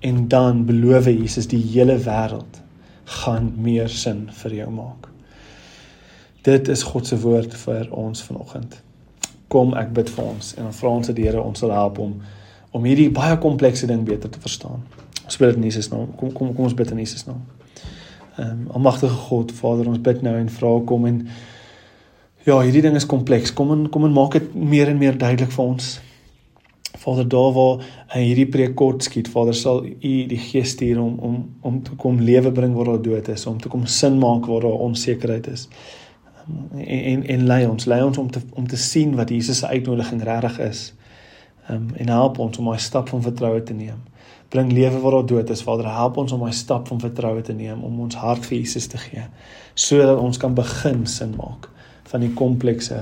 En 0.00 0.28
dan 0.32 0.64
beloof 0.64 1.12
Jesus 1.12 1.52
die 1.52 1.60
hele 1.76 2.00
wêreld 2.00 2.62
gaan 3.04 3.52
meer 3.56 3.88
sin 3.88 4.28
vir 4.42 4.54
jou 4.54 4.70
maak. 4.70 5.08
Dit 6.42 6.68
is 6.68 6.82
God 6.82 7.06
se 7.06 7.18
woord 7.22 7.54
vir 7.54 7.88
ons 7.90 8.22
vanoggend. 8.22 8.80
Kom 9.48 9.74
ek 9.78 9.92
bid 9.94 10.10
vir 10.10 10.24
ons 10.24 10.54
en 10.56 10.66
dan 10.66 10.74
vra 10.74 10.94
ons 10.98 11.06
dat 11.06 11.16
die 11.16 11.26
Here 11.28 11.42
ons 11.42 11.58
sal 11.62 11.74
help 11.74 11.98
om 12.02 12.20
om 12.72 12.86
hierdie 12.88 13.10
baie 13.12 13.36
komplekse 13.36 13.86
ding 13.86 14.06
beter 14.08 14.30
te 14.32 14.40
verstaan. 14.40 14.80
Ons 15.26 15.36
bid 15.36 15.58
in 15.58 15.66
Jesus 15.68 15.90
naam. 15.92 16.14
Kom 16.16 16.32
kom 16.32 16.54
kom 16.54 16.64
ons 16.64 16.76
bid 16.76 16.90
in 16.90 17.02
Jesus 17.02 17.26
naam. 17.28 17.42
Ehm 18.38 18.50
um, 18.50 18.62
almagtige 18.78 19.12
God, 19.28 19.52
Vader, 19.52 19.88
ons 19.88 20.00
bid 20.00 20.22
nou 20.22 20.32
en 20.38 20.48
vra 20.48 20.70
kom 20.86 21.04
en 21.06 21.26
ja, 22.46 22.56
hierdie 22.58 22.82
ding 22.82 22.96
is 22.96 23.06
kompleks. 23.06 23.52
Kom 23.54 23.70
en 23.70 23.88
kom 23.92 24.04
en 24.08 24.16
maak 24.16 24.32
dit 24.38 24.54
meer 24.54 24.88
en 24.88 24.98
meer 24.98 25.18
duidelik 25.18 25.52
vir 25.52 25.64
ons. 25.64 25.92
Vader, 27.02 27.26
daar 27.28 27.50
waar 27.56 27.82
hy 28.14 28.22
hierdie 28.28 28.46
preek 28.46 28.76
kort 28.78 29.02
skiet, 29.02 29.30
Vader, 29.32 29.56
sal 29.58 29.82
U 29.84 30.12
die 30.30 30.38
Gees 30.38 30.76
stuur 30.76 31.00
om 31.02 31.18
om 31.18 31.40
om 31.60 31.82
te 31.82 31.96
kom 31.98 32.20
lewe 32.22 32.52
bring 32.52 32.76
waar 32.78 32.92
daar 32.92 33.02
dood 33.02 33.28
is, 33.28 33.46
om 33.46 33.58
te 33.60 33.68
kom 33.72 33.86
sin 33.86 34.18
maak 34.22 34.46
waar 34.46 34.66
daar 34.66 34.86
onsekerheid 34.88 35.46
is. 35.50 35.68
En 36.78 37.02
en, 37.12 37.26
en 37.34 37.46
lei 37.46 37.66
ons, 37.66 37.86
lei 37.90 38.02
ons 38.02 38.18
om 38.18 38.30
te 38.30 38.40
om 38.54 38.66
te 38.68 38.76
sien 38.76 39.16
wat 39.18 39.30
Jesus 39.30 39.58
se 39.58 39.66
uitnodiging 39.66 40.22
regtig 40.22 40.58
is. 40.68 40.86
Um, 41.70 41.90
en 41.94 42.08
help 42.08 42.38
ons 42.42 42.58
om 42.58 42.70
daai 42.70 42.82
stap 42.82 43.08
van 43.08 43.22
vertroue 43.22 43.62
te 43.62 43.74
neem 43.74 44.00
bring 44.52 44.72
lewe 44.72 44.98
waar 45.00 45.10
daar 45.10 45.26
dood 45.26 45.50
is. 45.50 45.62
Vader, 45.62 45.88
help 45.88 46.16
ons 46.20 46.32
om 46.32 46.42
daai 46.44 46.52
stap 46.52 46.88
van 46.88 47.00
vertroue 47.00 47.40
te 47.40 47.54
neem 47.56 47.80
om 47.84 48.00
ons 48.04 48.18
hart 48.20 48.44
vir 48.48 48.58
Jesus 48.58 48.88
te 48.92 49.00
gee, 49.00 49.24
sodat 49.74 50.20
ons 50.20 50.40
kan 50.40 50.54
begin 50.54 51.06
sin 51.08 51.32
maak 51.38 51.70
van 52.10 52.20
die 52.20 52.32
komplekse 52.36 52.98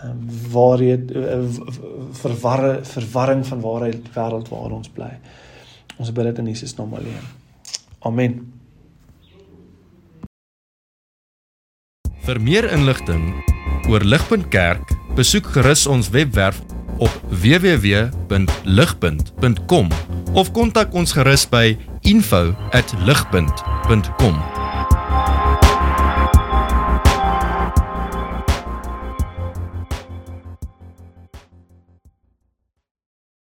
ehm 0.00 0.10
um, 0.10 0.28
waar 0.52 0.82
jy 0.82 0.96
uh, 0.96 1.44
verwarre 2.22 2.84
verwarring 2.88 3.46
van 3.46 3.60
waarheid 3.60 4.08
wêreld 4.14 4.48
waar 4.48 4.70
ons 4.72 4.88
bly. 4.88 5.12
Ons 6.00 6.12
bid 6.12 6.24
dit 6.30 6.38
in 6.38 6.46
Jesus 6.48 6.76
naam 6.78 6.94
alleen. 6.96 7.26
Amen. 8.08 8.52
Vir 12.24 12.40
meer 12.40 12.72
inligting 12.72 13.34
oor 13.90 14.04
Ligpunt 14.04 14.48
Kerk, 14.52 14.92
besoek 15.18 15.46
gerus 15.56 15.86
ons 15.90 16.10
webwerf 16.14 16.58
op 17.00 17.10
www.ligpunt.com 17.28 19.88
of 20.32 20.52
kontak 20.52 20.94
ons 20.94 21.12
gerus 21.16 21.48
by 21.48 21.76
info@ligpunt.com 22.06 24.59